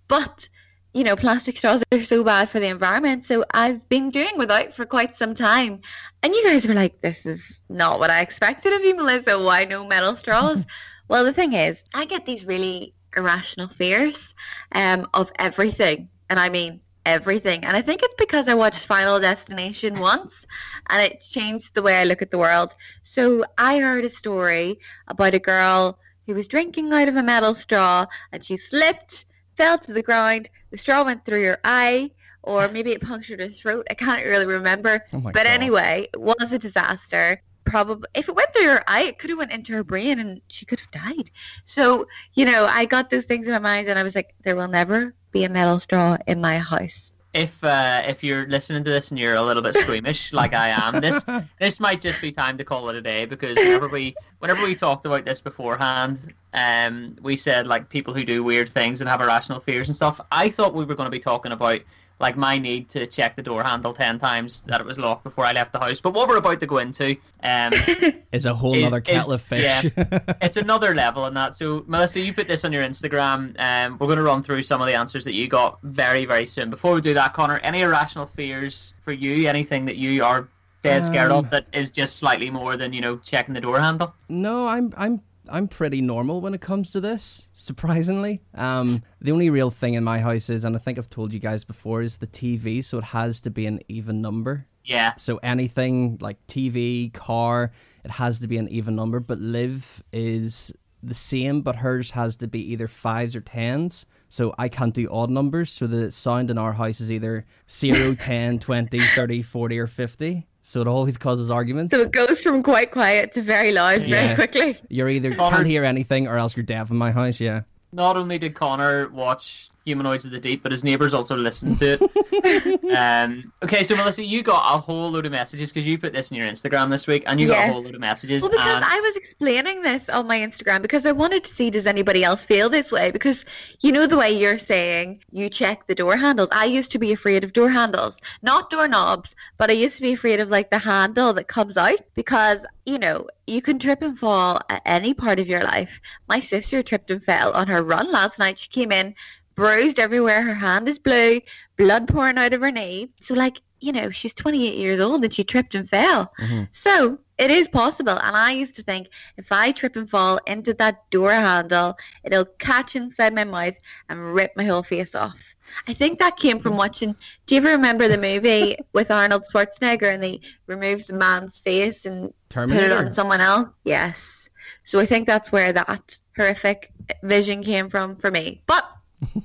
But, 0.09 0.49
you 0.95 1.05
know, 1.05 1.17
plastic 1.17 1.57
straws 1.57 1.83
are 1.93 2.03
so 2.03 2.23
bad 2.23 2.51
for 2.51 2.61
the 2.61 2.67
environment. 2.67 3.25
So 3.25 3.45
I've 3.53 3.89
been 3.89 4.11
doing 4.11 4.37
without 4.37 4.75
for 4.75 4.85
quite 4.85 5.17
some 5.17 5.35
time. 5.35 5.81
And 6.23 6.35
you 6.35 6.45
guys 6.45 6.67
were 6.69 6.75
like, 6.75 7.01
this 7.01 7.25
is 7.25 7.59
not 7.69 7.99
what 7.99 8.11
I 8.11 8.21
expected 8.21 8.73
of 8.75 8.85
you, 8.85 8.95
Melissa. 8.95 9.39
Why 9.39 9.65
no 9.65 9.87
metal 9.87 10.17
straws? 10.17 10.67
well, 11.09 11.25
the 11.25 11.33
thing 11.33 11.55
is, 11.55 11.83
I 11.95 12.05
get 12.05 12.27
these 12.27 12.45
really 12.45 12.95
irrational 13.17 13.69
fears 13.69 14.35
um, 14.73 15.09
of 15.15 15.33
everything. 15.39 16.09
And 16.29 16.39
I 16.39 16.49
mean, 16.51 16.81
everything. 17.07 17.65
And 17.65 17.77
I 17.77 17.83
think 17.83 18.03
it's 18.03 18.15
because 18.19 18.49
I 18.49 18.55
watched 18.55 18.87
Final 18.87 19.19
Destination 19.19 19.99
once 19.99 20.47
and 20.89 21.03
it 21.03 21.21
changed 21.21 21.75
the 21.75 21.83
way 21.83 21.97
I 21.97 22.05
look 22.05 22.23
at 22.23 22.31
the 22.31 22.39
world. 22.39 22.75
So 23.03 23.45
I 23.59 23.79
heard 23.79 24.05
a 24.05 24.11
story 24.11 24.79
about 25.09 25.35
a 25.35 25.39
girl 25.39 25.99
who 26.27 26.35
was 26.35 26.47
drinking 26.49 26.93
out 26.93 27.09
of 27.09 27.17
a 27.17 27.23
metal 27.23 27.55
straw 27.55 28.07
and 28.31 28.45
she 28.45 28.57
slipped, 28.57 29.25
fell 29.57 29.79
to 29.79 29.93
the 29.93 30.03
ground, 30.03 30.51
the 30.71 30.77
straw 30.77 31.05
went 31.05 31.25
through 31.25 31.45
her 31.45 31.59
eye, 31.65 32.11
or 32.43 32.69
maybe 32.69 32.93
it 32.93 33.01
punctured 33.01 33.41
her 33.41 33.49
throat. 33.49 33.87
I 33.91 33.95
can't 33.95 34.25
really 34.25 34.47
remember. 34.47 35.05
Oh 35.13 35.21
but 35.21 35.35
God. 35.35 35.47
anyway, 35.47 36.09
it 36.13 36.21
was 36.21 36.53
a 36.53 36.59
disaster. 36.59 37.43
Probably 37.65 38.09
if 38.15 38.29
it 38.29 38.35
went 38.35 38.53
through 38.53 38.67
her 38.67 38.85
eye, 38.89 39.03
it 39.03 39.19
could 39.19 39.31
have 39.31 39.39
went 39.39 39.53
into 39.53 39.73
her 39.75 39.85
brain 39.85 40.19
and 40.19 40.41
she 40.49 40.67
could 40.67 40.81
have 40.81 40.91
died. 40.91 41.31
So, 41.65 42.07
you 42.35 42.45
know, 42.45 42.67
I 42.67 42.87
got 42.87 43.11
those 43.11 43.25
things 43.25 43.47
in 43.47 43.53
my 43.53 43.61
mind 43.61 43.89
and 43.89 43.99
I 43.99 44.03
was 44.03 44.17
like, 44.17 44.35
there 44.43 44.57
will 44.57 44.69
never 44.69 45.15
be 45.31 45.45
a 45.45 45.49
metal 45.49 45.79
straw 45.79 46.17
in 46.27 46.41
my 46.41 46.59
house. 46.59 47.12
If 47.35 47.65
uh, 47.65 48.03
if 48.07 48.23
you're 48.23 48.47
listening 48.47 48.85
to 48.85 48.91
this 48.91 49.11
and 49.11 49.19
you're 49.19 49.37
a 49.37 49.43
little 49.43 49.63
bit 49.63 49.75
squeamish 49.75 50.33
like 50.35 50.53
I 50.53 50.69
am, 50.69 51.01
this 51.01 51.25
this 51.61 51.81
might 51.81 52.01
just 52.01 52.21
be 52.21 52.31
time 52.31 52.59
to 52.59 52.65
call 52.65 52.91
it 52.91 52.97
a 52.97 53.01
day 53.01 53.25
because 53.25 53.57
whenever 53.57 53.89
we 53.89 54.15
whenever 54.41 54.63
we 54.63 54.75
talked 54.75 55.07
about 55.07 55.25
this 55.25 55.41
beforehand, 55.41 56.35
um, 56.53 57.17
we 57.23 57.37
said 57.37 57.67
like 57.67 57.89
people 57.89 58.13
who 58.13 58.25
do 58.25 58.45
weird 58.45 58.69
things 58.69 59.01
and 59.01 59.09
have 59.09 59.23
irrational 59.23 59.61
fears 59.61 59.89
and 59.89 59.97
stuff. 59.97 60.21
I 60.31 60.51
thought 60.51 60.75
we 60.75 60.85
were 60.85 60.95
going 60.95 61.07
to 61.07 61.11
be 61.11 61.19
talking 61.19 61.53
about 61.53 61.81
like 62.21 62.37
my 62.37 62.59
need 62.59 62.89
to 62.91 63.07
check 63.07 63.37
the 63.37 63.43
door 63.43 63.63
handle 63.63 63.93
ten 63.93 64.19
times 64.19 64.63
that 64.67 64.81
it 64.81 64.87
was 64.87 64.99
locked 64.99 65.25
before 65.25 65.45
I 65.45 65.53
left 65.53 65.73
the 65.73 65.81
house. 65.81 66.01
But 66.01 66.15
what 66.15 66.29
we're 66.29 66.37
about 66.39 66.61
to 66.61 66.67
go 66.67 66.79
into, 66.79 67.17
um, 67.43 67.73
is 68.33 68.47
a 68.47 68.55
whole 68.55 68.75
Is- 68.75 68.85
other 68.85 69.01
kettle 69.01 69.33
of 69.33 69.43
fish. 69.43 69.91
it's 70.41 70.57
another 70.57 70.95
level 70.95 71.27
in 71.27 71.35
that. 71.35 71.57
So, 71.57 71.85
Melissa, 71.87 72.21
you 72.21 72.33
put 72.33 72.49
this 72.49 72.65
on 72.65 72.73
your 72.73 72.83
Instagram. 72.85 73.59
Um, 73.61 73.99
we're 73.99 74.07
going 74.07 74.19
to 74.19 74.23
run 74.25 74.43
through 74.43 74.63
some 74.63 74.81
of 74.81 74.87
the 74.87 74.95
answers 74.95 75.25
that 75.25 75.35
you 75.35 75.49
got 75.49 75.79
very, 75.83 76.25
very 76.25 76.47
soon. 76.47 76.71
Before 76.71 76.95
we 76.95 77.01
do 77.01 77.15
that, 77.15 77.33
Connor, 77.35 77.59
any 77.59 77.83
irrational 77.83 78.27
fears 78.27 78.95
for 79.05 79.13
you? 79.13 79.49
Anything 79.49 79.85
that 79.87 79.97
you 79.97 80.23
are 80.25 80.49
dead 80.83 81.05
scared 81.07 81.31
Um, 81.31 81.45
of 81.45 81.51
that 81.51 81.67
is 81.73 81.91
just 81.93 82.17
slightly 82.17 82.51
more 82.51 82.77
than 82.77 82.93
you 82.93 83.01
know 83.01 83.17
checking 83.19 83.55
the 83.55 83.61
door 83.61 83.79
handle? 83.81 84.15
No, 84.29 84.67
I'm 84.67 84.93
I'm 84.97 85.21
I'm 85.49 85.69
pretty 85.69 86.01
normal 86.01 86.41
when 86.41 86.55
it 86.55 86.61
comes 86.61 86.91
to 86.93 87.01
this. 87.01 87.49
Surprisingly, 87.53 88.43
um, 88.55 89.03
the 89.21 89.33
only 89.33 89.51
real 89.51 89.71
thing 89.71 89.95
in 89.95 90.05
my 90.05 90.21
house 90.21 90.49
is, 90.49 90.65
and 90.65 90.77
I 90.77 90.79
think 90.79 90.99
I've 90.99 91.11
told 91.11 91.33
you 91.33 91.39
guys 91.41 91.65
before, 91.65 92.03
is 92.03 92.19
the 92.19 92.27
TV. 92.27 92.85
So 92.85 92.99
it 92.99 93.05
has 93.05 93.41
to 93.43 93.51
be 93.51 93.67
an 93.67 93.81
even 93.89 94.21
number. 94.21 94.67
Yeah, 94.85 95.15
So 95.17 95.37
anything 95.39 96.19
like 96.21 96.45
TV, 96.49 97.13
car, 97.13 97.71
it 98.05 98.11
has 98.11 98.41
to 98.41 98.49
be 98.49 98.57
an 98.59 98.69
even 98.69 98.97
number. 98.97 99.21
But 99.21 99.39
Liv 99.39 100.03
is 100.13 100.73
the 101.05 101.15
same, 101.15 101.63
but 101.63 101.77
hers 101.77 102.13
has 102.13 102.35
to 102.37 102.49
be 102.49 102.61
either 102.73 102.89
fives 102.89 103.37
or 103.37 103.41
tens. 103.41 104.07
So 104.29 104.55
I 104.59 104.69
can't 104.69 104.95
do 104.95 105.09
odd 105.11 105.31
numbers. 105.31 105.71
So 105.71 105.87
the 105.87 106.11
sound 106.11 106.51
in 106.51 106.59
our 106.59 106.73
house 106.73 107.01
is 107.01 107.13
either 107.13 107.45
0, 107.71 108.15
10, 108.19 108.59
20, 108.59 108.99
30, 109.15 109.43
40, 109.43 109.79
or 109.79 109.87
50. 109.87 110.47
So 110.63 110.81
it 110.81 110.87
always 110.87 111.17
causes 111.17 111.51
arguments. 111.51 111.93
So 111.95 112.01
it 112.03 112.13
goes 112.13 112.41
from 112.43 112.63
quite 112.63 112.93
quiet 112.93 113.33
to 113.35 113.43
very 113.43 113.73
loud 113.73 114.03
Yeah. 114.03 114.23
very 114.23 114.35
quickly. 114.37 114.77
You're 114.89 115.09
either 115.09 115.35
Connor- 115.35 115.57
can't 115.57 115.67
hear 115.67 115.85
anything 115.85 116.29
or 116.29 116.37
else 116.39 116.57
you're 116.57 116.63
deaf 116.65 116.91
in 116.91 116.97
my 116.97 117.11
house, 117.11 117.41
yeah. 117.41 117.63
not 117.93 118.17
only 118.17 118.39
did 118.39 118.55
Connor 118.55 119.09
watch 119.09 119.69
Humanoids 119.85 120.25
of 120.25 120.31
the 120.31 120.39
Deep, 120.39 120.63
but 120.63 120.73
his 120.73 120.85
neighbours 120.85 121.15
also 121.15 121.37
listened 121.37 121.79
to 121.81 121.99
it. 122.01 122.85
um, 122.97 123.53
okay, 123.63 123.83
so 123.83 123.97
Melissa, 123.97 124.25
you 124.25 124.43
got 124.43 124.75
a 124.75 124.79
whole 124.79 125.11
load 125.11 125.27
of 125.27 125.33
messages 125.33 125.73
because 125.73 125.87
you 125.87 125.99
put 125.99 126.13
this 126.13 126.31
in 126.31 126.37
your 126.37 126.49
Instagram 126.49 126.91
this 126.91 127.07
week, 127.07 127.25
and 127.27 127.41
you 127.41 127.47
got 127.49 127.69
a 127.69 127.73
whole 127.73 127.83
load 127.83 127.95
of 127.95 128.01
messages. 128.01 128.43
Well, 128.43 128.51
because 128.51 128.77
and 128.77 128.85
I 128.85 129.01
was 129.01 129.17
explaining 129.17 129.83
this 129.83 130.09
on 130.09 130.27
my 130.27 130.39
Instagram 130.39 130.83
because 130.83 131.05
I 131.07 131.13
wanted 131.13 131.45
to 131.45 131.55
see 131.55 131.71
does 131.71 131.87
anybody 131.87 132.23
else 132.23 132.45
feel 132.45 132.69
this 132.69 132.93
way 132.93 133.11
because 133.11 133.45
you 133.81 133.93
know 133.93 134.07
the 134.07 134.17
way 134.17 134.31
you're 134.31 134.59
saying 134.59 135.23
you 135.33 135.49
check 135.49 135.87
the 135.87 135.95
door 135.95 136.17
handles. 136.17 136.49
I 136.53 136.67
used 136.67 136.93
to 136.93 136.99
be 136.99 137.13
afraid 137.13 137.45
of 137.45 137.53
door 137.53 137.71
handles, 137.71 138.19
not 138.43 138.71
doorknobs, 138.71 139.35
but 139.59 139.71
I 139.71 139.75
used 139.75 139.97
to 139.97 140.03
be 140.03 140.13
afraid 140.13 140.41
of 140.41 140.51
like 140.51 140.71
the 140.71 140.79
handle 140.79 141.33
that 141.35 141.49
comes 141.49 141.77
out 141.77 142.01
because 142.15 142.67
you 142.87 142.99
know 142.99 143.27
you 143.47 143.61
can 143.61 143.79
trip 143.79 144.03
and 144.03 144.19
fall 144.19 144.61
at 144.69 144.83
any 144.85 145.15
part 145.15 145.41
of 145.41 145.49
your 145.49 145.63
life. 145.63 146.01
My 146.29 146.41
sister 146.41 146.83
tripped 146.83 147.11
and 147.11 147.23
fell 147.23 147.53
on 147.53 147.67
her 147.69 147.83
run 147.83 148.11
last 148.11 148.39
night. 148.39 148.59
She 148.59 148.69
came 148.69 148.93
in 148.93 149.15
bruised 149.55 149.99
everywhere. 149.99 150.43
Her 150.43 150.55
hand 150.55 150.89
is 150.89 150.99
blue, 150.99 151.41
blood 151.77 152.09
pouring 152.09 152.39
out 152.39 152.53
of 152.53 152.61
her 152.61 152.71
knee. 152.71 153.11
So 153.21 153.35
like 153.35 153.61
you 153.81 153.91
know 153.93 154.11
she's 154.11 154.35
28 154.35 154.77
years 154.77 155.01
old 155.01 155.25
and 155.25 155.35
she 155.35 155.43
tripped 155.45 155.75
and 155.75 155.89
fell. 155.89 156.33
Mhm. 156.41 156.69
So 156.73 157.19
it 157.39 157.51
is 157.51 157.67
possible. 157.67 158.13
And 158.23 158.37
I 158.37 158.53
used 158.53 158.77
to 158.77 158.83
think 158.83 159.09
if 159.37 159.51
I 159.51 159.73
trip 159.73 159.97
and 159.97 160.09
fall 160.09 160.39
into 160.47 160.73
that 160.75 161.11
door 161.11 161.33
handle, 161.33 161.97
it'll 162.23 162.45
catch 162.45 162.95
inside 162.95 163.35
my 163.35 163.43
mouth 163.43 163.75
and 164.09 164.35
rip 164.35 164.53
my 164.57 164.65
whole 164.65 164.85
face 164.85 165.15
off. 165.17 165.55
I 165.89 165.93
think 165.93 166.19
that 166.21 166.37
came 166.37 166.61
from 166.61 166.77
watching. 166.77 167.17
Do 167.47 167.55
you 167.55 167.61
ever 167.61 167.71
remember 167.71 168.07
the 168.07 168.19
movie 168.19 168.77
with 168.93 169.11
Arnold 169.11 169.45
Schwarzenegger 169.53 170.13
and 170.15 170.23
they 170.23 170.41
removed 170.69 171.09
the 171.09 171.15
man's 171.15 171.59
face 171.59 172.05
and 172.07 172.33
put 172.49 172.71
it 172.71 172.93
on 172.93 173.13
someone 173.13 173.41
else? 173.41 173.69
Yes. 173.85 174.49
So 174.85 175.01
I 175.01 175.07
think 175.07 175.27
that's 175.27 175.51
where 175.51 175.73
that 175.73 176.19
horrific 176.37 176.93
vision 177.25 177.65
came 177.65 177.91
from 177.91 178.15
for 178.15 178.31
me. 178.31 178.63
But 178.67 178.85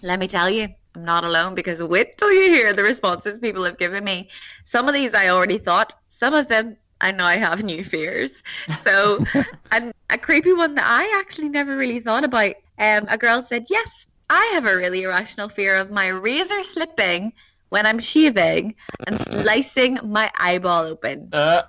let 0.02 0.20
me 0.20 0.28
tell 0.28 0.50
you, 0.50 0.68
I'm 0.96 1.06
not 1.06 1.24
alone 1.24 1.56
because 1.56 1.82
wait 1.84 2.18
till 2.18 2.32
you 2.32 2.50
hear 2.52 2.74
the 2.74 2.84
responses 2.84 3.38
people 3.40 3.64
have 3.64 3.78
given 3.78 4.04
me. 4.04 4.30
Some 4.66 4.88
of 4.88 4.94
these 4.94 5.14
I 5.14 5.30
already 5.30 5.58
thought, 5.58 5.94
some 6.10 6.34
of 6.34 6.48
them 6.48 6.78
I 7.02 7.12
now 7.12 7.28
have 7.30 7.64
new 7.74 7.84
fears. 7.84 8.42
So, 8.82 9.24
and 9.72 9.94
a 10.10 10.18
creepy 10.18 10.54
one 10.54 10.76
that 10.76 10.86
I 10.88 11.20
actually 11.20 11.50
never 11.50 11.78
really 11.78 12.00
thought 12.00 12.24
about. 12.24 12.56
Um, 12.80 13.06
a 13.10 13.18
girl 13.18 13.42
said, 13.42 13.66
"Yes, 13.70 14.08
I 14.30 14.44
have 14.54 14.66
a 14.66 14.76
really 14.76 15.04
irrational 15.04 15.50
fear 15.50 15.78
of 15.78 15.90
my 15.92 16.08
razor 16.08 16.64
slipping 16.64 17.34
when 17.70 17.86
I'm 17.86 18.00
shaving 18.00 18.76
and 19.08 19.20
slicing 19.22 20.00
my 20.04 20.30
eyeball 20.40 20.84
open." 20.86 21.30
uh, 21.34 21.64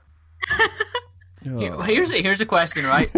Oh. 0.51 0.69
Here- 1.59 1.83
Here's 1.83 2.11
a, 2.11 2.21
here's 2.23 2.41
a 2.41 2.47
question, 2.47 2.85
right? 2.85 3.11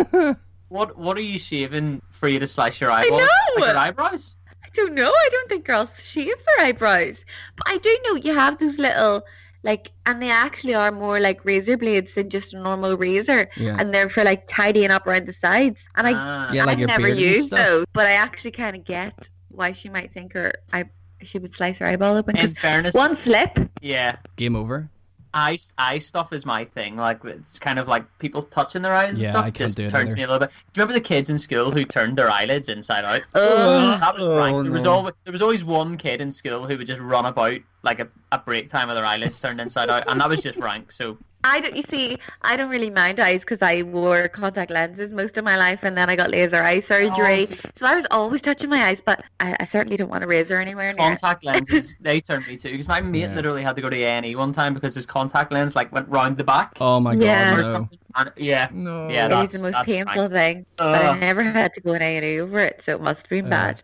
what 0.68 0.96
what 0.96 1.16
are 1.16 1.22
you 1.22 1.38
shaving 1.38 2.00
for 2.10 2.28
you 2.28 2.38
to 2.38 2.46
slice 2.46 2.80
your 2.80 2.90
eyeball? 2.90 3.20
I 3.20 3.24
know! 3.24 3.60
Like 3.62 3.68
your 3.72 3.78
eyebrows? 3.78 4.36
I 4.72 4.76
don't 4.76 4.94
know. 4.94 5.10
I 5.10 5.28
don't 5.32 5.48
think 5.48 5.64
girls 5.64 6.02
shave 6.02 6.34
their 6.44 6.66
eyebrows, 6.66 7.24
but 7.56 7.68
I 7.68 7.78
do 7.78 7.98
know 8.04 8.14
you 8.16 8.34
have 8.34 8.58
those 8.58 8.78
little. 8.78 9.22
Like, 9.62 9.92
and 10.06 10.22
they 10.22 10.30
actually 10.30 10.74
are 10.74 10.90
more 10.90 11.20
like 11.20 11.44
razor 11.44 11.76
blades 11.76 12.14
than 12.14 12.30
just 12.30 12.54
a 12.54 12.58
normal 12.58 12.96
razor, 12.96 13.50
Yeah. 13.56 13.76
and 13.78 13.92
they're 13.92 14.08
for 14.08 14.24
like 14.24 14.46
tidying 14.48 14.90
up 14.90 15.06
around 15.06 15.26
the 15.26 15.34
sides. 15.34 15.86
And 15.96 16.06
I 16.06 16.12
Ah. 16.16 16.50
Yeah, 16.52 16.64
like 16.64 16.78
I've 16.78 16.86
never 16.86 17.08
used 17.08 17.50
those, 17.50 17.84
but 17.92 18.06
I 18.06 18.12
actually 18.12 18.52
kind 18.52 18.74
of 18.74 18.86
get 18.86 19.28
why 19.48 19.72
she 19.72 19.90
might 19.90 20.12
think 20.12 20.32
her 20.32 20.52
I 20.72 20.84
she 21.22 21.38
would 21.38 21.54
slice 21.54 21.78
her 21.80 21.86
eyeball 21.86 22.16
open 22.16 22.36
In 22.36 22.42
because 22.46 22.58
fairness, 22.58 22.94
one 22.94 23.14
slip. 23.16 23.58
yeah, 23.82 24.16
Game 24.36 24.56
over. 24.56 24.88
Eye 25.34 25.58
eye 25.78 25.98
stuff 25.98 26.32
is 26.32 26.44
my 26.44 26.64
thing. 26.64 26.96
Like 26.96 27.24
it's 27.24 27.58
kind 27.58 27.78
of 27.78 27.88
like 27.88 28.04
people 28.18 28.42
touching 28.42 28.82
their 28.82 28.94
eyes 28.94 29.10
and 29.10 29.18
Yeah, 29.18 29.30
stuff. 29.30 29.44
I 29.44 29.50
can't 29.50 29.56
just 29.56 29.76
do 29.76 29.84
it 29.84 29.90
turns 29.90 30.08
either. 30.08 30.16
me 30.16 30.22
a 30.22 30.26
little 30.26 30.40
bit. 30.40 30.50
Do 30.50 30.54
you 30.56 30.82
remember 30.82 30.92
the 30.94 31.00
kids 31.00 31.30
in 31.30 31.38
school 31.38 31.70
who 31.70 31.84
turned 31.84 32.16
their 32.18 32.30
eyelids 32.30 32.68
inside 32.68 33.04
out? 33.04 33.22
Ugh. 33.34 34.00
that 34.00 34.14
was 34.18 34.28
Oh, 34.28 34.36
rank. 34.38 34.62
There 34.64 34.72
was 34.72 34.86
always 34.86 35.14
there 35.24 35.32
was 35.32 35.42
always 35.42 35.64
one 35.64 35.96
kid 35.96 36.20
in 36.20 36.30
school 36.32 36.66
who 36.66 36.76
would 36.76 36.86
just 36.86 37.00
run 37.00 37.26
about 37.26 37.58
like 37.82 38.00
a, 38.00 38.08
a 38.32 38.38
break 38.38 38.70
time 38.70 38.88
with 38.88 38.96
their 38.96 39.06
eyelids 39.06 39.40
turned 39.40 39.60
inside 39.60 39.88
out, 39.90 40.04
and 40.08 40.20
that 40.20 40.28
was 40.28 40.42
just 40.42 40.58
rank. 40.58 40.92
So 40.92 41.16
I 41.42 41.60
don't. 41.60 41.74
You 41.74 41.82
see, 41.82 42.18
I 42.42 42.56
don't 42.56 42.68
really 42.68 42.90
mind 42.90 43.18
eyes 43.18 43.40
because 43.40 43.62
I 43.62 43.82
wore 43.82 44.28
contact 44.28 44.70
lenses 44.70 45.12
most 45.12 45.38
of 45.38 45.44
my 45.44 45.56
life, 45.56 45.82
and 45.84 45.96
then 45.96 46.10
I 46.10 46.16
got 46.16 46.30
laser 46.30 46.62
eye 46.62 46.80
surgery. 46.80 47.46
Oh, 47.50 47.56
so 47.74 47.86
I 47.86 47.94
was 47.94 48.06
always 48.10 48.42
touching 48.42 48.68
my 48.68 48.82
eyes, 48.84 49.00
but 49.00 49.24
I, 49.40 49.56
I 49.58 49.64
certainly 49.64 49.96
don't 49.96 50.10
want 50.10 50.22
a 50.22 50.26
razor 50.26 50.60
anywhere 50.60 50.92
near. 50.92 51.08
contact 51.16 51.42
lenses 51.50 51.96
they 52.00 52.20
turned 52.20 52.46
me 52.46 52.56
too 52.56 52.70
because 52.72 52.88
my 52.88 53.00
mate 53.00 53.20
Yeah. 53.20 53.34
literally 53.34 53.62
had 53.62 53.74
to 53.76 53.82
go 53.82 53.88
to 53.88 53.96
A 53.96 54.06
and 54.06 54.26
E 54.26 54.34
one 54.36 54.52
time 54.52 54.74
because 54.74 54.94
his 54.94 55.06
contact 55.06 55.50
lens 55.50 55.74
like 55.74 55.90
went 55.92 56.08
round 56.08 56.36
the 56.36 56.44
back. 56.44 56.72
Oh 56.80 57.00
my 57.00 57.14
god, 57.14 57.22
Yeah. 57.24 57.54
or 57.54 57.62
no. 57.62 57.70
something. 57.70 57.98
And, 58.16 58.32
yeah. 58.36 58.68
No. 58.72 59.08
Yeah, 59.08 59.28
that's- 59.28 59.54
is 59.54 59.60
the 59.62 59.70
most 59.70 59.86
painful 59.86 60.22
rank. 60.28 60.32
thing, 60.32 60.66
but 60.76 61.04
I 61.04 61.18
never 61.18 61.42
had 61.42 61.72
to 61.74 61.80
go 61.80 61.94
in 61.94 62.02
A 62.02 62.16
and 62.16 62.24
E 62.24 62.40
over 62.40 62.58
it, 62.58 62.82
so 62.82 62.92
it 62.96 63.00
must 63.00 63.22
have 63.22 63.30
been 63.30 63.46
Ugh. 63.46 63.50
bad. 63.50 63.82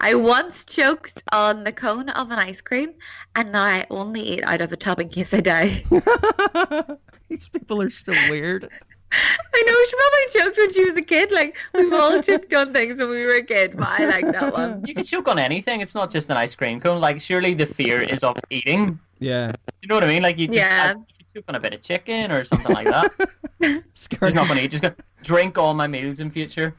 I 0.00 0.14
once 0.14 0.64
choked 0.64 1.22
on 1.32 1.64
the 1.64 1.72
cone 1.72 2.08
of 2.10 2.30
an 2.30 2.38
ice 2.38 2.60
cream, 2.60 2.94
and 3.34 3.52
now 3.52 3.62
I 3.62 3.86
only 3.90 4.20
eat 4.20 4.42
out 4.44 4.60
of 4.60 4.72
a 4.72 4.76
tub 4.76 5.00
in 5.00 5.08
case 5.08 5.34
I 5.34 5.40
die. 5.40 5.84
These 7.28 7.48
people 7.48 7.80
are 7.82 7.90
so 7.90 8.12
weird. 8.30 8.68
I 9.12 9.62
know 9.66 9.84
she 9.84 9.96
probably 9.96 10.40
choked 10.40 10.58
when 10.58 10.72
she 10.72 10.84
was 10.84 10.96
a 10.96 11.02
kid. 11.02 11.32
Like 11.32 11.56
we've 11.74 11.92
all 11.92 12.22
choked 12.22 12.52
on 12.54 12.72
things 12.72 12.98
when 12.98 13.10
we 13.10 13.26
were 13.26 13.36
a 13.36 13.42
kid, 13.42 13.76
but 13.76 13.88
I 13.88 14.06
like 14.06 14.32
that 14.32 14.52
one. 14.52 14.84
You 14.86 14.94
can 14.94 15.04
choke 15.04 15.28
on 15.28 15.38
anything. 15.38 15.80
It's 15.80 15.94
not 15.94 16.10
just 16.10 16.30
an 16.30 16.36
ice 16.36 16.54
cream 16.54 16.80
cone. 16.80 17.00
Like 17.00 17.20
surely 17.20 17.54
the 17.54 17.66
fear 17.66 18.02
is 18.02 18.22
of 18.22 18.36
eating. 18.50 18.98
Yeah. 19.18 19.52
You 19.82 19.88
know 19.88 19.96
what 19.96 20.04
I 20.04 20.06
mean? 20.06 20.22
Like 20.22 20.38
you 20.38 20.46
just 20.46 20.58
Yeah. 20.58 20.94
I, 20.96 20.98
you 20.98 21.24
choke 21.34 21.44
on 21.48 21.56
a 21.56 21.60
bit 21.60 21.74
of 21.74 21.82
chicken 21.82 22.30
or 22.30 22.44
something 22.44 22.72
like 22.72 22.86
that. 22.86 23.12
Skirt. 23.94 24.20
Just 24.20 24.34
not 24.36 24.46
gonna 24.46 24.60
eat. 24.60 24.70
Just 24.70 24.82
gonna 24.82 24.94
drink 25.22 25.58
all 25.58 25.74
my 25.74 25.86
meals 25.86 26.20
in 26.20 26.30
future, 26.30 26.74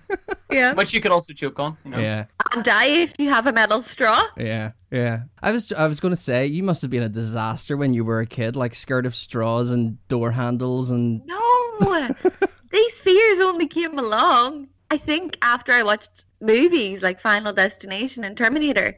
Yeah. 0.52 0.74
which 0.74 0.94
you 0.94 1.02
could 1.02 1.12
also 1.12 1.34
choke 1.34 1.60
on. 1.60 1.78
You 1.86 1.92
know? 1.92 2.00
Yeah. 2.00 2.26
And 2.54 2.64
die 2.64 2.88
if 2.88 3.14
you 3.18 3.30
have 3.30 3.48
a 3.48 3.54
metal 3.54 3.82
straw. 3.82 4.22
Yeah, 4.38 4.72
yeah. 4.92 5.24
I 5.42 5.52
was 5.52 5.72
I 5.72 5.88
was 5.88 6.00
going 6.00 6.14
to 6.14 6.22
say 6.22 6.46
you 6.46 6.64
must 6.64 6.82
have 6.82 6.92
been 6.92 7.04
a 7.04 7.10
disaster 7.10 7.78
when 7.78 7.94
you 7.94 8.04
were 8.04 8.20
a 8.20 8.26
kid, 8.26 8.56
like 8.56 8.76
scared 8.76 9.06
of 9.06 9.16
straws 9.16 9.72
and 9.72 9.98
door 10.08 10.32
handles 10.32 10.92
and 10.92 11.22
No, 11.26 11.40
these 12.72 13.00
fears 13.02 13.40
only 13.40 13.68
came 13.68 13.98
along. 13.98 14.68
I 14.90 14.98
think 14.98 15.38
after 15.42 15.72
I 15.72 15.84
watched 15.84 16.26
movies 16.42 17.02
like 17.02 17.22
Final 17.22 17.54
Destination 17.54 18.26
and 18.26 18.36
Terminator, 18.36 18.98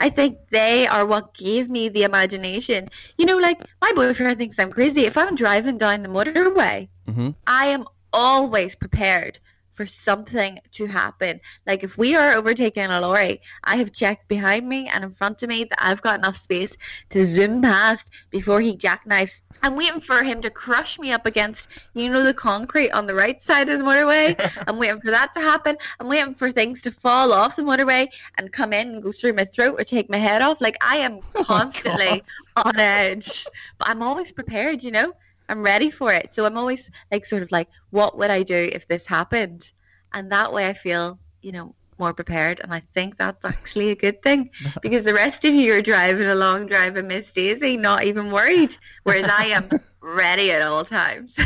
I 0.00 0.08
think 0.08 0.38
they 0.48 0.86
are 0.86 1.04
what 1.04 1.34
gave 1.34 1.68
me 1.68 1.90
the 1.90 2.04
imagination. 2.04 2.88
You 3.18 3.26
know, 3.26 3.36
like 3.36 3.60
my 3.82 3.92
boyfriend 3.94 4.38
thinks 4.38 4.58
I'm 4.58 4.70
crazy. 4.70 5.04
If 5.04 5.18
I'm 5.18 5.34
driving 5.34 5.76
down 5.76 6.02
the 6.02 6.08
motorway, 6.08 6.88
hmm 7.06 7.30
I 7.46 7.66
am 7.66 7.84
always 8.14 8.74
prepared 8.74 9.38
for 9.74 9.86
something 9.86 10.58
to 10.72 10.86
happen. 10.86 11.40
Like 11.66 11.82
if 11.82 11.98
we 11.98 12.14
are 12.14 12.32
overtaking 12.32 12.86
a 12.86 13.00
lorry, 13.00 13.42
I 13.64 13.76
have 13.76 13.92
checked 13.92 14.28
behind 14.28 14.68
me 14.68 14.88
and 14.88 15.04
in 15.04 15.10
front 15.10 15.42
of 15.42 15.48
me 15.48 15.64
that 15.64 15.78
I've 15.84 16.00
got 16.00 16.18
enough 16.18 16.36
space 16.36 16.76
to 17.10 17.26
zoom 17.26 17.60
past 17.60 18.10
before 18.30 18.60
he 18.60 18.76
jackknifes. 18.76 19.42
I'm 19.62 19.76
waiting 19.76 20.00
for 20.00 20.22
him 20.22 20.40
to 20.42 20.50
crush 20.50 20.98
me 20.98 21.12
up 21.12 21.26
against, 21.26 21.68
you 21.94 22.10
know, 22.10 22.22
the 22.22 22.34
concrete 22.34 22.90
on 22.92 23.06
the 23.06 23.14
right 23.14 23.42
side 23.42 23.68
of 23.68 23.78
the 23.78 23.84
motorway. 23.84 24.34
I'm 24.68 24.78
waiting 24.78 25.00
for 25.00 25.10
that 25.10 25.34
to 25.34 25.40
happen. 25.40 25.76
I'm 26.00 26.08
waiting 26.08 26.34
for 26.34 26.52
things 26.52 26.80
to 26.82 26.92
fall 26.92 27.32
off 27.32 27.56
the 27.56 27.62
motorway 27.62 28.08
and 28.38 28.52
come 28.52 28.72
in 28.72 28.88
and 28.88 29.02
go 29.02 29.10
through 29.10 29.32
my 29.32 29.44
throat 29.44 29.80
or 29.80 29.84
take 29.84 30.08
my 30.08 30.18
head 30.18 30.42
off. 30.42 30.60
Like 30.60 30.76
I 30.82 30.96
am 30.96 31.20
oh 31.34 31.44
constantly 31.44 32.22
on 32.56 32.78
edge. 32.78 33.46
But 33.78 33.88
I'm 33.88 34.02
always 34.02 34.32
prepared, 34.32 34.82
you 34.82 34.90
know? 34.90 35.14
I'm 35.48 35.62
ready 35.62 35.90
for 35.90 36.12
it. 36.12 36.34
So 36.34 36.44
I'm 36.44 36.56
always 36.56 36.90
like 37.10 37.24
sort 37.24 37.42
of 37.42 37.52
like, 37.52 37.68
what 37.90 38.16
would 38.18 38.30
I 38.30 38.42
do 38.42 38.70
if 38.72 38.88
this 38.88 39.06
happened? 39.06 39.72
And 40.12 40.30
that 40.32 40.52
way 40.52 40.68
I 40.68 40.72
feel, 40.72 41.18
you 41.42 41.52
know, 41.52 41.74
more 41.98 42.12
prepared. 42.12 42.60
And 42.60 42.72
I 42.72 42.80
think 42.80 43.16
that's 43.16 43.44
actually 43.44 43.90
a 43.90 43.96
good 43.96 44.22
thing 44.22 44.50
because 44.82 45.04
the 45.04 45.14
rest 45.14 45.44
of 45.44 45.54
you 45.54 45.72
are 45.74 45.82
driving 45.82 46.26
along, 46.26 46.66
driving 46.66 47.08
Miss 47.08 47.32
Daisy, 47.32 47.76
not 47.76 48.04
even 48.04 48.30
worried. 48.30 48.76
Whereas 49.02 49.28
I 49.28 49.46
am 49.46 49.68
ready 50.00 50.50
at 50.50 50.62
all 50.62 50.84
times. 50.84 51.38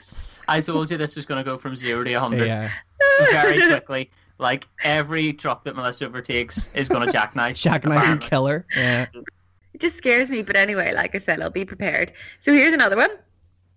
I 0.48 0.60
told 0.60 0.90
you 0.90 0.98
this 0.98 1.16
was 1.16 1.24
gonna 1.24 1.44
go 1.44 1.56
from 1.56 1.74
zero 1.74 2.04
to 2.04 2.12
a 2.12 2.20
hundred 2.20 2.48
yeah. 2.48 2.70
very 3.30 3.58
quickly. 3.66 4.10
Like 4.38 4.66
every 4.82 5.32
truck 5.32 5.64
that 5.64 5.74
Melissa 5.74 6.06
overtakes 6.06 6.68
is 6.74 6.88
gonna 6.88 7.10
jackknife. 7.10 7.56
Jackknife 7.56 7.96
and 7.96 8.02
apparently. 8.02 8.28
killer. 8.28 8.66
Yeah. 8.76 9.06
It 9.72 9.80
just 9.80 9.96
scares 9.96 10.30
me. 10.30 10.42
But 10.42 10.56
anyway, 10.56 10.92
like 10.92 11.14
I 11.14 11.18
said, 11.18 11.40
I'll 11.40 11.50
be 11.50 11.64
prepared. 11.64 12.12
So 12.40 12.52
here's 12.52 12.74
another 12.74 12.96
one. 12.96 13.10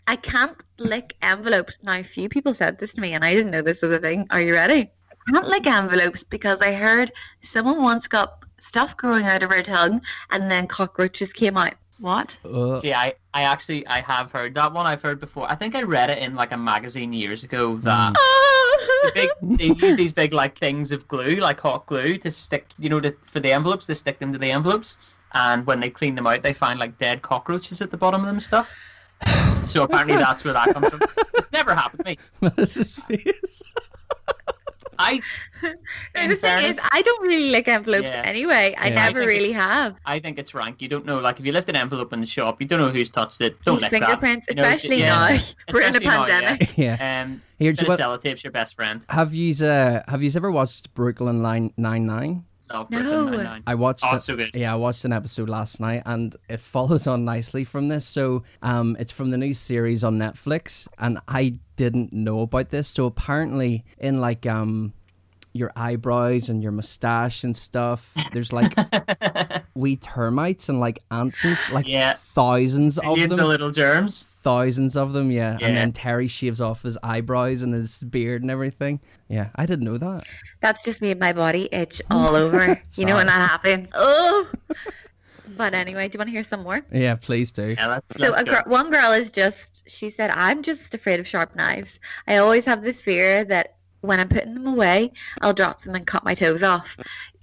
I 0.07 0.15
can't 0.15 0.55
lick 0.77 1.15
envelopes. 1.21 1.79
Now, 1.83 1.99
a 1.99 2.03
few 2.03 2.29
people 2.29 2.53
said 2.53 2.79
this 2.79 2.93
to 2.93 3.01
me, 3.01 3.13
and 3.13 3.25
I 3.25 3.33
didn't 3.33 3.51
know 3.51 3.61
this 3.61 3.81
was 3.81 3.91
a 3.91 3.99
thing. 3.99 4.25
Are 4.31 4.41
you 4.41 4.53
ready? 4.53 4.89
I 5.11 5.31
can't 5.31 5.47
lick 5.47 5.67
envelopes 5.67 6.23
because 6.23 6.61
I 6.61 6.73
heard 6.73 7.11
someone 7.41 7.83
once 7.83 8.07
got 8.07 8.45
stuff 8.59 8.95
growing 8.95 9.25
out 9.25 9.43
of 9.43 9.51
her 9.51 9.61
tongue, 9.61 10.01
and 10.31 10.49
then 10.49 10.65
cockroaches 10.65 11.33
came 11.33 11.57
out. 11.57 11.73
What? 11.99 12.37
Uh, 12.45 12.77
See, 12.77 12.93
I, 12.93 13.15
I 13.33 13.41
actually 13.41 13.85
I 13.87 13.99
have 14.01 14.31
heard 14.31 14.55
that 14.55 14.71
one. 14.71 14.85
I've 14.85 15.01
heard 15.01 15.19
before. 15.19 15.49
I 15.51 15.55
think 15.55 15.75
I 15.75 15.81
read 15.81 16.09
it 16.09 16.19
in 16.19 16.35
like 16.35 16.51
a 16.51 16.57
magazine 16.57 17.11
years 17.11 17.43
ago 17.43 17.75
that 17.77 18.15
big, 19.13 19.29
they 19.41 19.87
use 19.87 19.97
these 19.97 20.13
big 20.13 20.31
like 20.31 20.57
things 20.57 20.91
of 20.91 21.07
glue, 21.07 21.35
like 21.37 21.59
hot 21.59 21.85
glue, 21.87 22.17
to 22.19 22.31
stick, 22.31 22.67
you 22.77 22.89
know, 22.89 22.99
to, 22.99 23.13
for 23.25 23.39
the 23.39 23.51
envelopes. 23.51 23.87
They 23.87 23.95
stick 23.95 24.19
them 24.19 24.31
to 24.31 24.39
the 24.39 24.51
envelopes, 24.51 25.15
and 25.33 25.65
when 25.65 25.79
they 25.79 25.89
clean 25.89 26.15
them 26.15 26.27
out, 26.27 26.43
they 26.43 26.53
find 26.53 26.79
like 26.79 26.97
dead 26.97 27.23
cockroaches 27.23 27.81
at 27.81 27.91
the 27.91 27.97
bottom 27.97 28.21
of 28.21 28.27
them 28.27 28.39
stuff. 28.39 28.71
So 29.65 29.83
apparently 29.83 30.15
that's 30.15 30.43
where 30.43 30.53
that 30.53 30.73
comes 30.73 30.89
from. 30.89 31.01
It's 31.35 31.51
never 31.51 31.75
happened 31.75 32.05
to 32.05 32.11
me. 32.11 32.17
Melissa's 32.41 32.95
face. 32.95 33.63
I, 34.99 35.21
in 35.63 36.29
the 36.29 36.35
thing 36.35 36.37
fairness, 36.37 36.77
is, 36.77 36.83
I 36.91 37.01
don't 37.03 37.21
really 37.21 37.51
like 37.51 37.67
envelopes 37.67 38.05
Yeah. 38.05 38.23
anyway. 38.25 38.73
I 38.77 38.87
Yeah. 38.87 38.93
I 38.93 39.05
never 39.05 39.19
think 39.19 39.27
really 39.29 39.51
have. 39.51 39.95
I 40.05 40.17
think 40.19 40.39
it's 40.39 40.53
rank. 40.55 40.81
You 40.81 40.87
don't 40.87 41.05
know, 41.05 41.19
like 41.19 41.39
if 41.39 41.45
you 41.45 41.51
left 41.51 41.69
an 41.69 41.75
envelope 41.75 42.13
in 42.13 42.21
the 42.21 42.25
shop, 42.25 42.59
you 42.61 42.67
don't 42.67 42.79
know 42.79 42.89
who's 42.89 43.11
touched 43.11 43.41
it. 43.41 43.61
Don't 43.63 43.75
These 43.75 43.83
lick 43.83 43.91
that. 43.91 44.01
fingerprints, 44.07 44.47
You 44.49 44.55
know, 44.55 44.63
especially 44.63 44.99
yeah. 45.01 45.09
now. 45.37 45.39
We're 45.73 45.81
in 45.81 45.87
a 45.95 45.97
Especially 45.97 46.05
now, 46.07 46.25
yeah. 46.25 46.39
pandemic. 46.41 46.77
yeah. 46.77 47.23
Um, 47.23 47.41
Here, 47.59 47.73
bit 47.73 47.81
you 47.81 47.85
of 47.85 47.89
what, 47.89 47.99
sellotape's 47.99 48.43
your 48.43 48.51
best 48.51 48.75
friend. 48.75 49.05
have 49.09 49.35
you 49.35 49.53
uh, 49.65 50.01
have 50.07 50.23
you 50.23 50.31
ever 50.35 50.49
watched 50.51 50.91
Brooklyn 50.95 51.43
Line 51.43 51.73
Nine 51.77 52.05
Nine? 52.07 52.43
No, 52.69 52.85
No. 52.89 53.57
I 53.65 53.75
watched. 53.75 54.03
Oh, 54.05 54.15
it- 54.15 54.21
so 54.21 54.35
good. 54.35 54.51
Yeah, 54.53 54.73
I 54.73 54.75
watched 54.75 55.05
an 55.05 55.13
episode 55.13 55.49
last 55.49 55.79
night, 55.79 56.03
and 56.05 56.35
it 56.49 56.59
follows 56.59 57.07
on 57.07 57.25
nicely 57.25 57.63
from 57.63 57.87
this. 57.87 58.05
So, 58.05 58.43
um, 58.61 58.95
it's 58.99 59.11
from 59.11 59.31
the 59.31 59.37
new 59.37 59.53
series 59.53 60.03
on 60.03 60.17
Netflix, 60.17 60.87
and 60.97 61.19
I 61.27 61.59
didn't 61.75 62.11
know 62.11 62.41
about 62.41 62.69
this. 62.69 62.87
So 62.87 63.05
apparently, 63.05 63.85
in 63.97 64.19
like 64.19 64.45
um, 64.45 64.93
your 65.57 65.71
eyebrows 65.75 66.49
and 66.49 66.61
your 66.63 66.71
mustache 66.71 67.43
and 67.43 67.55
stuff, 67.57 68.11
there's 68.33 68.53
like 68.53 68.73
wee 69.75 69.95
termites 69.97 70.69
and 70.69 70.79
like 70.79 70.99
ants 71.11 71.43
and 71.43 71.57
like 71.71 71.87
Yeah. 71.87 72.13
thousands 72.17 72.97
of 72.97 73.05
Millions 73.05 73.31
them. 73.35 73.39
of 73.39 73.47
little 73.47 73.71
germs. 73.71 74.27
thousands 74.43 74.95
of 74.95 75.13
them, 75.13 75.31
yeah. 75.31 75.57
Yeah. 75.59 75.67
And 75.67 75.77
then 75.77 75.91
Terry 75.93 76.27
shaves 76.27 76.61
off 76.61 76.83
his 76.83 76.97
eyebrows 77.03 77.61
and 77.61 77.73
his 77.73 78.01
beard 78.03 78.41
and 78.41 78.49
everything. 78.51 78.99
Yeah, 79.29 79.49
I 79.55 79.65
didn't 79.65 79.85
know 79.85 79.97
that. 79.97 80.23
That's 80.61 80.83
just 80.83 81.01
made 81.01 81.19
my 81.19 81.33
body 81.33 81.67
itch 81.71 82.01
all 82.11 82.35
over. 82.35 82.81
you 82.95 83.05
know 83.05 83.15
when 83.15 83.27
that 83.27 83.49
happens. 83.49 83.89
Oh. 83.93 84.47
But 85.55 85.73
anyway, 85.73 86.07
do 86.09 86.15
you 86.15 86.19
want 86.19 86.27
to 86.27 86.31
hear 86.33 86.43
some 86.43 86.63
more? 86.63 86.81
Yeah, 86.91 87.15
please 87.15 87.51
do. 87.51 87.69
Yeah, 87.77 87.87
that's, 87.87 88.19
So 88.21 88.31
that's 88.31 88.41
a 88.41 88.43
good. 88.43 88.51
girl, 88.51 88.63
one 88.67 88.91
girl 88.91 89.11
is 89.13 89.31
just, 89.31 89.89
she 89.89 90.09
said, 90.09 90.29
I'm 90.31 90.61
just 90.61 90.93
afraid 90.93 91.19
of 91.21 91.27
sharp 91.27 91.55
knives. 91.55 91.99
I 92.27 92.37
always 92.37 92.65
have 92.65 92.83
this 92.83 93.01
fear 93.01 93.45
that 93.45 93.76
when 94.01 94.19
I'm 94.19 94.29
putting 94.29 94.53
them 94.53 94.67
away, 94.67 95.11
I'll 95.41 95.53
drop 95.53 95.81
them 95.81 95.95
and 95.95 96.05
cut 96.05 96.23
my 96.23 96.33
toes 96.33 96.63
off. 96.63 96.97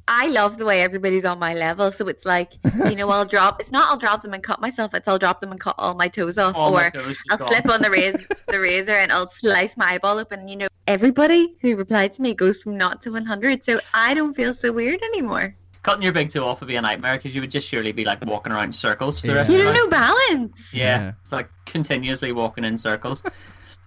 I 0.06 0.28
love 0.28 0.58
the 0.58 0.66
way 0.66 0.82
everybody's 0.82 1.24
on 1.24 1.38
my 1.38 1.54
level. 1.54 1.90
So 1.90 2.06
it's 2.08 2.26
like, 2.26 2.52
you 2.90 2.94
know, 2.94 3.08
I'll 3.08 3.24
drop, 3.36 3.58
it's 3.60 3.72
not 3.72 3.90
I'll 3.90 3.96
drop 3.96 4.20
them 4.22 4.34
and 4.34 4.42
cut 4.42 4.60
myself, 4.60 4.92
it's 4.94 5.08
I'll 5.08 5.18
drop 5.18 5.40
them 5.40 5.50
and 5.50 5.58
cut 5.58 5.74
all 5.78 5.94
my 5.94 6.08
toes 6.08 6.36
off. 6.38 6.54
All 6.56 6.76
or 6.76 6.90
toes 6.90 7.16
I'll 7.30 7.38
gone. 7.38 7.48
slip 7.48 7.68
on 7.70 7.80
the 7.80 7.90
razor, 7.90 8.26
the 8.48 8.60
razor 8.60 8.92
and 8.92 9.10
I'll 9.10 9.26
slice 9.28 9.76
my 9.78 9.92
eyeball 9.94 10.18
open. 10.18 10.46
You 10.46 10.56
know, 10.56 10.68
everybody 10.86 11.56
who 11.62 11.74
replied 11.76 12.12
to 12.14 12.22
me 12.22 12.34
goes 12.34 12.58
from 12.58 12.76
not 12.76 13.00
to 13.02 13.10
100. 13.10 13.64
So 13.64 13.80
I 13.94 14.12
don't 14.14 14.34
feel 14.34 14.52
so 14.52 14.72
weird 14.72 15.02
anymore. 15.02 15.56
Cutting 15.84 16.02
your 16.02 16.12
big 16.12 16.30
toe 16.30 16.44
off 16.46 16.60
would 16.60 16.66
be 16.68 16.76
a 16.76 16.82
nightmare 16.82 17.16
because 17.18 17.34
you 17.34 17.40
would 17.42 17.50
just 17.50 17.68
surely 17.68 17.92
be 17.92 18.04
like 18.06 18.24
walking 18.24 18.52
around 18.52 18.64
in 18.66 18.72
circles 18.72 19.20
for 19.20 19.26
the 19.26 19.32
Yeah. 19.34 19.38
rest 19.40 19.50
You 19.52 19.56
of 19.58 19.64
the 19.66 19.72
don't 19.72 19.74
night. 19.74 19.80
know 19.84 20.36
balance. 20.38 20.72
Yeah. 20.74 20.82
Yeah. 21.00 21.12
It's 21.22 21.32
like 21.32 21.48
continuously 21.66 22.32
walking 22.32 22.64
in 22.64 22.76
circles. 22.78 23.22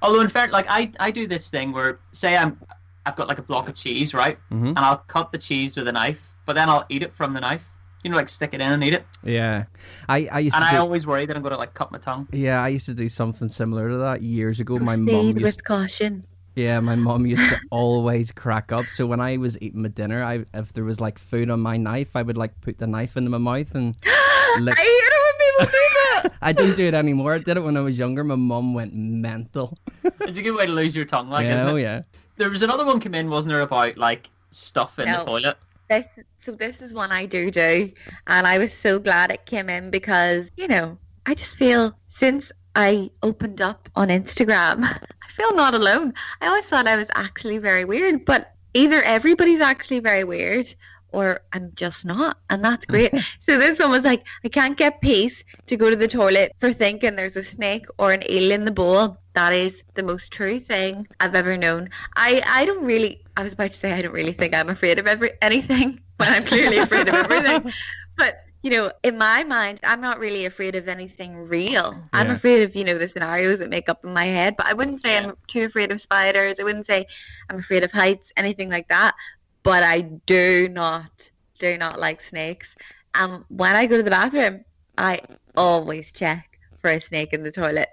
Although 0.02 0.22
in 0.22 0.28
fact, 0.30 0.54
like 0.54 0.66
I, 0.70 0.92
I 1.00 1.12
do 1.12 1.28
this 1.28 1.50
thing 1.50 1.72
where 1.72 2.00
say 2.12 2.36
I'm 2.38 2.60
I've 3.06 3.16
got 3.16 3.28
like 3.28 3.40
a 3.40 3.44
block 3.44 3.68
of 3.70 3.76
cheese, 3.76 4.14
right? 4.14 4.38
hmm 4.50 4.68
And 4.68 4.80
I'll 4.80 4.98
cut 5.08 5.32
the 5.32 5.38
cheese 5.38 5.76
with 5.78 5.88
a 5.88 5.92
knife, 5.92 6.22
but 6.46 6.54
then 6.54 6.70
I'll 6.70 6.86
eat 6.90 7.04
it 7.04 7.14
from 7.16 7.34
the 7.34 7.40
knife. 7.42 7.64
You 8.04 8.12
know, 8.12 8.18
like 8.18 8.30
stick 8.30 8.54
it 8.54 8.62
in 8.62 8.72
and 8.72 8.84
eat 8.84 8.94
it. 8.94 9.06
Yeah, 9.24 9.66
I 10.08 10.28
I 10.32 10.40
used 10.40 10.56
And 10.56 10.64
to 10.64 10.70
I 10.70 10.74
do, 10.74 10.78
always 10.78 11.06
worry 11.08 11.26
that 11.26 11.36
I'm 11.36 11.42
gonna 11.42 11.58
like 11.58 11.74
cut 11.74 11.92
my 11.92 11.98
tongue. 11.98 12.28
yeah 12.32 12.62
I 12.62 12.68
used 12.70 12.86
to 12.86 12.94
do 12.94 13.10
something 13.10 13.50
similar 13.50 13.90
to 13.90 13.98
that 13.98 14.22
years 14.22 14.60
ago. 14.60 14.78
My 14.78 14.96
Proceed 14.96 15.12
mom 15.12 15.34
with 15.42 15.64
caution. 15.64 16.24
yeah 16.56 16.80
my 16.80 16.96
mom 16.96 17.26
used 17.26 17.50
to 17.50 17.58
always 17.72 18.32
crack 18.32 18.72
up. 18.72 18.86
So 18.88 19.06
when 19.08 19.20
I 19.20 19.38
was 19.38 19.58
eating 19.62 19.82
my 19.82 19.90
dinner, 19.90 20.24
I 20.24 20.46
if 20.54 20.74
there 20.74 20.84
was 20.86 21.02
like 21.02 21.18
food 21.18 21.50
on 21.50 21.60
my 21.60 21.76
knife, 21.78 22.16
I 22.16 22.22
would 22.22 22.38
like 22.38 22.54
put 22.62 22.78
the 22.78 22.88
knife 22.88 23.18
into 23.18 23.30
my 23.32 23.40
mouth 23.40 23.74
and 23.74 23.96
Lick- 24.60 24.78
I 24.78 24.82
hate 24.82 25.06
it 25.10 25.20
when 25.26 25.36
people 25.44 25.66
do 25.66 25.72
that. 25.72 25.97
I 26.42 26.52
didn't 26.54 26.76
do 26.76 26.86
it 26.86 26.94
anymore. 26.94 27.34
I 27.34 27.40
did 27.40 27.58
it 27.58 27.62
when 27.64 27.78
I 27.78 27.82
was 27.82 27.98
younger. 27.98 28.24
My 28.24 28.36
mom 28.36 28.74
went 28.74 28.94
mental. 28.94 29.78
It's 30.22 30.38
a 30.38 30.42
good 30.42 30.56
way 30.56 30.66
to 30.66 30.72
lose 30.72 30.96
your 30.96 31.06
tongue, 31.06 31.30
like 31.30 31.46
yeah, 31.46 31.56
isn't 31.56 31.68
oh 31.68 31.76
it? 31.76 31.82
yeah. 31.82 32.02
There 32.38 32.50
was 32.50 32.62
another 32.62 32.86
one 32.86 33.00
come 33.00 33.16
in, 33.16 33.30
wasn't 33.30 33.54
there, 33.54 33.62
about 33.62 33.98
like 33.98 34.30
stuff 34.52 35.00
in 35.00 35.06
No. 35.06 35.20
the 35.20 35.26
toilet? 35.26 35.58
This, 35.90 36.06
so 36.42 36.52
this 36.52 36.82
is 36.82 36.94
one 36.94 37.12
I 37.12 37.26
do 37.26 37.50
do, 37.50 37.90
and 38.28 38.46
I 38.46 38.58
was 38.58 38.74
so 38.74 39.00
glad 39.00 39.32
it 39.32 39.46
came 39.46 39.70
in 39.70 39.90
because 39.90 40.52
you 40.58 40.68
know 40.68 40.98
I 41.26 41.34
just 41.34 41.56
feel 41.58 41.98
since 42.08 42.52
I 42.76 43.10
opened 43.24 43.62
up 43.62 43.90
on 43.96 44.10
Instagram, 44.10 44.84
I 45.24 45.28
feel 45.30 45.56
not 45.56 45.74
alone. 45.74 46.14
I 46.42 46.48
always 46.48 46.66
thought 46.66 46.88
I 46.88 46.96
was 46.98 47.10
actually 47.16 47.58
very 47.58 47.86
weird, 47.86 48.26
but 48.26 48.54
either 48.74 49.02
everybody's 49.04 49.62
actually 49.62 50.00
very 50.00 50.24
weird 50.24 50.74
or 51.12 51.42
I'm 51.54 51.72
just 51.76 52.06
not, 52.06 52.38
and 52.50 52.64
that's 52.64 52.86
great. 52.92 53.14
so 53.40 53.58
this 53.58 53.80
one 53.80 53.92
was 53.92 54.06
like, 54.06 54.24
I 54.44 54.50
can't 54.50 54.78
get 54.78 55.02
peace 55.02 55.44
to 55.68 55.78
go 55.78 55.90
to 55.90 55.96
the 55.96 56.08
toilet 56.08 56.54
for 56.58 56.74
thinking 56.74 57.16
there's 57.16 57.38
a 57.38 57.44
snake 57.44 57.86
or 57.98 58.12
an 58.12 58.30
eel 58.30 58.52
in 58.52 58.66
the 58.66 58.72
bowl. 58.72 59.18
That 59.34 59.54
is 59.54 59.84
the 59.94 60.04
most 60.04 60.32
true 60.32 60.60
thing 60.60 61.08
I've 61.20 61.36
ever 61.36 61.58
known. 61.58 61.90
I, 62.16 62.42
I 62.46 62.66
don't 62.66 62.84
really, 62.84 63.24
I 63.36 63.44
was 63.44 63.54
about 63.54 63.72
to 63.72 63.78
say 63.78 63.94
I 63.94 64.02
don't 64.02 64.14
really 64.14 64.34
think 64.34 64.56
I'm 64.56 64.70
afraid 64.70 65.00
of 65.00 65.08
every 65.08 65.32
anything, 65.42 66.00
when 66.18 66.30
I'm 66.30 66.46
clearly 66.46 66.78
afraid 66.78 67.08
of 67.08 67.16
everything. 67.32 67.72
But 68.18 68.44
you 68.64 68.72
know, 68.72 68.92
in 69.04 69.18
my 69.18 69.44
mind, 69.44 69.80
I'm 69.84 70.02
not 70.02 70.20
really 70.20 70.46
afraid 70.46 70.76
of 70.76 70.88
anything 70.88 71.48
real. 71.48 71.96
I'm 72.12 72.32
afraid 72.32 72.64
of, 72.64 72.76
you 72.76 72.84
know, 72.84 72.98
the 72.98 73.08
scenarios 73.08 73.60
that 73.60 73.70
make 73.70 73.88
up 73.88 74.04
in 74.04 74.14
my 74.14 74.26
head. 74.26 74.56
But 74.58 74.66
I 74.66 74.74
wouldn't 74.74 75.02
say 75.02 75.18
I'm 75.18 75.38
too 75.48 75.66
afraid 75.66 75.92
of 75.92 76.02
spiders. 76.02 76.60
I 76.60 76.64
wouldn't 76.64 76.86
say 76.86 77.06
I'm 77.50 77.60
afraid 77.60 77.84
of 77.84 77.92
heights, 77.92 78.34
anything 78.36 78.70
like 78.70 78.88
that. 78.90 79.16
But 79.64 79.84
I 79.84 80.02
do 80.02 80.70
not, 80.70 81.30
do 81.60 81.78
not 81.78 82.00
like 82.00 82.22
snakes. 82.22 82.76
And 83.16 83.44
when 83.50 83.76
I 83.76 83.86
go 83.86 83.98
to 83.98 84.04
the 84.04 84.10
bathroom, 84.10 84.64
I 84.98 85.20
always 85.56 86.12
check 86.14 86.60
for 86.80 86.92
a 86.92 87.00
snake 87.00 87.34
in 87.34 87.44
the 87.44 87.52
toilet. 87.52 87.90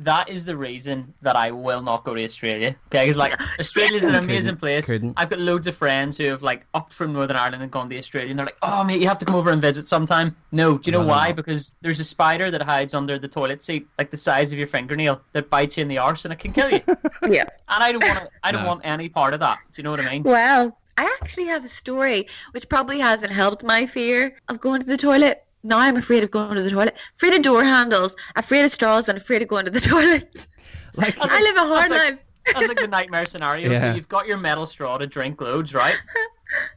That 0.00 0.28
is 0.28 0.44
the 0.44 0.56
reason 0.56 1.12
that 1.22 1.34
I 1.34 1.50
will 1.50 1.82
not 1.82 2.04
go 2.04 2.14
to 2.14 2.22
Australia. 2.24 2.76
Okay, 2.86 3.02
because 3.04 3.16
like 3.16 3.34
Australia's 3.60 4.04
an 4.04 4.14
amazing 4.14 4.54
Couldn't- 4.54 4.58
place. 4.60 4.86
couldn't. 4.86 5.14
I've 5.16 5.28
got 5.28 5.40
loads 5.40 5.66
of 5.66 5.76
friends 5.76 6.16
who 6.16 6.24
have 6.26 6.40
like 6.42 6.64
upped 6.72 6.94
from 6.94 7.12
Northern 7.12 7.36
Ireland 7.36 7.62
and 7.64 7.72
gone 7.72 7.90
to 7.90 7.98
Australia, 7.98 8.30
and 8.30 8.38
they're 8.38 8.46
like, 8.46 8.58
"Oh 8.62 8.84
mate, 8.84 9.00
you 9.00 9.08
have 9.08 9.18
to 9.18 9.24
come 9.24 9.34
over 9.34 9.50
and 9.50 9.60
visit 9.60 9.88
sometime." 9.88 10.36
No, 10.52 10.78
do 10.78 10.88
you 10.88 10.92
know 10.92 11.00
No, 11.00 11.06
no, 11.08 11.12
why? 11.12 11.28
no. 11.28 11.34
Because 11.34 11.72
there's 11.80 11.98
a 11.98 12.04
spider 12.04 12.50
that 12.50 12.62
hides 12.62 12.94
under 12.94 13.18
the 13.18 13.26
toilet 13.28 13.64
seat, 13.64 13.88
like 13.98 14.10
the 14.12 14.16
size 14.16 14.52
of 14.52 14.58
your 14.58 14.68
fingernail, 14.68 15.20
that 15.32 15.50
bites 15.50 15.76
you 15.76 15.82
in 15.82 15.88
the 15.88 15.98
arse 15.98 16.24
and 16.24 16.32
it 16.32 16.38
can 16.38 16.52
kill 16.52 16.70
you. 16.70 16.80
Yeah, 17.28 17.44
and 17.68 17.82
I 17.82 17.90
don't 17.92 18.04
want. 18.04 18.28
I 18.44 18.52
don't 18.52 18.62
No. 18.62 18.68
want 18.68 18.82
any 18.84 19.08
part 19.08 19.34
of 19.34 19.40
that. 19.40 19.58
Do 19.72 19.80
you 19.80 19.82
know 19.82 19.90
what 19.90 20.00
I 20.00 20.08
mean? 20.10 20.22
Well, 20.22 20.78
I 20.96 21.04
actually 21.20 21.46
have 21.46 21.64
a 21.64 21.68
story 21.68 22.28
which 22.52 22.68
probably 22.68 23.00
hasn't 23.00 23.32
helped 23.32 23.62
my 23.64 23.84
fear 23.86 24.36
of 24.48 24.60
going 24.60 24.80
to 24.80 24.86
the 24.86 24.96
toilet. 24.96 25.44
Now 25.62 25.78
I'm 25.78 25.96
afraid 25.96 26.22
of 26.24 26.30
going 26.30 26.54
to 26.54 26.62
the 26.62 26.70
toilet. 26.70 26.96
Afraid 27.16 27.34
of 27.34 27.42
door 27.42 27.64
handles, 27.64 28.14
afraid 28.36 28.64
of 28.64 28.70
straws, 28.70 29.08
and 29.08 29.18
afraid 29.18 29.42
of 29.42 29.48
going 29.48 29.64
to 29.64 29.70
the 29.70 29.80
toilet. 29.92 30.46
Like, 30.94 31.16
I 31.20 31.40
live 31.40 31.56
a 31.56 31.60
hard 31.60 31.90
That's 31.90 32.04
like- 32.04 32.10
life. 32.12 32.20
That's 32.54 32.68
like 32.68 32.78
the 32.80 32.86
nightmare 32.86 33.26
scenario. 33.26 33.70
Yeah. 33.70 33.80
So 33.80 33.94
you've 33.94 34.08
got 34.08 34.26
your 34.26 34.38
metal 34.38 34.66
straw 34.66 34.96
to 34.96 35.06
drink 35.06 35.38
loads, 35.42 35.74
right? 35.74 36.00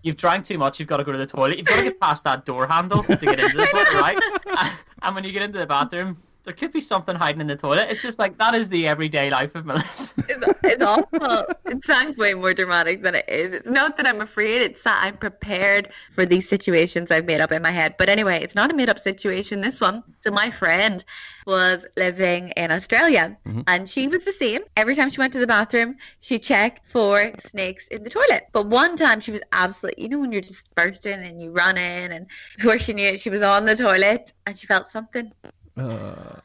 You've 0.03 0.17
drank 0.17 0.43
too 0.43 0.57
much. 0.57 0.81
You've 0.81 0.89
got 0.89 0.97
to 0.97 1.05
go 1.05 1.13
to 1.13 1.17
the 1.17 1.25
toilet. 1.25 1.57
You've 1.59 1.65
got 1.67 1.77
to 1.77 1.83
get 1.83 1.97
past 2.01 2.25
that 2.25 2.43
door 2.45 2.67
handle 2.67 3.03
to 3.03 3.15
get 3.15 3.39
into 3.39 3.55
the 3.55 3.65
toilet, 3.67 3.93
right? 3.93 4.17
And 5.03 5.15
when 5.15 5.23
you 5.23 5.31
get 5.31 5.43
into 5.43 5.57
the 5.59 5.65
bathroom, 5.65 6.17
there 6.43 6.53
could 6.53 6.71
be 6.71 6.81
something 6.81 7.15
hiding 7.15 7.41
in 7.41 7.47
the 7.47 7.55
toilet. 7.55 7.87
It's 7.89 8.01
just 8.01 8.17
like 8.17 8.37
that 8.39 8.55
is 8.55 8.69
the 8.69 8.87
everyday 8.87 9.29
life 9.29 9.55
of 9.55 9.65
Melissa. 9.65 10.13
It's, 10.31 10.59
it's 10.63 10.83
awful. 10.83 11.45
It 11.65 11.83
sounds 11.83 12.17
way 12.17 12.33
more 12.33 12.53
dramatic 12.53 13.03
than 13.03 13.15
it 13.15 13.25
is. 13.27 13.53
It's 13.53 13.67
not 13.67 13.97
that 13.97 14.07
I'm 14.07 14.21
afraid. 14.21 14.61
It's 14.61 14.83
that 14.83 15.01
I'm 15.03 15.17
prepared 15.17 15.89
for 16.13 16.25
these 16.25 16.47
situations 16.47 17.11
I've 17.11 17.25
made 17.25 17.41
up 17.41 17.51
in 17.51 17.61
my 17.61 17.71
head. 17.71 17.95
But 17.97 18.09
anyway, 18.09 18.41
it's 18.41 18.55
not 18.55 18.71
a 18.71 18.73
made 18.73 18.89
up 18.89 18.97
situation, 18.97 19.61
this 19.61 19.81
one. 19.81 20.03
So 20.21 20.31
my 20.31 20.49
friend 20.49 21.03
was 21.45 21.85
living 21.97 22.49
in 22.55 22.71
Australia 22.71 23.37
mm-hmm. 23.47 23.61
and 23.67 23.89
she 23.89 24.07
was 24.07 24.23
the 24.25 24.33
same. 24.33 24.61
Every 24.77 24.95
time 24.95 25.09
she 25.09 25.19
went 25.19 25.33
to 25.33 25.39
the 25.39 25.47
bathroom, 25.47 25.97
she 26.19 26.39
checked 26.39 26.85
for 26.85 27.31
snakes 27.39 27.87
in 27.87 28.03
the 28.03 28.09
toilet. 28.09 28.47
But 28.51 28.67
one 28.67 28.95
time 28.95 29.19
she 29.19 29.31
was 29.31 29.41
absolutely, 29.51 30.03
you 30.03 30.09
know, 30.09 30.19
when 30.19 30.31
you're 30.31 30.41
just 30.41 30.73
bursting 30.75 31.21
and 31.23 31.41
you 31.41 31.51
run 31.51 31.77
in 31.77 32.11
and 32.11 32.27
before 32.57 32.79
she 32.79 32.93
knew 32.93 33.09
it, 33.09 33.19
she 33.19 33.29
was 33.29 33.41
on 33.41 33.65
the 33.65 33.75
toilet 33.75 34.33
and 34.45 34.57
she 34.57 34.65
felt 34.65 34.87
something 34.87 35.31
uh, 35.77 36.39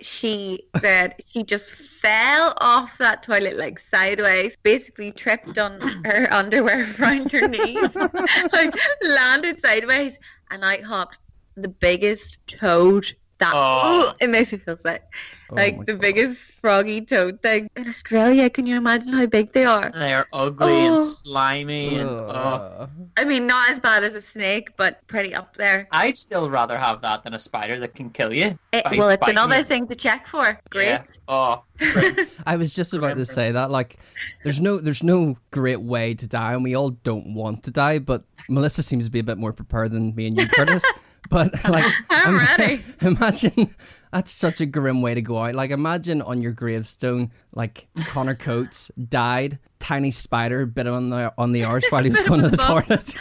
she 0.00 0.64
said 0.80 1.14
she 1.26 1.42
just 1.42 1.74
fell 1.74 2.54
off 2.60 2.96
that 2.98 3.22
toilet 3.22 3.56
like 3.56 3.78
sideways, 3.78 4.56
basically 4.62 5.12
tripped 5.12 5.58
on 5.58 5.80
her 6.04 6.28
underwear 6.32 6.86
around 7.00 7.32
her 7.32 7.48
knees, 7.48 7.96
like 8.52 8.74
landed 9.02 9.60
sideways, 9.60 10.18
and 10.50 10.64
I 10.64 10.80
hopped 10.82 11.20
the 11.56 11.68
biggest 11.68 12.38
toad. 12.46 13.12
That 13.38 13.52
Oh. 13.56 14.12
it 14.20 14.30
makes 14.30 14.52
me 14.52 14.58
feel 14.58 14.76
sick. 14.78 15.02
oh 15.50 15.54
like 15.54 15.78
the 15.86 15.92
God. 15.92 16.00
biggest 16.00 16.40
froggy 16.60 17.00
toad 17.00 17.40
thing 17.40 17.70
in 17.76 17.86
Australia. 17.86 18.50
Can 18.50 18.66
you 18.66 18.76
imagine 18.76 19.12
how 19.12 19.26
big 19.26 19.52
they 19.52 19.64
are? 19.64 19.92
They 19.94 20.12
are 20.12 20.26
ugly 20.32 20.72
Oh. 20.72 20.96
and 20.98 21.06
slimy, 21.06 21.98
and 21.98 22.08
oh. 22.10 22.26
Uh, 22.28 22.86
I 23.16 23.24
mean, 23.24 23.46
not 23.46 23.70
as 23.70 23.78
bad 23.78 24.02
as 24.02 24.14
a 24.16 24.20
snake, 24.20 24.76
but 24.76 25.06
pretty 25.06 25.34
up 25.34 25.56
there. 25.56 25.86
I'd 25.92 26.16
still 26.18 26.50
rather 26.50 26.76
have 26.76 27.00
that 27.02 27.22
than 27.22 27.34
a 27.34 27.38
spider 27.38 27.78
that 27.78 27.94
can 27.94 28.10
kill 28.10 28.32
you. 28.34 28.58
It, 28.72 28.84
well, 28.98 29.08
it's 29.10 29.26
another 29.28 29.58
you. 29.58 29.64
thing 29.64 29.86
to 29.86 29.94
check 29.94 30.26
for. 30.26 30.58
Great. 30.70 30.86
Yeah. 30.86 31.02
Oh, 31.28 31.62
great. 31.92 32.30
I 32.46 32.56
was 32.56 32.74
just 32.74 32.92
about 32.92 33.16
to 33.18 33.24
say 33.26 33.52
that. 33.52 33.70
Like, 33.70 33.98
there's 34.42 34.60
no, 34.60 34.78
there's 34.78 35.02
no 35.04 35.36
great 35.52 35.80
way 35.80 36.14
to 36.14 36.26
die, 36.26 36.54
and 36.54 36.64
we 36.64 36.74
all 36.74 36.90
don't 36.90 37.34
want 37.34 37.62
to 37.64 37.70
die. 37.70 38.00
But 38.00 38.24
Melissa 38.48 38.82
seems 38.82 39.04
to 39.04 39.10
be 39.12 39.20
a 39.20 39.24
bit 39.24 39.38
more 39.38 39.52
prepared 39.52 39.92
than 39.92 40.14
me 40.16 40.26
and 40.26 40.38
you, 40.40 40.48
Curtis. 40.48 40.84
But 41.28 41.52
like, 41.68 41.84
I'm 42.10 42.36
ready. 42.36 42.82
Imagine 43.00 43.74
that's 44.12 44.32
such 44.32 44.60
a 44.60 44.66
grim 44.66 45.02
way 45.02 45.14
to 45.14 45.22
go 45.22 45.38
out. 45.38 45.54
Like, 45.54 45.70
imagine 45.70 46.22
on 46.22 46.40
your 46.40 46.52
gravestone, 46.52 47.30
like 47.54 47.88
Connor 48.06 48.34
Coates 48.34 48.90
died, 49.08 49.58
tiny 49.80 50.10
spider 50.10 50.64
bit 50.66 50.86
him 50.86 50.94
on 50.94 51.10
the 51.10 51.32
on 51.36 51.52
the 51.52 51.64
arse 51.64 51.84
while 51.90 52.02
he 52.02 52.10
was 52.10 52.20
going 52.26 52.42
to 52.42 52.48
the 52.48 52.56
toilet. 52.56 53.14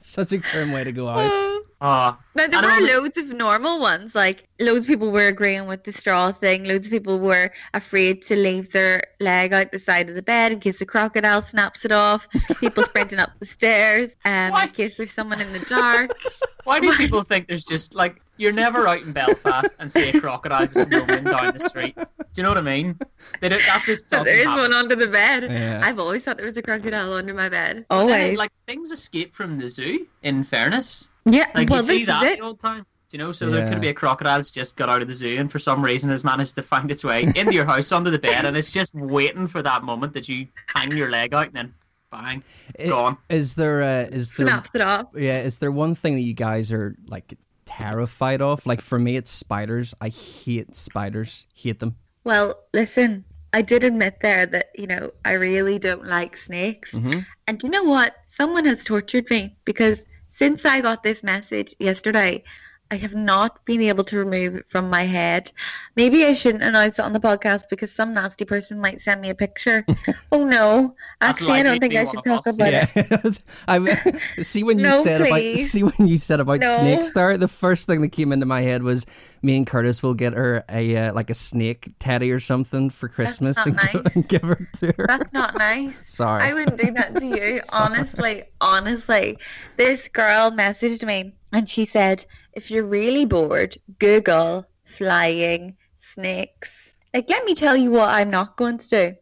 such 0.00 0.32
a 0.32 0.38
grim 0.38 0.72
way 0.72 0.84
to 0.84 0.92
go 0.92 1.08
out. 1.08 1.62
Oh, 1.80 2.16
Now 2.34 2.48
there 2.48 2.60
were 2.60 2.68
don't- 2.68 2.86
loads 2.86 3.18
of 3.18 3.28
normal 3.28 3.78
ones. 3.78 4.14
Like 4.14 4.48
loads 4.58 4.86
of 4.86 4.88
people 4.88 5.10
were 5.12 5.28
agreeing 5.28 5.66
with 5.68 5.84
the 5.84 5.92
straw 5.92 6.32
thing. 6.32 6.64
Loads 6.64 6.88
of 6.88 6.90
people 6.90 7.20
were 7.20 7.52
afraid 7.72 8.22
to 8.22 8.34
leave 8.36 8.72
their 8.72 9.02
leg 9.20 9.52
out 9.52 9.70
the 9.70 9.78
side 9.78 10.08
of 10.08 10.16
the 10.16 10.22
bed 10.22 10.50
in 10.50 10.58
case 10.60 10.80
the 10.80 10.86
crocodile 10.86 11.40
snaps 11.40 11.84
it 11.84 11.92
off. 11.92 12.26
People 12.58 12.82
sprinting 12.88 13.20
up 13.20 13.30
the 13.38 13.46
stairs 13.46 14.10
um, 14.24 14.52
in 14.60 14.68
case 14.70 14.94
there's 14.96 15.12
someone 15.12 15.40
in 15.40 15.52
the 15.52 15.60
dark. 15.60 16.10
Why 16.64 16.80
do 16.80 16.92
people 16.96 17.22
think 17.22 17.46
there's 17.48 17.64
just 17.64 17.94
like 17.94 18.20
you're 18.38 18.52
never 18.52 18.86
out 18.86 19.02
in 19.02 19.12
Belfast 19.12 19.68
and 19.78 19.90
see 19.90 20.10
a 20.10 20.20
crocodile 20.20 20.66
just 20.66 20.92
roaming 20.92 21.24
down 21.24 21.56
the 21.56 21.68
street? 21.68 21.94
Do 21.96 22.04
you 22.34 22.42
know 22.42 22.50
what 22.50 22.58
I 22.58 22.62
mean? 22.62 22.98
They 23.40 23.48
don't, 23.48 23.62
that 23.66 23.84
just 23.86 24.08
doesn't 24.10 24.26
there 24.26 24.38
is 24.38 24.44
happen. 24.46 24.62
one 24.62 24.72
under 24.72 24.94
the 24.96 25.06
bed. 25.06 25.44
Yeah. 25.44 25.80
I've 25.82 25.98
always 25.98 26.24
thought 26.24 26.36
there 26.36 26.46
was 26.46 26.56
a 26.56 26.62
crocodile 26.62 27.14
under 27.14 27.32
my 27.34 27.48
bed. 27.48 27.76
And 27.76 27.86
Always. 27.90 28.34
it, 28.34 28.36
like 28.38 28.50
things 28.66 28.90
escape 28.90 29.34
from 29.34 29.58
the 29.58 29.68
zoo. 29.68 30.06
In 30.24 30.44
fairness, 30.44 31.08
yeah. 31.32 31.46
like 31.54 31.70
well, 31.70 31.80
you 31.82 31.86
see 31.86 31.98
this 31.98 32.06
that 32.06 32.22
is 32.24 32.30
it. 32.32 32.38
the 32.38 32.44
old 32.44 32.60
time. 32.60 32.84
Do 33.10 33.16
you 33.16 33.24
know? 33.24 33.32
So 33.32 33.48
there 33.48 33.70
could 33.70 33.80
be 33.80 33.88
a 33.88 33.94
crocodile 33.94 34.36
that's 34.38 34.50
just 34.50 34.76
got 34.76 34.90
out 34.90 35.00
of 35.00 35.08
the 35.08 35.14
zoo 35.14 35.38
and 35.38 35.50
for 35.50 35.58
some 35.58 35.82
reason 35.82 36.10
has 36.10 36.24
managed 36.24 36.56
to 36.56 36.62
find 36.62 36.90
its 36.90 37.02
way 37.04 37.22
into 37.36 37.54
your 37.54 37.64
house 37.64 37.90
under 37.90 38.10
the 38.10 38.18
bed 38.18 38.44
and 38.44 38.54
it's 38.54 38.70
just 38.70 38.94
waiting 38.94 39.46
for 39.46 39.62
that 39.62 39.82
moment 39.82 40.12
that 40.12 40.28
you 40.28 40.46
hang 40.74 40.94
your 40.94 41.08
leg 41.10 41.32
out 41.32 41.46
and 41.46 41.54
then 41.54 41.74
bang, 42.10 42.42
I- 42.78 42.86
gone. 42.88 43.16
Is 43.30 43.54
there, 43.54 43.82
uh, 43.82 44.02
is 44.14 44.36
there, 44.36 44.46
Snaps 44.48 44.70
it 44.74 44.82
off. 44.82 45.06
yeah, 45.14 45.40
is 45.40 45.58
there 45.58 45.72
one 45.72 45.94
thing 45.94 46.16
that 46.16 46.20
you 46.20 46.34
guys 46.34 46.70
are 46.70 46.96
like 47.06 47.32
terrified 47.64 48.42
of? 48.42 48.64
Like 48.66 48.80
for 48.82 48.98
me, 48.98 49.16
it's 49.16 49.30
spiders. 49.30 49.94
I 50.00 50.08
hate 50.10 50.74
spiders. 50.76 51.46
Hate 51.54 51.80
them. 51.80 51.96
Well, 52.24 52.54
listen. 52.74 53.24
I 53.54 53.62
did 53.62 53.82
admit 53.82 54.18
there 54.20 54.44
that 54.44 54.66
you 54.76 54.86
know 54.86 55.10
I 55.24 55.32
really 55.32 55.78
don't 55.78 56.06
like 56.06 56.36
snakes. 56.36 56.92
hmm 56.92 57.20
And 57.46 57.62
you 57.62 57.70
know 57.70 57.84
what? 57.84 58.16
Someone 58.26 58.66
has 58.66 58.84
tortured 58.84 59.30
me 59.30 59.56
because 59.64 60.04
since 60.38 60.64
I 60.64 60.80
got 60.80 61.02
this 61.02 61.24
message 61.24 61.74
yesterday, 61.80 62.44
I 62.90 62.96
have 62.96 63.14
not 63.14 63.64
been 63.66 63.82
able 63.82 64.02
to 64.04 64.16
remove 64.16 64.56
it 64.56 64.64
from 64.70 64.88
my 64.88 65.02
head. 65.04 65.52
Maybe 65.94 66.24
I 66.24 66.32
shouldn't 66.32 66.64
announce 66.64 66.98
it 66.98 67.02
on 67.04 67.12
the 67.12 67.20
podcast 67.20 67.68
because 67.68 67.92
some 67.92 68.14
nasty 68.14 68.46
person 68.46 68.80
might 68.80 69.00
send 69.00 69.20
me 69.20 69.28
a 69.28 69.34
picture. 69.34 69.84
oh 70.32 70.44
no. 70.44 70.94
Actually, 71.20 71.58
I 71.58 71.62
don't 71.64 71.80
think 71.80 71.94
I 71.94 72.06
should 72.06 72.24
talk 72.24 72.46
us. 72.46 72.54
about 72.54 72.72
it. 72.72 72.88
yeah, 72.96 73.32
I 73.68 74.42
see 74.42 74.62
when 74.62 74.78
you 74.78 74.84
No, 74.84 75.02
said 75.04 75.20
please. 75.20 75.60
about 75.60 75.66
see 75.68 75.82
when 75.82 76.08
you 76.08 76.16
said 76.16 76.40
about 76.40 76.60
No. 76.60 76.76
snakes 76.78 77.12
there. 77.12 77.36
The 77.36 77.46
first 77.48 77.86
thing 77.86 78.00
that 78.00 78.08
came 78.08 78.32
into 78.32 78.46
my 78.46 78.62
head 78.62 78.82
was 78.82 79.04
me 79.42 79.56
and 79.58 79.66
Curtis 79.66 80.02
will 80.02 80.14
get 80.14 80.32
her 80.32 80.64
a 80.70 80.96
uh, 80.96 81.12
like 81.12 81.28
a 81.28 81.34
snake 81.34 81.90
teddy 82.00 82.30
or 82.30 82.40
something 82.40 82.88
for 82.90 83.08
Christmas 83.08 83.56
not 83.56 83.66
and, 83.66 83.76
go- 83.92 84.02
and 84.14 84.28
give 84.28 84.42
her 84.42 84.66
to 84.80 84.94
her. 84.96 85.06
That's 85.06 85.32
not 85.34 85.56
nice. 85.58 86.10
Sorry. 86.10 86.42
I 86.42 86.54
wouldn't 86.54 86.78
do 86.78 86.90
that 86.92 87.16
to 87.16 87.26
you. 87.26 87.60
honestly, 87.70 88.44
honestly. 88.62 89.36
This 89.76 90.08
girl 90.08 90.50
messaged 90.50 91.04
me 91.06 91.34
and 91.52 91.68
she 91.68 91.84
said, 91.84 92.24
if 92.52 92.70
you're 92.70 92.84
really 92.84 93.24
bored, 93.24 93.76
Google 93.98 94.66
flying 94.84 95.76
snakes. 96.00 96.96
Like, 97.14 97.28
let 97.30 97.44
me 97.44 97.54
tell 97.54 97.76
you 97.76 97.90
what 97.90 98.08
I'm 98.08 98.30
not 98.30 98.56
going 98.56 98.78
to 98.78 98.88
do. 98.88 99.14